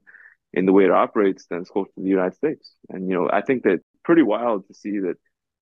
in 0.52 0.66
the 0.66 0.72
way 0.72 0.84
it 0.84 0.90
operates 0.90 1.46
than 1.46 1.60
it's 1.60 1.70
close 1.70 1.86
to 1.94 2.02
the 2.02 2.08
United 2.08 2.34
States. 2.34 2.74
And 2.88 3.08
you 3.08 3.14
know, 3.14 3.30
I 3.32 3.42
think 3.42 3.62
that 3.62 3.80
pretty 4.04 4.22
wild 4.22 4.66
to 4.66 4.74
see 4.74 4.98
that 4.98 5.16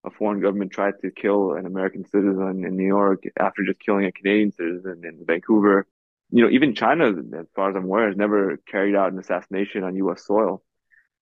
a 0.05 0.11
foreign 0.11 0.41
government 0.41 0.73
tried 0.73 0.95
to 1.03 1.11
kill 1.11 1.53
an 1.53 1.67
American 1.67 2.05
citizen 2.07 2.65
in 2.65 2.77
New 2.77 2.87
York 2.87 3.25
after 3.39 3.63
just 3.65 3.81
killing 3.81 4.07
a 4.07 4.13
Canadian 4.13 4.53
citizen 4.53 5.03
in 5.05 5.25
Vancouver 5.27 5.87
you 6.31 6.45
know, 6.45 6.51
even 6.51 6.75
China, 6.75 7.09
as 7.09 7.47
far 7.55 7.71
as 7.71 7.77
I'm 7.77 7.85
aware, 7.85 8.09
has 8.09 8.17
never 8.17 8.59
carried 8.71 8.95
out 8.95 9.13
an 9.13 9.19
assassination 9.19 9.85
on 9.85 9.97
U.S. 9.97 10.27
soil. 10.27 10.63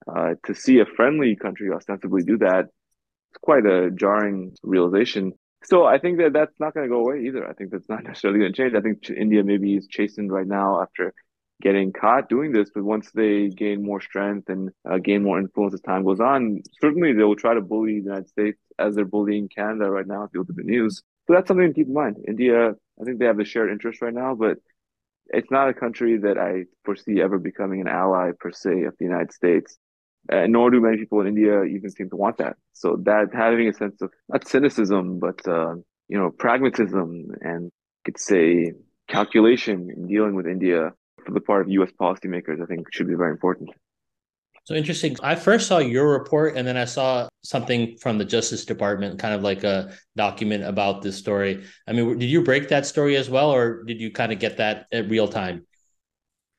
Uh, 0.06 0.34
to 0.44 0.54
see 0.54 0.78
a 0.80 0.86
friendly 0.86 1.36
country 1.36 1.70
ostensibly 1.72 2.22
do 2.22 2.38
that, 2.38 2.66
it's 3.30 3.38
quite 3.40 3.66
a 3.66 3.90
jarring 3.90 4.54
realization. 4.62 5.32
So 5.64 5.84
I 5.84 5.98
think 5.98 6.18
that 6.18 6.32
that's 6.32 6.58
not 6.60 6.74
going 6.74 6.88
to 6.88 6.94
go 6.94 7.00
away 7.00 7.24
either. 7.26 7.48
I 7.48 7.52
think 7.52 7.70
that's 7.70 7.88
not 7.88 8.04
necessarily 8.04 8.40
going 8.40 8.52
to 8.52 8.56
change. 8.56 8.74
I 8.74 8.80
think 8.80 9.08
India 9.10 9.42
maybe 9.42 9.76
is 9.76 9.86
chastened 9.88 10.30
right 10.30 10.46
now 10.46 10.82
after 10.82 11.12
getting 11.62 11.92
caught 11.92 12.28
doing 12.28 12.52
this, 12.52 12.70
but 12.74 12.84
once 12.84 13.10
they 13.12 13.48
gain 13.48 13.82
more 13.82 14.00
strength 14.00 14.48
and 14.50 14.70
uh, 14.88 14.98
gain 14.98 15.22
more 15.22 15.38
influence 15.38 15.74
as 15.74 15.80
time 15.80 16.04
goes 16.04 16.20
on, 16.20 16.60
certainly 16.80 17.12
they 17.12 17.24
will 17.24 17.36
try 17.36 17.54
to 17.54 17.62
bully 17.62 18.00
the 18.00 18.04
United 18.04 18.28
States 18.28 18.58
as 18.78 18.94
they're 18.94 19.06
bullying 19.06 19.48
Canada 19.48 19.90
right 19.90 20.06
now 20.06 20.24
if 20.24 20.30
you 20.34 20.40
look 20.40 20.50
at 20.50 20.56
the 20.56 20.62
news. 20.62 21.02
So 21.26 21.32
that's 21.32 21.48
something 21.48 21.66
to 21.66 21.74
keep 21.74 21.86
in 21.88 21.94
mind. 21.94 22.16
India, 22.28 22.72
I 23.00 23.04
think 23.04 23.18
they 23.18 23.24
have 23.24 23.38
the 23.38 23.44
shared 23.44 23.70
interest 23.70 24.02
right 24.02 24.12
now, 24.12 24.34
but 24.34 24.58
it's 25.28 25.50
not 25.50 25.68
a 25.68 25.74
country 25.74 26.18
that 26.18 26.38
I 26.38 26.64
foresee 26.84 27.20
ever 27.20 27.38
becoming 27.38 27.80
an 27.80 27.88
ally 27.88 28.30
per 28.38 28.52
se 28.52 28.84
of 28.84 28.94
the 28.98 29.04
United 29.04 29.32
States. 29.32 29.78
Uh, 30.32 30.46
nor 30.48 30.70
do 30.70 30.80
many 30.80 30.96
people 30.96 31.20
in 31.20 31.28
India 31.28 31.62
even 31.62 31.88
seem 31.88 32.10
to 32.10 32.16
want 32.16 32.38
that. 32.38 32.56
So 32.72 32.96
that 33.04 33.28
having 33.32 33.68
a 33.68 33.72
sense 33.72 34.02
of 34.02 34.10
not 34.28 34.48
cynicism, 34.48 35.20
but 35.20 35.46
uh, 35.46 35.74
you 36.08 36.18
know 36.18 36.30
pragmatism 36.30 37.28
and 37.40 37.70
could 38.04 38.18
say 38.18 38.72
calculation 39.08 39.88
in 39.94 40.08
dealing 40.08 40.34
with 40.34 40.46
India 40.46 40.92
for 41.24 41.32
the 41.32 41.40
part 41.40 41.62
of 41.62 41.70
U.S. 41.70 41.90
policymakers, 42.00 42.60
I 42.62 42.66
think 42.66 42.92
should 42.92 43.06
be 43.06 43.14
very 43.14 43.30
important. 43.30 43.70
So 44.66 44.74
interesting. 44.74 45.16
I 45.22 45.36
first 45.36 45.68
saw 45.68 45.78
your 45.78 46.10
report 46.10 46.56
and 46.56 46.66
then 46.66 46.76
I 46.76 46.86
saw 46.86 47.28
something 47.44 47.96
from 47.98 48.18
the 48.18 48.24
Justice 48.24 48.64
Department, 48.64 49.16
kind 49.16 49.32
of 49.32 49.42
like 49.42 49.62
a 49.62 49.94
document 50.16 50.64
about 50.64 51.02
this 51.02 51.16
story. 51.16 51.62
I 51.86 51.92
mean, 51.92 52.18
did 52.18 52.26
you 52.26 52.42
break 52.42 52.68
that 52.70 52.84
story 52.84 53.14
as 53.14 53.30
well, 53.30 53.54
or 53.54 53.84
did 53.84 54.00
you 54.00 54.10
kind 54.10 54.32
of 54.32 54.40
get 54.40 54.56
that 54.56 54.86
at 54.90 55.08
real 55.08 55.28
time? 55.28 55.64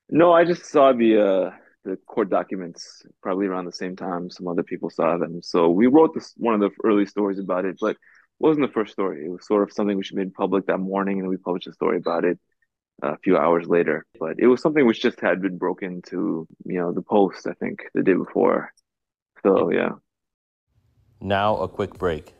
No, 0.09 0.31
I 0.31 0.45
just 0.45 0.67
saw 0.67 0.93
the 0.93 1.21
uh, 1.21 1.51
the 1.83 1.97
court 2.07 2.29
documents 2.29 3.05
probably 3.21 3.45
around 3.45 3.65
the 3.65 3.73
same 3.73 3.97
time 3.97 4.29
some 4.29 4.47
other 4.47 4.63
people 4.63 4.89
saw 4.89 5.17
them. 5.17 5.41
So 5.43 5.69
we 5.69 5.87
wrote 5.87 6.13
this 6.13 6.33
one 6.37 6.53
of 6.53 6.61
the 6.61 6.71
early 6.85 7.05
stories 7.05 7.39
about 7.39 7.65
it, 7.65 7.75
but 7.81 7.91
it 7.91 7.97
wasn't 8.39 8.67
the 8.67 8.71
first 8.71 8.93
story. 8.93 9.25
It 9.25 9.29
was 9.29 9.45
sort 9.45 9.63
of 9.63 9.73
something 9.73 9.97
which 9.97 10.13
made 10.13 10.33
public 10.33 10.67
that 10.67 10.77
morning, 10.77 11.19
and 11.19 11.27
we 11.27 11.35
published 11.35 11.67
a 11.67 11.73
story 11.73 11.97
about 11.97 12.23
it 12.23 12.39
a 13.01 13.17
few 13.19 13.37
hours 13.37 13.67
later. 13.67 14.05
But 14.19 14.39
it 14.39 14.47
was 14.47 14.61
something 14.61 14.85
which 14.85 15.01
just 15.01 15.19
had 15.19 15.41
been 15.41 15.57
broken 15.57 16.01
to, 16.07 16.47
you 16.65 16.79
know, 16.79 16.91
the 16.91 17.01
post, 17.01 17.47
I 17.47 17.53
think, 17.53 17.83
the 17.93 18.03
day 18.03 18.13
before. 18.13 18.73
So, 19.43 19.71
yeah. 19.71 19.91
Now, 21.21 21.57
a 21.57 21.67
quick 21.67 21.97
break. 21.97 22.33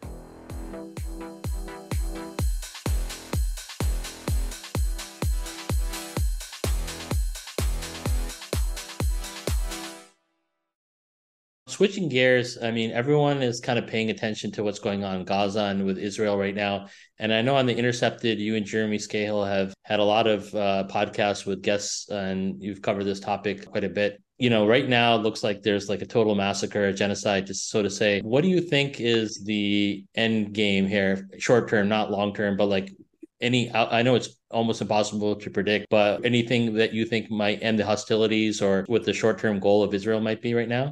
Switching 11.78 12.10
gears, 12.10 12.58
I 12.60 12.72
mean, 12.72 12.90
everyone 12.90 13.44
is 13.44 13.60
kind 13.60 13.78
of 13.78 13.86
paying 13.86 14.10
attention 14.10 14.52
to 14.54 14.64
what's 14.64 14.80
going 14.80 15.04
on 15.04 15.18
in 15.18 15.26
Gaza 15.26 15.66
and 15.66 15.86
with 15.86 16.00
Israel 16.00 16.36
right 16.36 16.56
now. 16.56 16.88
And 17.20 17.32
I 17.32 17.44
know 17.44 17.56
on 17.56 17.68
the 17.68 17.78
Intercepted, 17.78 18.40
you 18.40 18.56
and 18.56 18.66
Jeremy 18.66 18.98
Scahill 18.98 19.48
have 19.48 19.76
had 19.84 20.00
a 20.00 20.04
lot 20.04 20.26
of 20.26 20.56
uh, 20.56 20.86
podcasts 20.90 21.46
with 21.46 21.62
guests, 21.62 22.10
and 22.10 22.64
you've 22.64 22.82
covered 22.82 23.04
this 23.04 23.20
topic 23.20 23.70
quite 23.70 23.84
a 23.84 23.90
bit. 23.90 24.20
You 24.40 24.50
know, 24.50 24.66
right 24.66 24.90
now 24.90 25.18
it 25.18 25.22
looks 25.22 25.44
like 25.44 25.62
there's 25.62 25.88
like 25.88 26.02
a 26.02 26.08
total 26.08 26.34
massacre, 26.34 26.86
a 26.86 26.94
genocide, 26.94 27.46
just 27.46 27.70
so 27.70 27.84
to 27.84 27.92
say. 27.92 28.22
What 28.22 28.42
do 28.42 28.50
you 28.50 28.62
think 28.62 29.00
is 29.00 29.44
the 29.44 30.04
end 30.16 30.54
game 30.54 30.88
here, 30.88 31.30
short 31.38 31.70
term, 31.70 31.88
not 31.88 32.10
long 32.10 32.34
term, 32.34 32.58
but 32.58 32.70
like 32.70 32.92
any 33.40 33.72
i 33.72 34.02
know 34.02 34.16
it's 34.16 34.30
almost 34.50 34.82
impossible 34.82 35.36
to 35.36 35.52
predict 35.52 35.86
but 35.92 36.26
anything 36.26 36.74
that 36.74 36.92
you 36.92 37.06
think 37.06 37.30
might 37.30 37.62
end 37.62 37.78
the 37.78 37.86
hostilities 37.86 38.64
or 38.64 38.84
what 38.88 39.04
the 39.04 39.14
short-term 39.14 39.60
goal 39.60 39.84
of 39.84 39.94
israel 39.94 40.20
might 40.20 40.42
be 40.42 40.56
right 40.56 40.68
now 40.68 40.92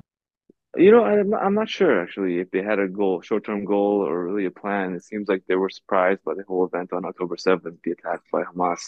you 0.78 0.92
know, 0.92 1.04
I'm, 1.04 1.34
I'm 1.34 1.54
not 1.54 1.70
sure 1.70 2.02
actually 2.02 2.40
if 2.40 2.52
they 2.52 2.62
had 2.62 2.80
a 2.80 2.88
goal, 2.88 3.22
short-term 3.22 3.66
goal, 3.66 4.06
or 4.06 4.26
really 4.26 4.46
a 4.46 4.52
plan. 4.52 4.94
It 4.94 5.04
seems 5.04 5.28
like 5.28 5.44
they 5.48 5.56
were 5.56 5.70
surprised 5.70 6.24
by 6.24 6.34
the 6.36 6.44
whole 6.48 6.66
event 6.66 6.94
on 6.94 7.06
October 7.06 7.36
7th, 7.36 7.78
the 7.84 7.92
attack 7.92 8.22
by 8.32 8.44
Hamas 8.44 8.82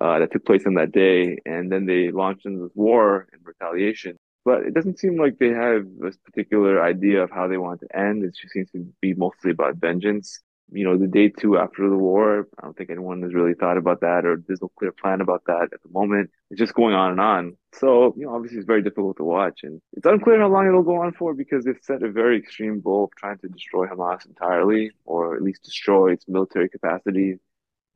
uh, 0.00 0.18
that 0.18 0.32
took 0.32 0.44
place 0.44 0.66
on 0.66 0.74
that 0.74 0.92
day, 0.92 1.38
and 1.44 1.70
then 1.70 1.86
they 1.86 2.10
launched 2.10 2.46
into 2.46 2.62
this 2.62 2.72
war 2.74 3.28
in 3.32 3.40
retaliation. 3.42 4.16
But 4.44 4.62
it 4.62 4.74
doesn't 4.74 4.98
seem 4.98 5.18
like 5.18 5.38
they 5.38 5.48
have 5.50 5.86
a 6.02 6.10
particular 6.24 6.82
idea 6.82 7.22
of 7.22 7.30
how 7.30 7.48
they 7.48 7.58
want 7.58 7.80
to 7.80 7.96
end. 7.96 8.24
It 8.24 8.34
just 8.40 8.52
seems 8.52 8.70
to 8.70 8.86
be 9.00 9.14
mostly 9.14 9.50
about 9.50 9.76
vengeance 9.76 10.40
you 10.70 10.84
know, 10.84 10.96
the 10.96 11.06
day 11.06 11.28
two 11.28 11.56
after 11.58 11.88
the 11.88 11.96
war. 11.96 12.46
I 12.58 12.64
don't 12.64 12.76
think 12.76 12.90
anyone 12.90 13.22
has 13.22 13.34
really 13.34 13.54
thought 13.54 13.78
about 13.78 14.00
that 14.00 14.24
or 14.24 14.42
there's 14.46 14.60
no 14.60 14.70
clear 14.78 14.92
plan 14.92 15.20
about 15.20 15.44
that 15.46 15.68
at 15.72 15.82
the 15.82 15.88
moment. 15.90 16.30
It's 16.50 16.58
just 16.58 16.74
going 16.74 16.94
on 16.94 17.12
and 17.12 17.20
on. 17.20 17.56
So, 17.74 18.14
you 18.16 18.26
know, 18.26 18.34
obviously 18.34 18.58
it's 18.58 18.66
very 18.66 18.82
difficult 18.82 19.16
to 19.18 19.24
watch 19.24 19.60
and 19.62 19.80
it's 19.94 20.06
unclear 20.06 20.40
how 20.40 20.48
long 20.48 20.66
it'll 20.66 20.82
go 20.82 21.00
on 21.02 21.12
for 21.12 21.34
because 21.34 21.64
they've 21.64 21.78
set 21.82 22.02
a 22.02 22.10
very 22.10 22.38
extreme 22.38 22.80
goal 22.80 23.04
of 23.04 23.10
trying 23.16 23.38
to 23.38 23.48
destroy 23.48 23.86
Hamas 23.86 24.26
entirely 24.26 24.90
or 25.04 25.36
at 25.36 25.42
least 25.42 25.62
destroy 25.62 26.12
its 26.12 26.26
military 26.28 26.68
capacity 26.68 27.38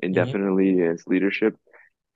indefinitely 0.02 0.72
mm-hmm. 0.72 0.82
and 0.82 0.92
its 0.92 1.06
leadership. 1.06 1.56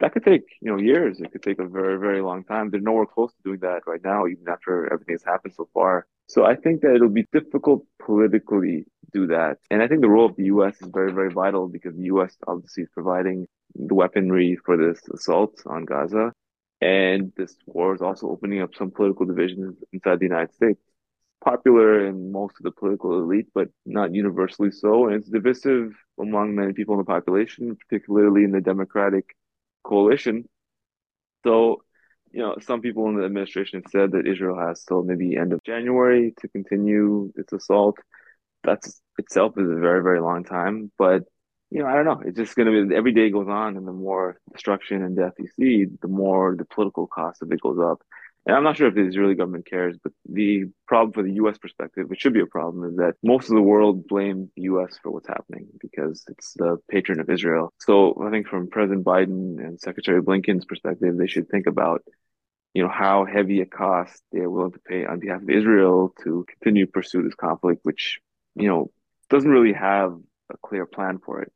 That 0.01 0.13
could 0.13 0.25
take, 0.25 0.45
you 0.61 0.71
know, 0.71 0.79
years. 0.79 1.21
It 1.21 1.33
could 1.33 1.43
take 1.43 1.59
a 1.59 1.67
very, 1.67 1.99
very 1.99 2.21
long 2.21 2.45
time. 2.45 2.71
They're 2.71 2.81
nowhere 2.81 3.07
close 3.07 3.33
to 3.33 3.43
doing 3.45 3.61
that 3.61 3.87
right 3.87 4.03
now, 4.05 4.27
even 4.27 4.47
after 4.49 4.93
everything 4.93 5.15
has 5.15 5.25
happened 5.25 5.55
so 5.57 5.69
far. 5.73 6.07
So 6.29 6.45
I 6.45 6.57
think 6.57 6.83
that 6.83 6.95
it'll 6.95 7.09
be 7.09 7.27
difficult 7.33 7.87
politically 8.05 8.85
to 8.85 9.21
do 9.21 9.27
that. 9.29 9.59
And 9.71 9.83
I 9.83 9.89
think 9.89 10.01
the 10.01 10.09
role 10.09 10.27
of 10.27 10.37
the 10.37 10.45
US 10.45 10.81
is 10.83 10.91
very, 10.93 11.13
very 11.13 11.31
vital 11.31 11.69
because 11.69 11.95
the 11.97 12.05
US 12.15 12.37
obviously 12.47 12.83
is 12.83 12.91
providing 12.93 13.47
the 13.75 13.95
weaponry 13.95 14.59
for 14.65 14.77
this 14.77 15.01
assault 15.09 15.63
on 15.67 15.85
Gaza. 15.85 16.33
And 16.81 17.33
this 17.37 17.57
war 17.67 17.95
is 17.95 18.03
also 18.03 18.29
opening 18.29 18.61
up 18.61 18.75
some 18.75 18.91
political 18.91 19.25
divisions 19.25 19.77
inside 19.93 20.19
the 20.19 20.27
United 20.27 20.53
States. 20.55 20.81
Popular 21.43 22.07
in 22.07 22.33
most 22.33 22.57
of 22.59 22.65
the 22.65 22.73
political 22.73 23.19
elite, 23.23 23.47
but 23.55 23.69
not 23.87 24.15
universally 24.15 24.71
so. 24.73 25.07
And 25.07 25.15
it's 25.15 25.29
divisive 25.29 25.93
among 26.21 26.55
many 26.55 26.73
people 26.73 26.95
in 26.95 26.99
the 26.99 27.05
population, 27.05 27.77
particularly 27.77 28.45
in 28.45 28.51
the 28.51 28.61
Democratic 28.61 29.37
coalition. 29.87 30.49
So, 31.45 31.83
you 32.33 32.43
know, 32.43 32.57
some 32.61 32.81
people 32.81 33.09
in 33.09 33.17
the 33.17 33.25
administration 33.25 33.83
said 33.91 34.13
that 34.13 34.27
Israel 34.27 34.59
has 34.59 34.85
till 34.85 35.03
maybe 35.03 35.37
end 35.37 35.53
of 35.53 35.63
January 35.65 36.35
to 36.41 36.49
continue 36.49 37.33
its 37.37 37.53
assault. 37.53 37.97
That's 38.65 39.01
itself 39.19 39.53
is 39.57 39.71
a 39.71 39.81
very, 39.81 40.03
very 40.03 40.21
long 40.21 40.45
time. 40.45 40.91
But, 40.99 41.23
you 41.71 41.81
know, 41.81 41.87
I 41.87 41.95
don't 41.95 42.05
know. 42.05 42.23
It's 42.25 42.37
just 42.37 42.57
going 42.57 42.71
to 42.71 42.87
be 42.89 42.95
every 42.95 43.13
day 43.13 43.31
goes 43.31 43.49
on, 43.49 43.77
and 43.77 43.87
the 43.87 43.93
more 43.93 44.41
destruction 44.53 45.03
and 45.03 45.17
death 45.17 45.35
you 45.39 45.49
see, 45.59 45.87
the 46.03 46.09
more 46.09 46.55
the 46.57 46.65
political 46.65 47.07
cost 47.07 47.43
of 47.43 47.53
it 47.53 47.61
goes 47.61 47.79
up. 47.79 48.03
And 48.47 48.55
I'm 48.55 48.63
not 48.63 48.77
sure 48.77 48.87
if 48.87 48.95
the 48.95 49.07
Israeli 49.07 49.35
government 49.35 49.67
cares, 49.67 49.97
but 50.01 50.13
the 50.29 50.67
problem 50.87 51.13
for 51.13 51.25
the 51.25 51.35
US 51.43 51.59
perspective, 51.59 52.09
which 52.09 52.21
should 52.21 52.35
be 52.35 52.41
a 52.41 52.47
problem, 52.47 52.89
is 52.91 52.97
that 52.97 53.15
most 53.23 53.49
of 53.49 53.57
the 53.57 53.63
world 53.63 54.07
blame 54.07 54.51
the 54.57 54.63
US 54.63 54.99
for 55.03 55.11
what's 55.11 55.27
happening 55.27 55.67
because 55.97 56.25
it's 56.29 56.53
the 56.55 56.79
patron 56.91 57.21
of 57.21 57.31
Israel. 57.31 57.73
So 57.81 58.23
I 58.27 58.31
think 58.31 58.47
from 58.47 58.69
President 58.69 59.05
Biden 59.05 59.59
and 59.59 59.81
Secretary 59.81 60.21
Blinken's 60.23 60.65
perspective, 60.65 61.17
they 61.17 61.27
should 61.27 61.49
think 61.49 61.67
about 61.67 62.03
you 62.75 62.83
know 62.83 62.91
how 62.91 63.25
heavy 63.25 63.61
a 63.63 63.67
cost 63.67 64.23
they're 64.33 64.51
willing 64.51 64.73
to 64.73 64.79
pay 64.81 65.07
on 65.07 65.21
behalf 65.21 65.41
of 65.41 65.49
Israel 65.49 66.13
to 66.23 66.45
continue 66.47 66.87
to 66.87 66.93
pursue 66.93 67.23
this 67.23 67.35
conflict, 67.35 67.81
which 67.85 68.21
you 68.55 68.69
know 68.69 68.91
doesn't 69.31 69.51
really 69.51 69.73
have 69.73 70.15
a 70.51 70.57
clear 70.59 70.87
plan 70.87 71.19
for 71.25 71.41
it. 71.43 71.53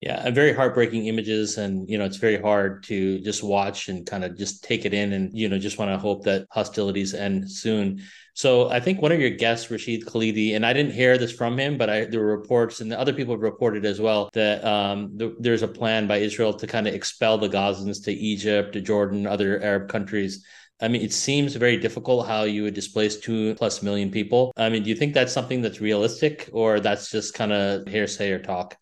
Yeah, 0.00 0.30
very 0.30 0.54
heartbreaking 0.54 1.06
images, 1.08 1.58
and 1.58 1.86
you 1.86 1.98
know 1.98 2.06
it's 2.06 2.16
very 2.16 2.40
hard 2.40 2.84
to 2.84 3.18
just 3.20 3.42
watch 3.44 3.90
and 3.90 4.06
kind 4.06 4.24
of 4.24 4.34
just 4.34 4.64
take 4.64 4.86
it 4.86 4.94
in, 4.94 5.12
and 5.12 5.36
you 5.36 5.46
know 5.46 5.58
just 5.58 5.76
want 5.76 5.90
to 5.90 5.98
hope 5.98 6.24
that 6.24 6.46
hostilities 6.50 7.12
end 7.12 7.50
soon. 7.50 8.02
So 8.32 8.70
I 8.70 8.80
think 8.80 9.02
one 9.02 9.12
of 9.12 9.20
your 9.20 9.28
guests, 9.28 9.70
Rashid 9.70 10.06
Khalidi, 10.06 10.56
and 10.56 10.64
I 10.64 10.72
didn't 10.72 10.94
hear 10.94 11.18
this 11.18 11.32
from 11.32 11.58
him, 11.60 11.76
but 11.76 11.90
I, 11.90 12.04
there 12.06 12.20
were 12.20 12.34
reports, 12.38 12.80
and 12.80 12.94
other 12.94 13.12
people 13.12 13.34
have 13.34 13.42
reported 13.42 13.84
as 13.84 14.00
well 14.00 14.30
that 14.32 14.64
um, 14.64 15.18
th- 15.18 15.34
there's 15.38 15.62
a 15.62 15.68
plan 15.68 16.06
by 16.06 16.16
Israel 16.16 16.54
to 16.54 16.66
kind 16.66 16.88
of 16.88 16.94
expel 16.94 17.36
the 17.36 17.50
Gazans 17.50 18.02
to 18.04 18.12
Egypt, 18.12 18.72
to 18.72 18.80
Jordan, 18.80 19.26
other 19.26 19.62
Arab 19.62 19.90
countries. 19.90 20.42
I 20.80 20.88
mean, 20.88 21.02
it 21.02 21.12
seems 21.12 21.56
very 21.56 21.76
difficult 21.76 22.26
how 22.26 22.44
you 22.44 22.62
would 22.62 22.72
displace 22.72 23.18
two 23.18 23.54
plus 23.56 23.82
million 23.82 24.10
people. 24.10 24.54
I 24.56 24.70
mean, 24.70 24.82
do 24.82 24.88
you 24.88 24.96
think 24.96 25.12
that's 25.12 25.34
something 25.34 25.60
that's 25.60 25.82
realistic, 25.82 26.48
or 26.54 26.80
that's 26.80 27.10
just 27.10 27.34
kind 27.34 27.52
of 27.52 27.86
hearsay 27.86 28.30
or 28.30 28.38
talk? 28.38 28.79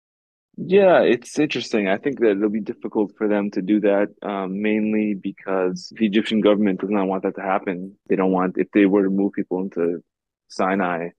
Yeah, 0.61 1.03
it's 1.03 1.39
interesting. 1.39 1.89
I 1.89 1.99
think 1.99 2.19
that 2.19 2.33
it'll 2.33 2.49
be 2.49 2.61
difficult 2.61 3.13
for 3.17 3.29
them 3.29 3.49
to 3.53 3.63
do 3.63 3.79
that, 3.81 4.09
um, 4.23 4.61
mainly 4.61 5.15
because 5.15 5.93
the 5.97 6.05
Egyptian 6.05 6.41
government 6.41 6.81
does 6.81 6.91
not 6.91 7.07
want 7.07 7.23
that 7.23 7.37
to 7.37 7.43
happen. 7.43 7.97
They 8.09 8.17
don't 8.17 8.33
want, 8.33 8.59
if 8.59 8.69
they 8.73 8.85
were 8.85 9.05
to 9.05 9.11
move 9.11 9.35
people 9.35 9.61
into 9.61 10.03
Sinai, 10.49 11.11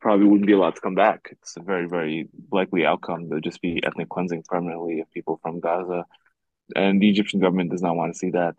probably 0.00 0.26
wouldn't 0.26 0.46
be 0.46 0.54
allowed 0.54 0.76
to 0.76 0.80
come 0.80 0.94
back. 0.94 1.28
It's 1.30 1.58
a 1.58 1.62
very, 1.62 1.86
very 1.86 2.28
likely 2.50 2.86
outcome. 2.86 3.28
There'll 3.28 3.42
just 3.42 3.60
be 3.60 3.82
ethnic 3.84 4.08
cleansing 4.08 4.44
permanently 4.48 5.00
of 5.00 5.10
people 5.10 5.38
from 5.42 5.60
Gaza. 5.60 6.06
And 6.74 7.02
the 7.02 7.10
Egyptian 7.10 7.40
government 7.40 7.70
does 7.70 7.82
not 7.82 7.96
want 7.96 8.14
to 8.14 8.18
see 8.18 8.30
that. 8.30 8.54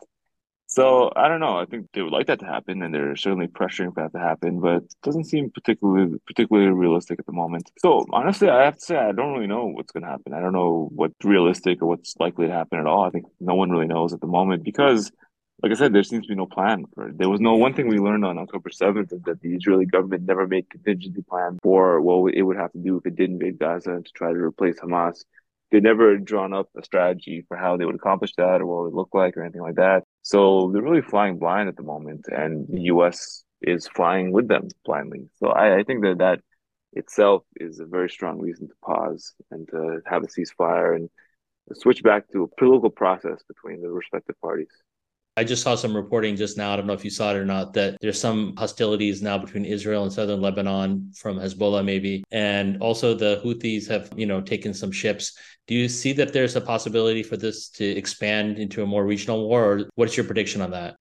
So 0.68 1.12
I 1.16 1.28
don't 1.28 1.40
know. 1.40 1.58
I 1.58 1.66
think 1.66 1.88
they 1.94 2.02
would 2.02 2.12
like 2.12 2.28
that 2.28 2.40
to 2.40 2.46
happen, 2.46 2.82
and 2.82 2.94
they're 2.94 3.16
certainly 3.16 3.48
pressuring 3.48 3.94
for 3.94 4.02
that 4.04 4.18
to 4.18 4.20
happen, 4.20 4.60
but 4.60 4.78
it 4.78 4.96
doesn't 5.04 5.26
seem 5.26 5.52
particularly 5.52 6.18
particularly 6.26 6.70
realistic 6.72 7.20
at 7.20 7.26
the 7.26 7.32
moment. 7.32 7.72
So 7.78 8.06
honestly, 8.12 8.50
I 8.50 8.66
have 8.66 8.76
to 8.78 8.82
say 8.82 8.98
I 8.98 9.12
don't 9.12 9.34
really 9.34 9.48
know 9.48 9.68
what's 9.68 9.92
going 9.92 10.04
to 10.04 10.10
happen. 10.10 10.34
I 10.34 10.40
don't 10.42 10.54
know 10.54 10.90
what's 10.94 11.14
realistic 11.24 11.82
or 11.82 11.88
what's 11.88 12.16
likely 12.20 12.48
to 12.48 12.54
happen 12.54 12.80
at 12.80 12.88
all. 12.88 13.04
I 13.04 13.12
think 13.12 13.26
no 13.40 13.56
one 13.56 13.70
really 13.70 13.88
knows 13.88 14.12
at 14.12 14.22
the 14.22 14.28
moment 14.28 14.64
because, 14.64 15.12
like 15.62 15.72
I 15.72 15.76
said, 15.76 15.94
there 15.94 16.04
seems 16.04 16.26
to 16.26 16.30
be 16.30 16.36
no 16.36 16.48
plan 16.48 16.86
for 16.96 17.10
it. 17.10 17.18
There 17.20 17.30
was 17.30 17.42
no 17.42 17.56
one 17.56 17.76
thing 17.76 17.88
we 17.88 18.00
learned 18.00 18.26
on 18.26 18.40
October 18.40 18.72
seventh 18.72 19.14
is 19.14 19.22
that 19.26 19.42
the 19.42 19.54
Israeli 19.54 19.86
government 19.86 20.24
never 20.24 20.48
made 20.48 20.70
contingency 20.72 21.22
plan 21.22 21.60
for 21.62 22.02
what 22.02 22.34
it 22.34 22.42
would 22.42 22.58
have 22.58 22.72
to 22.72 22.80
do 22.80 22.98
if 22.98 23.06
it 23.06 23.16
did 23.16 23.30
invade 23.30 23.60
Gaza 23.60 24.02
to 24.04 24.12
try 24.16 24.34
to 24.34 24.40
replace 24.40 24.80
Hamas 24.80 25.26
they 25.72 25.82
never 25.82 26.18
drawn 26.18 26.54
up 26.54 26.70
a 26.78 26.84
strategy 26.86 27.44
for 27.50 27.58
how 27.58 27.76
they 27.76 27.84
would 27.84 27.96
accomplish 27.96 28.32
that 28.38 28.62
or 28.62 28.66
what 28.66 28.80
it 28.80 28.84
would 28.86 28.94
look 28.94 29.10
like 29.14 29.36
or 29.36 29.44
anything 29.44 29.62
like 29.62 29.76
that. 29.76 30.05
So 30.26 30.72
they're 30.74 30.82
really 30.82 31.04
flying 31.04 31.38
blind 31.38 31.70
at 31.70 31.76
the 31.76 31.84
moment, 31.84 32.26
and 32.30 32.68
the 32.68 32.82
U.S. 32.94 33.44
is 33.62 33.88
flying 33.88 34.32
with 34.32 34.48
them 34.48 34.70
blindly. 34.84 35.30
So 35.36 35.50
I, 35.50 35.78
I 35.78 35.84
think 35.84 36.02
that 36.02 36.18
that 36.18 36.40
itself 36.94 37.44
is 37.58 37.80
a 37.80 37.86
very 37.86 38.10
strong 38.10 38.40
reason 38.40 38.68
to 38.68 38.74
pause 38.84 39.36
and 39.52 39.68
to 39.70 40.00
have 40.08 40.24
a 40.24 40.26
ceasefire 40.26 40.96
and 40.96 41.12
switch 41.74 42.02
back 42.02 42.28
to 42.32 42.42
a 42.42 42.48
political 42.48 42.90
process 42.90 43.44
between 43.48 43.84
the 43.84 43.90
respective 43.90 44.36
parties. 44.42 44.72
I 45.38 45.44
just 45.44 45.64
saw 45.64 45.76
some 45.76 45.96
reporting 45.96 46.38
just 46.38 46.58
now. 46.58 46.72
I 46.72 46.78
don't 46.78 46.88
know 46.88 46.94
if 46.94 47.04
you 47.04 47.10
saw 47.10 47.32
it 47.32 47.38
or 47.38 47.44
not, 47.44 47.74
that 47.74 47.98
there's 48.00 48.20
some 48.20 48.56
hostilities 48.58 49.22
now 49.22 49.38
between 49.38 49.66
Israel 49.66 50.04
and 50.04 50.14
southern 50.14 50.42
Lebanon 50.42 51.12
from 51.14 51.38
Hezbollah, 51.38 51.84
maybe. 51.84 52.24
And 52.32 52.82
also 52.82 53.14
the 53.14 53.42
Houthis 53.44 53.88
have, 53.90 54.10
you 54.16 54.26
know, 54.26 54.40
taken 54.40 54.74
some 54.74 54.92
ships. 54.92 55.38
Do 55.68 55.76
you 55.76 55.90
see 55.90 56.14
that 56.14 56.32
there's 56.32 56.56
a 56.56 56.62
possibility 56.62 57.22
for 57.22 57.36
this 57.36 57.70
to 57.72 57.86
expand 57.86 58.60
into 58.60 58.82
a 58.82 58.86
more 58.86 59.06
regional 59.06 59.50
war? 59.50 59.66
Or 59.66 59.90
what's 59.96 60.16
your 60.16 60.26
prediction 60.26 60.62
on 60.62 60.72
that? 60.72 60.96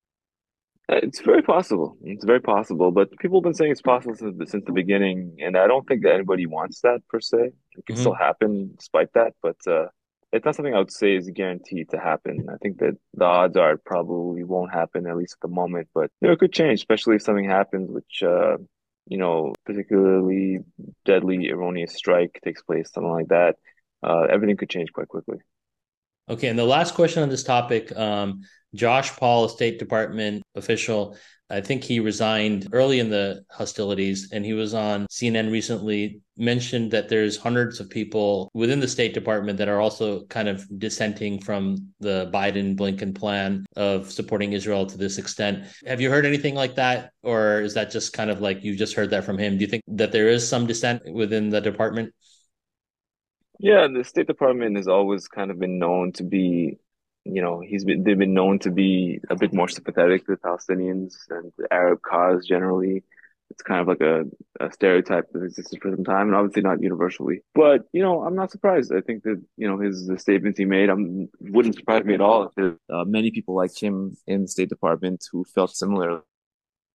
Uh, 0.91 0.97
it's 1.03 1.21
very 1.21 1.43
possible. 1.43 1.97
It's 2.03 2.25
very 2.25 2.41
possible, 2.41 2.91
but 2.91 3.17
people 3.19 3.39
have 3.39 3.45
been 3.45 3.55
saying 3.55 3.71
it's 3.71 3.81
possible 3.81 4.15
since 4.15 4.37
the, 4.37 4.47
since 4.47 4.65
the 4.67 4.73
beginning, 4.73 5.37
and 5.39 5.57
I 5.57 5.67
don't 5.67 5.87
think 5.89 6.03
that 6.03 6.13
anybody 6.13 6.45
wants 6.45 6.81
that 6.81 7.01
per 7.09 7.21
se. 7.21 7.39
It 7.39 7.87
can 7.87 7.95
mm-hmm. 7.95 8.03
still 8.03 8.15
happen 8.15 8.75
despite 8.77 9.11
that, 9.15 9.33
but 9.43 9.57
uh, 9.67 9.87
it's 10.35 10.45
not 10.45 10.57
something 10.57 10.75
I 10.75 10.79
would 10.79 10.93
say 10.93 11.17
is 11.17 11.31
guaranteed 11.31 11.91
to 11.91 11.99
happen. 11.99 12.47
I 12.53 12.57
think 12.63 12.79
that 12.79 12.97
the 13.15 13.25
odds 13.25 13.57
are 13.57 13.73
it 13.73 13.85
probably 13.85 14.43
won't 14.43 14.73
happen 14.73 15.07
at 15.07 15.17
least 15.17 15.35
at 15.35 15.49
the 15.49 15.55
moment, 15.55 15.89
but 15.95 16.11
you 16.21 16.29
know, 16.29 16.35
it 16.35 16.41
could 16.41 16.53
change, 16.53 16.81
especially 16.81 17.17
if 17.17 17.23
something 17.23 17.49
happens 17.49 17.91
which 17.91 18.23
uh, 18.23 18.57
you 19.07 19.19
know, 19.19 19.53
particularly 19.67 20.59
deadly 21.05 21.51
erroneous 21.51 21.95
strike 21.95 22.41
takes 22.45 22.63
place, 22.63 22.91
something 22.93 23.13
like 23.13 23.29
that. 23.29 23.57
Uh, 24.03 24.23
everything 24.31 24.57
could 24.57 24.71
change 24.71 24.93
quite 24.93 25.09
quickly. 25.09 25.39
Okay, 26.29 26.49
and 26.49 26.59
the 26.59 26.65
last 26.65 26.95
question 26.95 27.23
on 27.23 27.29
this 27.29 27.45
topic, 27.45 27.95
um, 27.97 28.43
Josh 28.75 29.17
Paul, 29.17 29.45
a 29.47 29.49
State 29.49 29.79
Department 29.79 30.43
official, 30.55 31.17
I 31.51 31.61
think 31.61 31.85
he 31.85 32.01
resigned 32.01 32.69
early 32.73 33.01
in 33.01 33.11
the 33.11 33.45
hostilities, 33.51 34.31
and 34.33 34.45
he 34.45 34.55
was 34.55 34.75
on 34.75 35.07
CNN 35.07 35.53
recently. 35.53 36.21
Mentioned 36.37 36.91
that 36.91 37.09
there's 37.09 37.37
hundreds 37.37 37.79
of 37.79 37.89
people 37.89 38.51
within 38.55 38.81
the 38.81 38.89
State 38.89 39.15
Department 39.15 39.59
that 39.59 39.69
are 39.69 39.81
also 39.81 40.25
kind 40.25 40.49
of 40.49 40.67
dissenting 40.81 41.39
from 41.39 41.93
the 42.01 42.29
Biden 42.35 42.77
Blinken 42.77 43.15
plan 43.15 43.65
of 43.77 44.11
supporting 44.11 44.53
Israel 44.53 44.85
to 44.87 44.99
this 44.99 45.19
extent. 45.19 45.67
Have 45.87 46.01
you 46.01 46.11
heard 46.11 46.27
anything 46.27 46.57
like 46.57 46.75
that, 46.75 47.13
or 47.23 47.61
is 47.61 47.75
that 47.75 47.93
just 47.93 48.15
kind 48.15 48.31
of 48.31 48.41
like 48.41 48.65
you 48.65 48.75
just 48.75 48.95
heard 48.95 49.11
that 49.11 49.25
from 49.25 49.39
him? 49.39 49.59
Do 49.59 49.61
you 49.61 49.71
think 49.71 49.85
that 49.87 50.11
there 50.11 50.29
is 50.29 50.49
some 50.49 50.67
dissent 50.67 51.03
within 51.13 51.51
the 51.51 51.61
department? 51.61 52.13
Yeah, 53.61 53.87
the 53.87 54.03
State 54.03 54.27
Department 54.27 54.77
has 54.77 54.89
always 54.89 55.29
kind 55.29 55.53
of 55.53 55.61
been 55.61 55.79
known 55.79 56.11
to 56.13 56.25
be 56.25 56.79
you 57.25 57.41
know, 57.41 57.61
he's 57.61 57.85
been 57.85 58.05
they've 58.05 58.19
been 58.19 58.35
known 58.35 58.59
to 58.61 58.71
be 58.71 59.21
a 59.31 59.37
bit 59.37 59.55
more 59.55 59.69
sympathetic 59.69 60.27
to 60.27 60.33
the 60.33 60.37
Palestinians 60.37 61.15
and 61.31 61.53
the 61.57 61.73
Arab 61.73 62.03
cause 62.03 62.47
generally. 62.47 63.03
It's 63.51 63.63
kind 63.63 63.81
of 63.81 63.87
like 63.87 64.01
a, 64.01 64.25
a 64.59 64.73
stereotype 64.73 65.31
that 65.33 65.45
existed 65.45 65.81
for 65.81 65.91
some 65.91 66.05
time, 66.05 66.29
and 66.29 66.35
obviously 66.35 66.63
not 66.63 66.83
universally. 66.83 67.41
But 67.55 67.85
you 67.93 68.03
know, 68.03 68.25
I'm 68.25 68.35
not 68.35 68.51
surprised. 68.51 68.93
I 68.93 69.01
think 69.01 69.23
that 69.25 69.43
you 69.57 69.69
know 69.69 69.79
his 69.79 70.07
the 70.07 70.19
statements 70.19 70.59
he 70.59 70.65
made, 70.65 70.91
I'm 70.91 71.29
wouldn't 71.41 71.77
surprise 71.77 72.05
me 72.05 72.15
at 72.15 72.21
all 72.21 72.51
if 72.57 72.75
uh, 72.93 73.05
many 73.05 73.31
people 73.31 73.55
like 73.55 73.77
him 73.81 74.17
in 74.27 74.43
the 74.43 74.49
State 74.49 74.69
Department 74.69 75.25
who 75.33 75.45
felt 75.45 75.75
similar. 75.77 76.23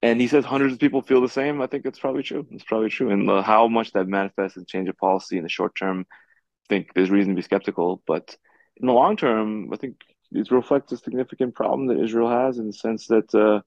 And 0.02 0.22
he 0.22 0.28
says 0.28 0.46
hundreds 0.46 0.74
of 0.74 0.80
people 0.80 1.02
feel 1.02 1.22
the 1.22 1.28
same. 1.28 1.62
I 1.62 1.68
think 1.68 1.86
it's 1.86 2.00
probably 2.00 2.24
true. 2.24 2.48
It's 2.52 2.64
probably 2.64 2.90
true. 2.90 3.10
And 3.12 3.30
uh, 3.30 3.42
how 3.42 3.68
much 3.68 3.92
that 3.92 4.08
manifests 4.08 4.58
in 4.58 4.66
change 4.66 4.88
of 4.88 4.98
policy 4.98 5.38
in 5.38 5.44
the 5.44 5.50
short 5.50 5.76
term, 5.76 6.06
I 6.10 6.68
think 6.70 6.94
there's 6.94 7.10
reason 7.10 7.34
to 7.34 7.36
be 7.36 7.42
skeptical. 7.42 8.02
But 8.08 8.38
in 8.78 8.88
the 8.88 8.94
long 8.94 9.18
term, 9.18 9.74
I 9.74 9.76
think 9.76 9.98
it 10.32 10.52
reflects 10.52 10.92
a 10.92 10.98
significant 10.98 11.56
problem 11.56 11.88
that 11.88 12.04
Israel 12.04 12.30
has 12.30 12.58
in 12.58 12.68
the 12.68 12.74
sense 12.74 13.08
that 13.08 13.34
uh, 13.34 13.62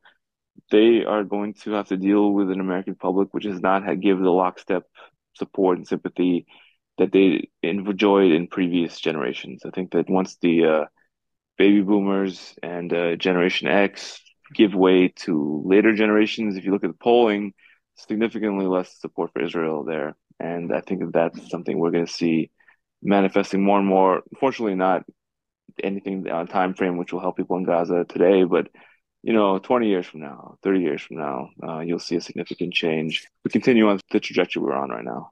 they 0.70 1.05
are 1.05 1.25
going 1.25 1.55
to 1.55 1.72
have 1.72 1.88
to 1.88 1.96
deal 1.96 2.33
with 2.33 2.51
an 2.51 2.61
American 2.61 2.94
public 2.94 3.33
which 3.33 3.44
has 3.44 3.61
not 3.61 3.85
had 3.85 4.01
give 4.01 4.18
the 4.18 4.31
lockstep 4.31 4.85
support 5.35 5.79
and 5.79 5.87
sympathy 5.87 6.46
that 6.98 7.12
they 7.12 7.48
enjoyed 7.62 8.33
in 8.33 8.46
previous 8.46 9.01
generations. 9.01 9.62
I 9.64 9.70
think 9.70 9.92
that 9.92 10.11
once 10.11 10.37
the 10.40 10.64
uh, 10.64 10.85
baby 11.57 11.81
boomers 11.81 12.55
and 12.62 12.92
uh, 12.92 13.16
Generation 13.16 13.68
X 13.68 14.20
give 14.55 14.75
way 14.75 15.09
to 15.09 15.62
later 15.64 15.94
generations, 15.94 16.57
if 16.57 16.64
you 16.64 16.72
look 16.72 16.85
at 16.85 16.90
the 16.90 16.96
polling, 17.03 17.55
significantly 17.96 18.66
less 18.66 19.01
support 19.01 19.33
for 19.33 19.42
Israel 19.42 19.85
there. 19.85 20.16
And 20.38 20.72
I 20.75 20.81
think 20.81 21.01
that 21.01 21.12
that's 21.12 21.51
something 21.51 21.79
we're 21.79 21.90
going 21.90 22.07
to 22.07 22.12
see 22.12 22.51
manifesting 23.03 23.62
more 23.62 23.79
and 23.79 23.87
more. 23.87 24.22
Unfortunately, 24.33 24.75
not 24.75 25.05
anything 25.83 26.29
on 26.31 26.47
time 26.47 26.75
frame 26.75 26.97
which 26.97 27.13
will 27.13 27.21
help 27.21 27.37
people 27.37 27.57
in 27.57 27.65
Gaza 27.65 28.05
today, 28.09 28.45
but 28.45 28.69
you 29.23 29.33
know, 29.33 29.59
20 29.59 29.87
years 29.87 30.07
from 30.07 30.21
now, 30.21 30.57
30 30.63 30.81
years 30.81 31.03
from 31.03 31.19
now, 31.19 31.49
uh, 31.63 31.79
you'll 31.79 32.01
see 32.01 32.17
a 32.17 32.21
significant 32.21 32.75
change. 32.75 33.27
We 33.45 33.51
continue 33.51 33.89
on 33.89 34.01
the 34.11 34.19
trajectory 34.19 34.63
we're 34.63 34.75
on 34.75 34.91
right 34.91 35.05
now. 35.05 35.31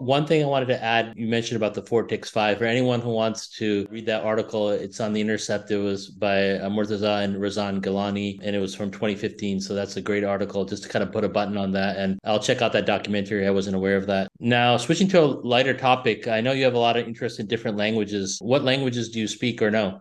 One 0.00 0.26
thing 0.26 0.42
I 0.42 0.46
wanted 0.46 0.66
to 0.66 0.82
add, 0.82 1.12
you 1.16 1.26
mentioned 1.26 1.56
about 1.56 1.74
the 1.74 1.82
Fort 1.82 2.08
Dix 2.08 2.30
5. 2.30 2.58
For 2.58 2.64
anyone 2.64 3.00
who 3.00 3.10
wants 3.10 3.48
to 3.56 3.86
read 3.90 4.06
that 4.06 4.24
article, 4.24 4.70
it's 4.70 5.00
on 5.00 5.12
The 5.12 5.20
Intercept. 5.20 5.70
It 5.70 5.78
was 5.78 6.08
by 6.08 6.34
Murtaza 6.68 7.24
and 7.24 7.36
Razan 7.36 7.80
Ghalayini, 7.80 8.40
and 8.42 8.54
it 8.54 8.58
was 8.58 8.74
from 8.74 8.90
2015. 8.90 9.60
So 9.60 9.74
that's 9.74 9.96
a 9.96 10.00
great 10.00 10.24
article 10.24 10.64
just 10.64 10.82
to 10.84 10.88
kind 10.88 11.02
of 11.02 11.12
put 11.12 11.24
a 11.24 11.28
button 11.28 11.56
on 11.56 11.72
that. 11.72 11.96
And 11.96 12.18
I'll 12.24 12.40
check 12.40 12.62
out 12.62 12.72
that 12.72 12.86
documentary. 12.86 13.46
I 13.46 13.50
wasn't 13.50 13.76
aware 13.76 13.96
of 13.96 14.06
that. 14.06 14.28
Now, 14.40 14.76
switching 14.76 15.08
to 15.08 15.22
a 15.22 15.26
lighter 15.26 15.74
topic, 15.74 16.28
I 16.28 16.40
know 16.40 16.52
you 16.52 16.64
have 16.64 16.74
a 16.74 16.78
lot 16.78 16.96
of 16.96 17.06
interest 17.06 17.40
in 17.40 17.46
different 17.46 17.76
languages. 17.76 18.38
What 18.40 18.64
languages 18.64 19.10
do 19.10 19.20
you 19.20 19.28
speak 19.28 19.60
or 19.62 19.70
know? 19.70 20.00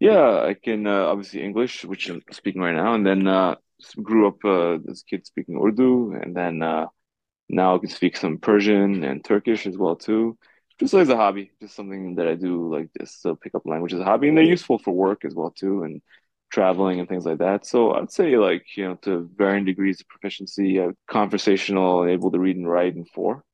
Yeah, 0.00 0.42
I 0.44 0.54
can 0.54 0.86
uh, 0.86 1.06
obviously 1.06 1.42
English, 1.42 1.84
which 1.84 2.08
I'm 2.08 2.22
speaking 2.30 2.62
right 2.62 2.74
now, 2.74 2.94
and 2.94 3.04
then 3.04 3.26
uh, 3.26 3.56
grew 4.02 4.28
up 4.28 4.44
uh, 4.44 4.78
as 4.90 5.02
a 5.02 5.04
kid 5.10 5.26
speaking 5.26 5.60
Urdu, 5.60 6.12
and 6.20 6.36
then 6.36 6.62
uh, 6.62 6.86
now 7.48 7.76
I 7.76 7.78
can 7.78 7.88
speak 7.88 8.16
some 8.16 8.38
Persian 8.38 9.04
and 9.04 9.24
Turkish 9.24 9.66
as 9.66 9.76
well 9.76 9.96
too. 9.96 10.38
Just 10.80 10.94
as 10.94 11.08
a 11.08 11.16
hobby, 11.16 11.50
just 11.60 11.74
something 11.74 12.14
that 12.16 12.28
I 12.28 12.34
do 12.34 12.72
like 12.72 12.90
just 13.00 13.22
to 13.22 13.34
pick 13.36 13.54
up 13.54 13.62
language 13.66 13.94
as 13.94 14.00
a 14.00 14.04
hobby, 14.04 14.28
and 14.28 14.36
they're 14.36 14.44
useful 14.44 14.78
for 14.78 14.92
work 14.92 15.24
as 15.24 15.34
well 15.34 15.50
too, 15.50 15.82
and 15.82 16.00
traveling 16.50 17.00
and 17.00 17.08
things 17.08 17.26
like 17.26 17.38
that. 17.38 17.66
So 17.66 17.92
I'd 17.94 18.12
say 18.12 18.36
like 18.38 18.64
you 18.76 18.88
know 18.88 18.94
to 19.02 19.28
varying 19.36 19.64
degrees 19.64 20.00
of 20.00 20.08
proficiency, 20.08 20.80
uh, 20.80 20.92
conversational, 21.08 22.06
able 22.06 22.30
to 22.32 22.38
read 22.38 22.56
and 22.56 22.68
write 22.68 22.96
in 22.96 23.04
four. 23.06 23.44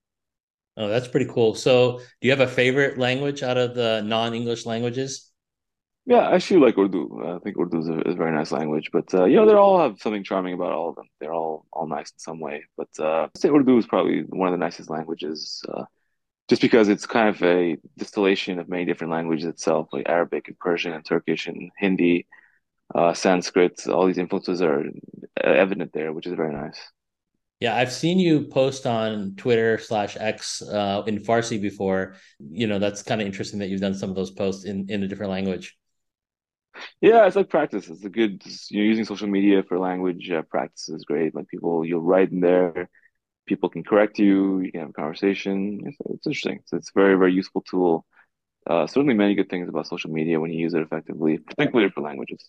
Oh, 0.77 0.89
that's 0.89 1.09
pretty 1.09 1.27
cool. 1.27 1.55
So, 1.55 1.99
do 1.99 2.05
you 2.29 2.31
have 2.31 2.41
a 2.41 2.49
favorite 2.49 2.99
language 2.99 3.43
out 3.43 3.57
of 3.57 3.75
the 3.75 4.03
non-English 4.05 4.67
languages? 4.67 5.31
Yeah, 6.07 6.19
I 6.19 6.35
actually 6.35 6.61
like 6.61 6.77
Urdu. 6.77 7.37
I 7.37 7.39
think 7.39 7.57
Urdu 7.59 7.79
is 7.81 7.89
a, 7.89 7.99
is 8.09 8.15
a 8.15 8.19
very 8.19 8.33
nice 8.33 8.53
language, 8.53 8.91
but 8.93 9.13
uh, 9.15 9.25
you 9.25 9.37
know 9.37 9.47
they 9.47 9.55
all 9.55 9.79
have 9.79 9.99
something 9.99 10.23
charming 10.23 10.53
about 10.53 10.73
all 10.73 10.91
of 10.91 10.97
them. 10.97 11.07
They're 11.19 11.33
all 11.33 11.65
all 11.73 11.87
nice 11.87 12.11
in 12.11 12.19
some 12.19 12.41
way. 12.41 12.65
But 12.77 12.89
uh, 12.99 13.29
I'd 13.35 13.39
say 13.39 13.49
Urdu 13.49 13.79
is 13.79 13.87
probably 13.87 14.21
one 14.29 14.49
of 14.49 14.53
the 14.53 14.63
nicest 14.63 14.91
languages, 14.91 15.63
uh, 15.67 15.85
just 16.51 16.61
because 16.61 16.89
it's 16.91 17.07
kind 17.07 17.31
of 17.31 17.43
a 17.43 17.79
distillation 17.97 18.59
of 18.59 18.69
many 18.69 18.85
different 18.85 19.15
languages 19.15 19.47
itself, 19.47 19.89
like 19.95 20.07
Arabic 20.07 20.49
and 20.49 20.59
Persian 20.59 20.93
and 20.93 21.07
Turkish 21.07 21.47
and 21.47 21.71
Hindi, 21.79 22.27
uh, 22.95 23.15
Sanskrit. 23.15 23.87
All 23.89 24.07
these 24.07 24.19
influences 24.19 24.61
are 24.61 24.85
evident 25.43 25.95
there, 25.95 26.13
which 26.13 26.27
is 26.27 26.35
very 26.35 26.53
nice. 26.53 26.79
Yeah, 27.61 27.77
I've 27.77 27.93
seen 27.93 28.19
you 28.19 28.43
post 28.49 28.87
on 28.87 29.37
Twitter 29.37 29.79
slash 29.79 30.19
X 30.21 30.61
uh, 30.61 31.03
in 31.07 31.19
Farsi 31.21 31.59
before. 31.59 32.17
You 32.39 32.67
know, 32.67 32.79
that's 32.79 33.03
kind 33.03 33.23
of 33.23 33.27
interesting 33.27 33.59
that 33.61 33.71
you've 33.71 33.81
done 33.81 33.95
some 33.95 34.11
of 34.11 34.17
those 34.17 34.33
posts 34.33 34.67
in 34.67 34.85
in 34.91 35.03
a 35.03 35.09
different 35.09 35.33
language. 35.33 35.75
Yeah, 37.01 37.27
it's 37.27 37.37
like 37.37 37.49
practice. 37.49 37.89
It's 37.89 38.05
a 38.05 38.09
good, 38.11 38.43
you're 38.71 38.85
using 38.85 39.05
social 39.05 39.29
media 39.29 39.63
for 39.63 39.79
language 39.79 40.31
uh, 40.31 40.43
practice 40.43 40.89
is 40.89 41.05
great. 41.05 41.35
Like 41.35 41.49
people, 41.49 41.85
you'll 41.85 42.01
write 42.01 42.33
in 42.33 42.41
there, 42.41 42.89
people 43.47 43.69
can 43.69 43.85
correct 43.85 44.19
you, 44.19 44.61
you 44.61 44.73
can 44.73 44.81
have 44.81 44.91
a 44.91 44.95
conversation. 44.95 45.81
It's, 45.85 45.97
it's 46.07 46.27
interesting. 46.27 46.61
So 46.67 46.77
it's 46.77 46.91
a 46.95 46.99
very, 46.99 47.17
very 47.17 47.33
useful 47.33 47.63
tool. 47.63 48.07
Uh, 48.67 48.87
certainly 48.87 49.15
many 49.15 49.35
good 49.35 49.51
things 49.51 49.69
about 49.69 49.87
social 49.87 50.11
media 50.11 50.41
when 50.41 50.51
you 50.51 50.59
use 50.59 50.75
it 50.75 50.81
effectively, 50.81 51.39
particularly 51.39 51.91
for 51.91 52.01
languages. 52.01 52.43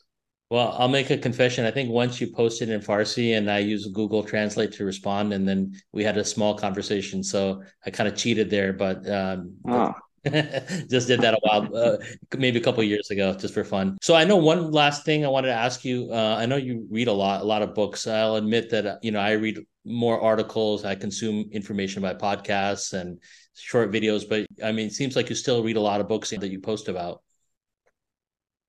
Well, 0.49 0.75
I'll 0.77 0.87
make 0.87 1.09
a 1.09 1.17
confession. 1.17 1.65
I 1.65 1.71
think 1.71 1.89
once 1.89 2.21
you 2.21 2.27
posted 2.27 2.69
in 2.69 2.79
Farsi 2.79 3.35
and 3.35 3.49
I 3.49 3.59
used 3.59 3.91
Google 3.93 4.23
Translate 4.23 4.71
to 4.73 4.85
respond, 4.85 5.33
and 5.33 5.47
then 5.47 5.73
we 5.91 6.03
had 6.03 6.17
a 6.17 6.23
small 6.23 6.55
conversation. 6.55 7.23
So 7.23 7.63
I 7.85 7.89
kind 7.89 8.07
of 8.07 8.15
cheated 8.15 8.49
there, 8.49 8.71
but 8.71 9.09
um, 9.09 9.55
ah. 9.67 9.95
just 10.89 11.07
did 11.07 11.21
that 11.21 11.35
a 11.35 11.39
while, 11.41 11.75
uh, 11.75 11.97
maybe 12.37 12.57
a 12.59 12.61
couple 12.61 12.83
years 12.83 13.11
ago, 13.11 13.33
just 13.35 13.53
for 13.53 13.63
fun. 13.63 13.97
So 14.01 14.15
I 14.15 14.23
know 14.23 14.37
one 14.37 14.71
last 14.71 15.05
thing 15.05 15.23
I 15.23 15.27
wanted 15.27 15.49
to 15.49 15.53
ask 15.53 15.85
you. 15.85 16.09
Uh, 16.11 16.35
I 16.37 16.45
know 16.45 16.55
you 16.55 16.87
read 16.89 17.07
a 17.07 17.13
lot, 17.13 17.41
a 17.41 17.43
lot 17.43 17.61
of 17.61 17.75
books. 17.75 18.07
I'll 18.07 18.35
admit 18.35 18.71
that 18.71 19.03
you 19.03 19.11
know 19.11 19.19
I 19.19 19.33
read 19.33 19.59
more 19.85 20.19
articles. 20.19 20.83
I 20.83 20.95
consume 20.95 21.49
information 21.51 22.01
by 22.01 22.15
podcasts 22.15 22.93
and 22.93 23.19
short 23.55 23.91
videos. 23.91 24.27
But 24.27 24.47
I 24.63 24.71
mean, 24.71 24.87
it 24.87 24.93
seems 24.93 25.15
like 25.15 25.29
you 25.29 25.35
still 25.35 25.63
read 25.63 25.77
a 25.77 25.81
lot 25.81 26.01
of 26.01 26.07
books 26.07 26.31
that 26.31 26.49
you 26.49 26.59
post 26.59 26.87
about. 26.87 27.21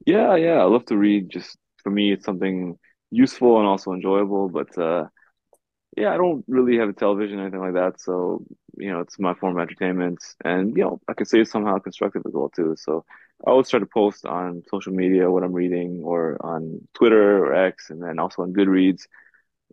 Yeah, 0.06 0.36
yeah, 0.36 0.60
I 0.60 0.64
love 0.64 0.84
to 0.86 0.96
read. 0.96 1.30
Just 1.30 1.56
for 1.82 1.90
me, 1.90 2.12
it's 2.12 2.24
something 2.24 2.78
useful 3.10 3.58
and 3.58 3.66
also 3.66 3.92
enjoyable. 3.92 4.48
But 4.48 4.76
uh, 4.76 5.06
yeah, 5.96 6.12
I 6.12 6.16
don't 6.18 6.44
really 6.46 6.78
have 6.78 6.88
a 6.90 6.92
television 6.92 7.38
or 7.38 7.42
anything 7.42 7.60
like 7.60 7.74
that. 7.74 8.00
So, 8.00 8.44
you 8.76 8.92
know, 8.92 9.00
it's 9.00 9.18
my 9.18 9.34
form 9.34 9.56
of 9.56 9.62
entertainment. 9.62 10.22
And, 10.44 10.76
you 10.76 10.84
know, 10.84 11.00
I 11.08 11.14
could 11.14 11.26
say 11.28 11.40
it's 11.40 11.50
somehow 11.50 11.78
constructive 11.78 12.22
as 12.26 12.32
well, 12.34 12.50
too. 12.50 12.76
So 12.78 13.04
I 13.46 13.50
always 13.50 13.70
try 13.70 13.80
to 13.80 13.86
post 13.86 14.26
on 14.26 14.62
social 14.70 14.92
media 14.92 15.30
what 15.30 15.42
I'm 15.42 15.52
reading 15.52 16.02
or 16.04 16.36
on 16.40 16.86
Twitter 16.94 17.44
or 17.44 17.54
X 17.54 17.90
and 17.90 18.02
then 18.02 18.18
also 18.18 18.42
on 18.42 18.52
Goodreads. 18.52 19.06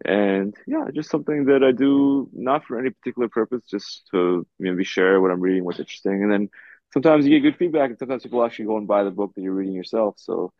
And 0.06 0.56
yeah, 0.66 0.86
just 0.94 1.10
something 1.10 1.46
that 1.46 1.64
I 1.64 1.72
do 1.72 2.30
not 2.34 2.66
for 2.66 2.80
any 2.80 2.92
particular 2.92 3.30
purpose, 3.30 3.64
just 3.70 4.08
to 4.12 4.48
maybe 4.60 4.84
share 4.84 5.22
what 5.22 5.32
I'm 5.32 5.42
reading, 5.42 5.66
what's 5.66 5.80
interesting. 5.80 6.24
And 6.24 6.32
then 6.32 6.50
sometimes 6.94 7.26
you 7.26 7.40
get 7.40 7.48
good 7.48 7.58
feedback 7.58 7.90
and 7.90 8.00
sometimes 8.00 8.24
people 8.24 8.44
actually 8.44 8.66
go 8.66 8.78
and 8.78 8.88
buy 8.88 9.04
the 9.04 9.12
book 9.12 9.34
that 9.36 9.42
you're 9.42 9.54
reading 9.54 9.76
yourself. 9.76 10.16
So 10.18 10.54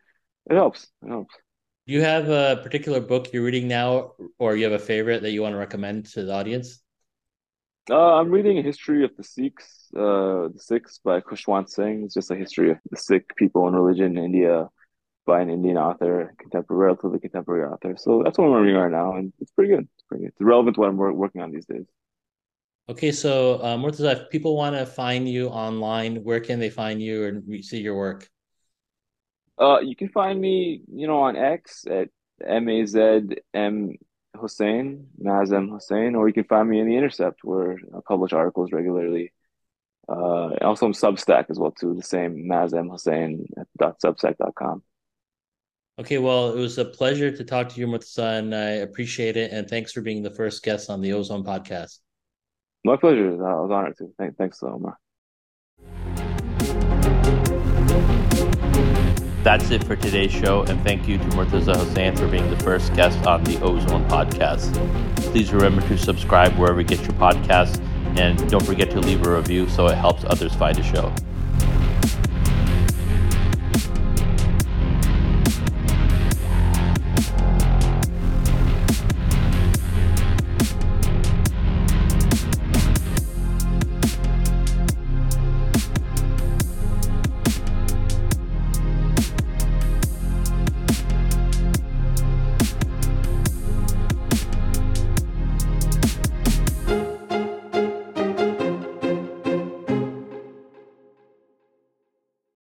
it 0.50 0.56
helps. 0.56 0.88
It 1.04 1.10
helps. 1.10 1.36
Do 1.86 1.92
you 1.92 2.02
have 2.02 2.30
a 2.30 2.62
particular 2.64 3.02
book 3.02 3.34
you're 3.34 3.44
reading 3.44 3.68
now, 3.68 4.14
or 4.40 4.56
you 4.56 4.64
have 4.64 4.72
a 4.72 4.80
favorite 4.80 5.22
that 5.24 5.32
you 5.32 5.42
want 5.42 5.52
to 5.54 5.58
recommend 5.58 6.06
to 6.14 6.24
the 6.24 6.34
audience? 6.34 6.82
Uh, 7.90 8.16
I'm 8.16 8.32
reading 8.32 8.58
a 8.58 8.62
history 8.62 9.04
of 9.04 9.12
the 9.18 9.24
Sikhs, 9.24 9.90
uh, 9.94 10.48
the 10.48 10.60
Sikhs 10.60 11.02
by 11.04 11.20
Khushwant 11.20 11.68
Singh. 11.68 12.06
It's 12.06 12.14
just 12.14 12.32
a 12.32 12.36
history 12.36 12.72
of 12.72 12.78
the 12.90 12.96
Sikh 12.96 13.36
people 13.36 13.68
and 13.68 13.76
religion 13.76 14.18
in 14.18 14.24
India 14.24 14.70
by 15.26 15.42
an 15.42 15.50
Indian 15.50 15.76
author, 15.76 16.34
contemporary, 16.40 16.86
relatively 16.86 17.20
contemporary 17.20 17.66
author. 17.66 17.96
So 17.98 18.22
that's 18.24 18.38
what 18.38 18.46
I'm 18.46 18.62
reading 18.62 18.80
right 18.80 18.90
now, 18.90 19.18
and 19.18 19.34
it's 19.42 19.52
pretty 19.52 19.76
good. 19.76 19.86
It's 19.96 20.04
pretty 20.08 20.24
good. 20.24 20.30
It's 20.30 20.42
relevant 20.42 20.76
to 20.76 20.80
what 20.80 20.90
I'm 20.90 20.96
working 20.96 21.42
on 21.42 21.52
these 21.52 21.66
days. 21.66 21.86
Okay, 22.88 23.12
so 23.12 23.56
uh, 23.56 23.76
Murtaza, 23.76 24.24
if 24.24 24.30
people 24.30 24.56
want 24.56 24.78
to 24.78 24.86
find 24.86 25.28
you 25.28 25.50
online, 25.50 26.24
where 26.24 26.40
can 26.40 26.60
they 26.60 26.70
find 26.70 27.02
you 27.02 27.26
and 27.26 27.66
see 27.66 27.82
your 27.82 27.98
work? 27.98 28.30
Uh, 29.60 29.80
you 29.80 29.96
can 29.96 30.10
find 30.10 30.40
me, 30.40 30.82
you 30.92 31.08
know, 31.08 31.22
on 31.22 31.36
X 31.36 31.86
at 31.90 32.10
M 32.46 32.68
A 32.70 32.86
Z 32.86 33.22
M 33.54 33.96
Hussain, 34.36 35.08
Mazem 35.22 35.70
Hussain, 35.70 36.16
or 36.16 36.28
you 36.28 36.34
can 36.34 36.44
find 36.46 36.70
me 36.70 36.80
in 36.80 36.88
the 36.88 36.98
Intercept 36.98 37.44
where 37.44 37.80
I 37.96 38.00
publish 38.08 38.34
articles 38.34 38.72
regularly. 38.72 39.32
Uh, 40.10 40.56
also 40.62 40.88
on 40.88 40.94
Substack 40.94 41.46
as 41.50 41.58
well 41.58 41.72
too, 41.72 41.94
the 41.94 42.04
same 42.04 42.48
Mazem 42.50 42.90
Hussain 42.90 43.48
at 43.58 43.68
substack.com. 44.02 44.84
Okay, 46.00 46.18
well, 46.18 46.52
it 46.52 46.58
was 46.58 46.80
a 46.80 46.86
pleasure 46.86 47.30
to 47.30 47.44
talk 47.44 47.70
to 47.70 47.80
you, 47.80 47.86
Murtaza, 47.86 48.40
and 48.40 48.56
I 48.56 48.82
appreciate 48.82 49.38
it. 49.38 49.52
And 49.52 49.70
thanks 49.70 49.92
for 49.92 50.02
being 50.02 50.24
the 50.24 50.32
first 50.32 50.64
guest 50.64 50.90
on 50.90 51.02
the 51.02 51.14
Ozone 51.14 51.44
podcast. 51.44 52.00
My 52.84 52.98
pleasure. 52.98 53.30
I 53.30 53.62
was 53.62 53.72
honored 53.72 53.98
to. 53.98 54.12
Thanks, 54.38 54.62
Omar. 54.64 54.98
That's 59.44 59.72
it 59.72 59.84
for 59.84 59.98
today's 59.98 60.32
show, 60.32 60.64
and 60.64 60.82
thank 60.86 61.06
you 61.06 61.18
to 61.18 61.24
Murtaza 61.26 61.76
Hussain 61.76 62.16
for 62.16 62.30
being 62.30 62.50
the 62.50 62.56
first 62.64 62.94
guest 62.94 63.28
on 63.28 63.44
the 63.44 63.60
Ozone 63.62 64.08
podcast. 64.08 64.74
Please 65.34 65.52
remember 65.52 65.86
to 65.90 65.98
subscribe 65.98 66.58
wherever 66.58 66.80
you 66.80 66.88
get 66.88 67.02
your 67.02 67.12
podcasts, 67.14 67.78
and 68.18 68.50
don't 68.50 68.66
forget 68.66 68.90
to 68.92 69.02
leave 69.02 69.28
a 69.28 69.36
review 69.36 69.68
so 69.68 69.88
it 69.88 69.96
helps 69.96 70.24
others 70.24 70.56
find 70.56 70.78
the 70.78 70.84
show. 70.84 71.14